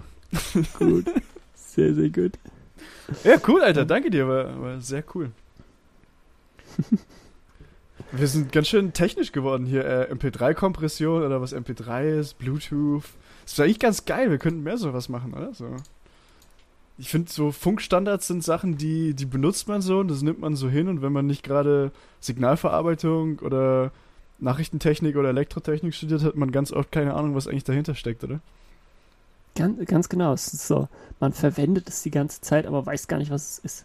[0.78, 1.04] gut.
[1.54, 2.32] Sehr, sehr gut.
[3.24, 3.84] Ja, cool, Alter.
[3.84, 4.26] Danke dir.
[4.26, 5.30] War, war sehr cool.
[8.12, 9.84] Wir sind ganz schön technisch geworden hier.
[9.84, 13.04] Äh, MP3-Kompression oder was MP3 ist, Bluetooth.
[13.50, 14.30] Das ist eigentlich ganz geil.
[14.30, 15.52] Wir könnten mehr sowas machen, oder?
[15.52, 15.74] So.
[16.98, 20.54] Ich finde, so Funkstandards sind Sachen, die, die benutzt man so und das nimmt man
[20.54, 20.86] so hin.
[20.86, 21.90] Und wenn man nicht gerade
[22.20, 23.90] Signalverarbeitung oder
[24.38, 28.38] Nachrichtentechnik oder Elektrotechnik studiert, hat man ganz oft keine Ahnung, was eigentlich dahinter steckt, oder?
[29.56, 30.32] Ganz, ganz genau.
[30.32, 30.86] Es ist so,
[31.18, 33.84] man verwendet es die ganze Zeit, aber weiß gar nicht, was es ist.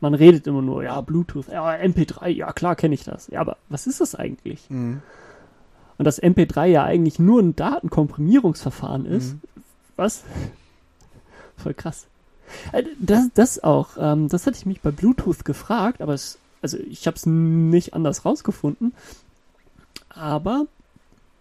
[0.00, 3.26] Man redet immer nur, ja, Bluetooth, ja, MP3, ja, klar kenne ich das.
[3.26, 4.70] Ja, aber was ist das eigentlich?
[4.70, 5.02] Mhm.
[5.98, 9.40] Und dass MP3 ja eigentlich nur ein Datenkomprimierungsverfahren ist, Mhm.
[9.96, 10.24] was?
[11.56, 12.06] Voll krass.
[12.72, 16.78] Äh, Das, das auch, ähm, das hatte ich mich bei Bluetooth gefragt, aber es, also
[16.78, 18.94] ich habe es nicht anders rausgefunden.
[20.08, 20.66] Aber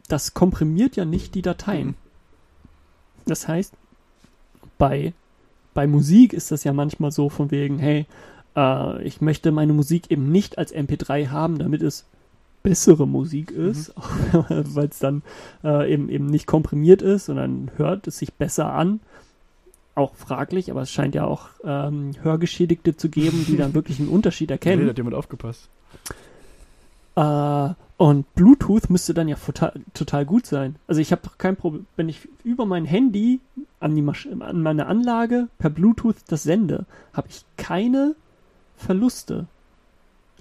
[0.07, 1.87] das komprimiert ja nicht die Dateien.
[1.89, 1.95] Mhm.
[3.25, 3.73] Das heißt,
[4.77, 5.13] bei,
[5.73, 8.05] bei Musik ist das ja manchmal so von wegen, hey,
[8.55, 12.05] äh, ich möchte meine Musik eben nicht als MP3 haben, damit es
[12.63, 13.93] bessere Musik ist,
[14.49, 15.23] weil es dann
[15.63, 18.99] äh, eben, eben nicht komprimiert ist und dann hört es sich besser an.
[19.93, 24.09] Auch fraglich, aber es scheint ja auch ähm, Hörgeschädigte zu geben, die dann wirklich einen
[24.09, 24.85] Unterschied Nee, erkennen.
[24.85, 25.69] da hat jemand aufgepasst.
[27.15, 30.75] Äh, und Bluetooth müsste dann ja total, total gut sein.
[30.87, 33.41] Also ich habe doch kein Problem, wenn ich über mein Handy
[33.79, 38.15] an, die Masch an meine Anlage per Bluetooth das sende, habe ich keine
[38.77, 39.45] Verluste.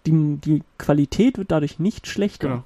[0.06, 2.48] Die, die Qualität wird dadurch nicht schlechter.
[2.48, 2.64] Genau.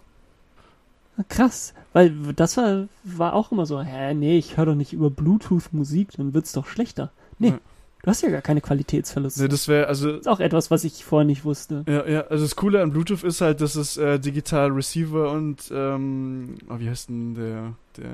[1.29, 5.11] Krass, weil das war, war auch immer so, hä, nee, ich höre doch nicht über
[5.11, 7.13] Bluetooth Musik, dann wird's doch schlechter.
[7.39, 7.59] Nee, Ja.
[8.03, 9.43] du hast ja gar keine Qualitätsverluste.
[9.43, 11.85] Nee, das wäre, also Das ist auch etwas, was ich vorher nicht wusste.
[11.87, 15.71] Ja, ja, also das Coole an Bluetooth ist halt, dass es äh, digital Receiver und,
[15.73, 18.11] ähm, oh, wie heißt denn der, der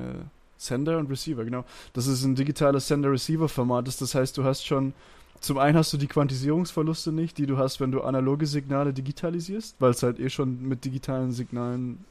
[0.59, 1.65] Sender und Receiver, genau.
[1.95, 4.03] Das ist ein digitales Sender-Receiver-Format ist.
[4.03, 4.93] Das heißt, du hast schon,
[5.41, 9.77] zum einen hast du die Quantisierungsverluste nicht, die du hast, wenn du analoge Signale digitalisierst,
[9.79, 12.05] weil es halt eh schon mit digitalen Signalen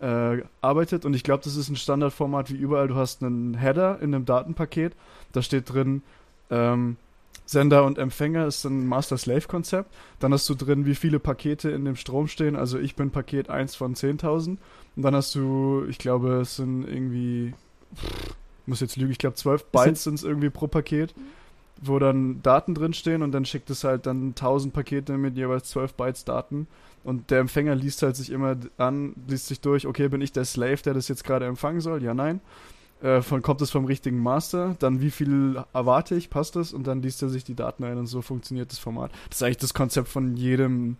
[0.00, 1.04] äh, arbeitet.
[1.04, 2.88] Und ich glaube, das ist ein Standardformat wie überall.
[2.88, 4.94] Du hast einen Header in einem Datenpaket,
[5.32, 6.02] da steht drin,
[6.50, 6.96] ähm,
[7.44, 9.92] Sender und Empfänger ist ein Master-Slave-Konzept.
[10.20, 12.56] Dann hast du drin, wie viele Pakete in dem Strom stehen.
[12.56, 14.58] Also ich bin Paket 1 von 10.000.
[14.96, 17.54] Und dann hast du, ich glaube, es sind irgendwie,
[17.96, 18.04] pff,
[18.62, 21.14] ich muss jetzt lügen, ich glaube 12 Es sind- Bytes sind es irgendwie pro Paket.
[21.80, 25.94] Wo dann Daten drinstehen und dann schickt es halt dann 1000 Pakete mit jeweils 12
[25.94, 26.66] Bytes Daten
[27.04, 30.44] und der Empfänger liest halt sich immer an, liest sich durch, okay, bin ich der
[30.44, 32.02] Slave, der das jetzt gerade empfangen soll?
[32.02, 32.40] Ja, nein.
[33.00, 34.74] Äh, von, kommt es vom richtigen Master?
[34.78, 36.30] Dann wie viel erwarte ich?
[36.30, 36.72] Passt das?
[36.72, 39.12] Und dann liest er sich die Daten ein und so funktioniert das Format.
[39.28, 40.96] Das ist eigentlich das Konzept von jedem,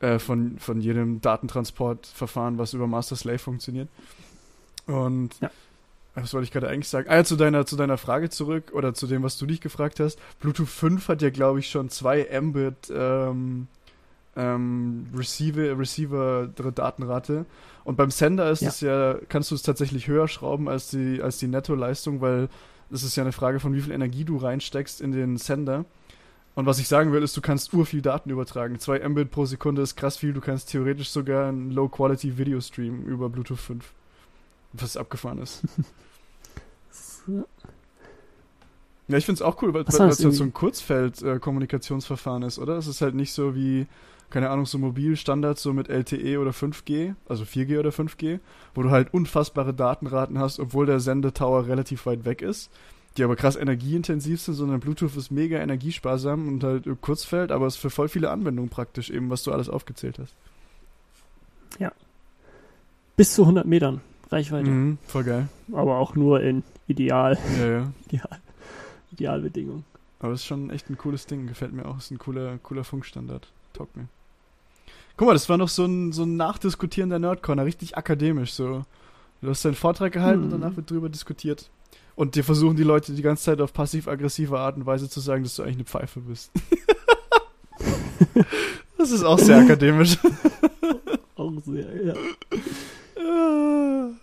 [0.00, 3.88] äh, von, von jedem Datentransportverfahren, was über Master-Slave funktioniert.
[4.86, 5.50] Und ja.
[6.20, 7.08] Was wollte ich gerade eigentlich sagen?
[7.08, 10.00] Ah ja, zu deiner, zu deiner Frage zurück oder zu dem, was du dich gefragt
[10.00, 10.18] hast.
[10.40, 13.68] Bluetooth 5 hat ja, glaube ich, schon zwei Mbit ähm,
[14.36, 17.46] ähm, Receiver, Receiver Datenrate.
[17.84, 19.12] Und beim Sender ist es ja.
[19.12, 22.48] ja, kannst du es tatsächlich höher schrauben als die, als die Nettoleistung, weil
[22.90, 25.84] es ist ja eine Frage von wie viel Energie du reinsteckst in den Sender.
[26.54, 28.78] Und was ich sagen will, ist, du kannst ur viel Daten übertragen.
[28.78, 30.32] 2 Mbit pro Sekunde ist krass viel.
[30.32, 33.84] Du kannst theoretisch sogar einen Low-Quality-Video streamen über Bluetooth 5.
[34.72, 35.62] Was abgefahren ist.
[39.10, 42.76] ja, ich finde es auch cool, weil es halt so ein Kurzfeld-Kommunikationsverfahren äh, ist, oder?
[42.76, 43.86] Es ist halt nicht so wie,
[44.30, 48.38] keine Ahnung, so Mobilstandards so mit LTE oder 5G, also 4G oder 5G,
[48.74, 52.70] wo du halt unfassbare Datenraten hast, obwohl der Sendetower relativ weit weg ist,
[53.16, 57.74] die aber krass energieintensiv sind, sondern Bluetooth ist mega energiesparsam und halt Kurzfeld, aber es
[57.74, 60.34] ist für voll viele Anwendungen praktisch, eben was du alles aufgezählt hast.
[61.80, 61.90] Ja.
[63.16, 64.00] Bis zu 100 Metern.
[64.30, 64.70] Reichweite.
[64.70, 65.48] Mhm, voll geil.
[65.72, 67.38] Aber auch nur in Ideal.
[67.58, 67.92] Ja, ja.
[68.06, 68.40] Ideal.
[69.12, 69.84] Idealbedingungen.
[70.18, 71.46] Aber es ist schon echt ein cooles Ding.
[71.46, 71.98] Gefällt mir auch.
[71.98, 73.52] Ist ein cooler, cooler Funkstandard.
[73.72, 74.08] Taugt mir.
[75.16, 77.64] Guck mal, das war noch so ein, so ein Nachdiskutieren der Nerdcorner.
[77.64, 78.52] Richtig akademisch.
[78.52, 78.84] So.
[79.40, 80.52] Du hast deinen Vortrag gehalten hm.
[80.52, 81.70] und danach wird drüber diskutiert.
[82.16, 85.44] Und dir versuchen die Leute die ganze Zeit auf passiv-aggressive Art und Weise zu sagen,
[85.44, 86.50] dass du eigentlich eine Pfeife bist.
[88.98, 90.18] das ist auch sehr akademisch.
[91.36, 92.14] auch sehr, ja.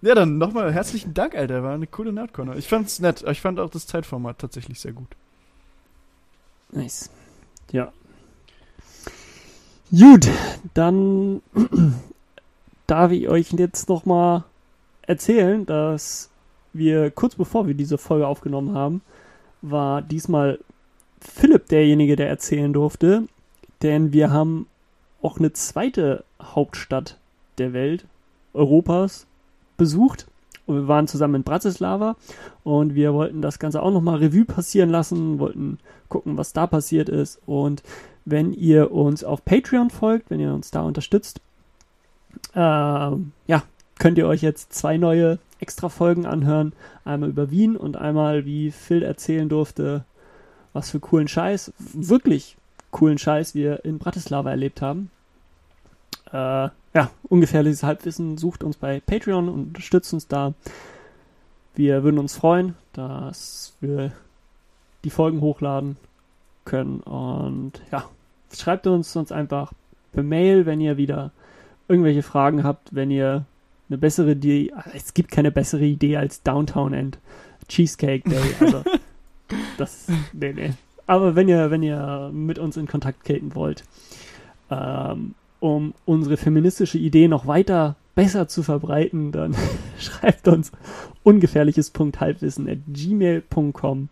[0.00, 1.62] Ja, dann nochmal herzlichen Dank, Alter.
[1.62, 2.56] War eine coole Nerdcorner.
[2.56, 3.24] Ich fand's nett.
[3.28, 5.08] Ich fand auch das Zeitformat tatsächlich sehr gut.
[6.70, 7.10] Nice.
[7.72, 7.92] Ja.
[9.90, 10.28] Gut,
[10.74, 11.40] dann
[12.86, 14.44] darf ich euch jetzt nochmal
[15.02, 16.30] erzählen, dass
[16.72, 19.00] wir kurz bevor wir diese Folge aufgenommen haben,
[19.62, 20.58] war diesmal
[21.20, 23.26] Philipp derjenige, der erzählen durfte,
[23.82, 24.66] denn wir haben
[25.22, 27.18] auch eine zweite Hauptstadt
[27.56, 28.04] der Welt,
[28.52, 29.26] Europas,
[29.78, 30.26] besucht.
[30.66, 32.16] Und wir waren zusammen in Bratislava
[32.62, 35.78] und wir wollten das Ganze auch nochmal Revue passieren lassen, wollten
[36.10, 37.40] gucken, was da passiert ist.
[37.46, 37.82] Und
[38.26, 41.40] wenn ihr uns auf Patreon folgt, wenn ihr uns da unterstützt,
[42.54, 43.62] äh, ja,
[43.98, 46.74] könnt ihr euch jetzt zwei neue Extra-Folgen anhören.
[47.04, 50.04] Einmal über Wien und einmal, wie Phil erzählen durfte,
[50.74, 52.58] was für coolen Scheiß, wirklich
[52.90, 55.10] coolen Scheiß wir in Bratislava erlebt haben.
[56.30, 56.68] Äh,
[56.98, 60.54] ja, ungefährliches Halbwissen, sucht uns bei Patreon und unterstützt uns da.
[61.76, 64.10] Wir würden uns freuen, dass wir
[65.04, 65.96] die Folgen hochladen
[66.64, 66.98] können.
[66.98, 68.02] Und ja,
[68.52, 69.72] schreibt uns sonst einfach
[70.12, 71.30] per Mail, wenn ihr wieder
[71.86, 73.44] irgendwelche Fragen habt, wenn ihr
[73.88, 77.18] eine bessere Idee, es gibt keine bessere Idee als Downtown End
[77.68, 78.42] Cheesecake Day.
[78.60, 78.82] Also,
[79.78, 80.72] das, nee, nee.
[81.06, 83.84] Aber wenn ihr, wenn ihr mit uns in Kontakt treten wollt,
[84.68, 89.54] ähm, um unsere feministische Idee noch weiter besser zu verbreiten, dann
[89.98, 90.72] schreibt uns
[91.22, 94.08] ungefährliches.halbwissen at gmail.com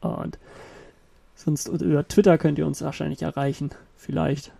[0.00, 0.38] und
[1.34, 3.70] sonst über Twitter könnt ihr uns wahrscheinlich erreichen.
[3.96, 4.52] Vielleicht.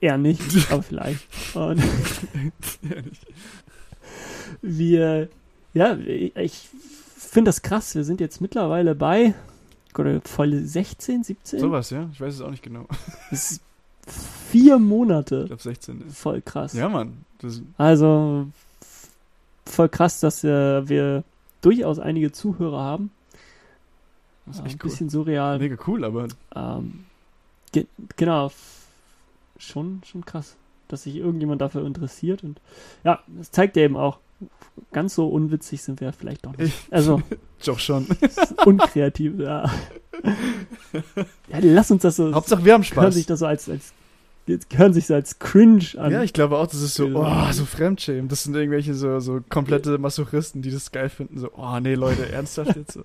[0.00, 1.26] Eher nicht, aber vielleicht.
[1.54, 1.82] Und
[4.62, 5.28] wir,
[5.74, 6.68] ja, ich
[7.16, 7.94] finde das krass.
[7.94, 9.34] Wir sind jetzt mittlerweile bei
[9.98, 11.58] oder voll 16, 17?
[11.58, 12.08] Sowas, ja.
[12.12, 12.86] Ich weiß es auch nicht genau.
[13.32, 13.60] Ist
[14.08, 15.42] vier Monate.
[15.42, 16.02] Ich glaube 16.
[16.02, 16.18] Ist.
[16.18, 16.72] Voll krass.
[16.72, 17.24] Ja, Mann.
[17.76, 18.46] also
[19.66, 21.24] voll krass, dass äh, wir
[21.60, 23.10] durchaus einige Zuhörer haben.
[24.46, 25.58] Das ist echt Ein bisschen surreal.
[25.58, 26.28] Mega cool, aber.
[26.54, 27.04] Ähm,
[27.72, 27.86] ge
[28.16, 28.50] genau.
[29.58, 30.56] Schon, schon krass,
[30.86, 32.44] dass sich irgendjemand dafür interessiert.
[32.44, 32.60] Und
[33.04, 34.18] ja, das zeigt ja eben auch,
[34.92, 36.74] ganz so unwitzig sind wir vielleicht doch nicht.
[36.90, 37.20] Also.
[37.64, 38.06] doch schon.
[38.64, 39.70] unkreativ, ja.
[41.48, 41.58] ja.
[41.60, 42.32] Lass uns das so.
[42.32, 43.02] Hauptsache wir haben Spaß.
[43.02, 43.92] Hören sich das so als, als
[44.74, 46.12] hören sich als cringe an.
[46.12, 48.28] Ja, ich glaube auch, das ist so, oh, so Fremdschämen.
[48.28, 51.38] Das sind irgendwelche so, so komplette Masochisten, die das geil finden.
[51.38, 53.02] So, oh nee, Leute, ernsthaft jetzt so.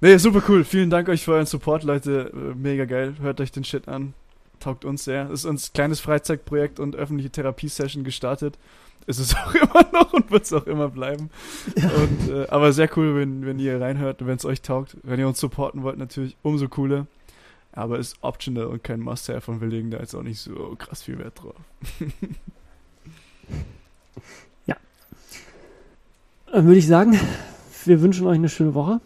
[0.00, 0.64] Nee, super cool.
[0.64, 2.32] Vielen Dank euch für euren Support, Leute.
[2.32, 3.14] Äh, mega geil.
[3.20, 4.14] Hört euch den Shit an.
[4.60, 5.30] Taugt uns sehr.
[5.30, 8.58] Ist uns kleines Freizeitprojekt und öffentliche Therapiesession gestartet.
[9.06, 11.30] Ist es auch immer noch und wird es auch immer bleiben.
[11.76, 11.90] Ja.
[11.90, 14.96] Und, äh, aber sehr cool, wenn, wenn ihr reinhört und wenn es euch taugt.
[15.02, 17.06] Wenn ihr uns supporten wollt, natürlich umso cooler.
[17.76, 21.02] Aber ist optional und kein Must-Have und wir legen da jetzt auch nicht so krass
[21.02, 21.56] viel Wert drauf.
[24.66, 24.76] ja.
[26.52, 27.18] Dann würde ich sagen,
[27.84, 29.00] wir wünschen euch eine schöne Woche.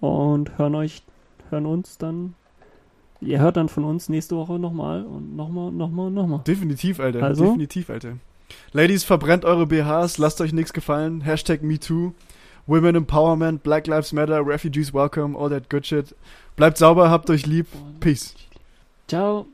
[0.00, 1.02] und hören euch,
[1.50, 2.34] hören uns dann.
[3.20, 6.40] Ihr hört dann von uns nächste Woche nochmal und nochmal und nochmal und nochmal.
[6.46, 7.24] Definitiv, Alter.
[7.24, 7.46] Also?
[7.46, 8.18] Definitiv, Alter.
[8.72, 11.22] Ladies, verbrennt eure BHs, lasst euch nichts gefallen.
[11.22, 12.12] Hashtag MeToo.
[12.68, 16.14] Women Empowerment, Black Lives Matter, Refugees Welcome, all that good shit.
[16.54, 17.66] Bleibt sauber, habt euch lieb.
[17.98, 18.34] Peace.
[19.08, 19.46] Ciao.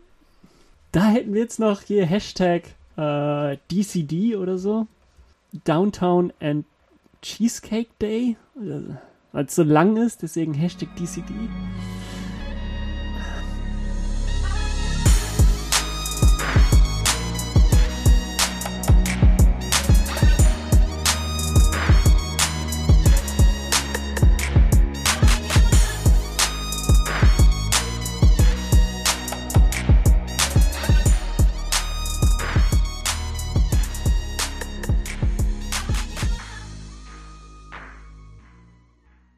[0.90, 4.88] Da hätten wir jetzt noch hier Hashtag äh, DCD oder so.
[5.64, 6.64] Downtown and
[7.22, 8.36] Cheesecake Day.
[9.32, 11.32] Weil es so lang ist, deswegen Hashtag DCD.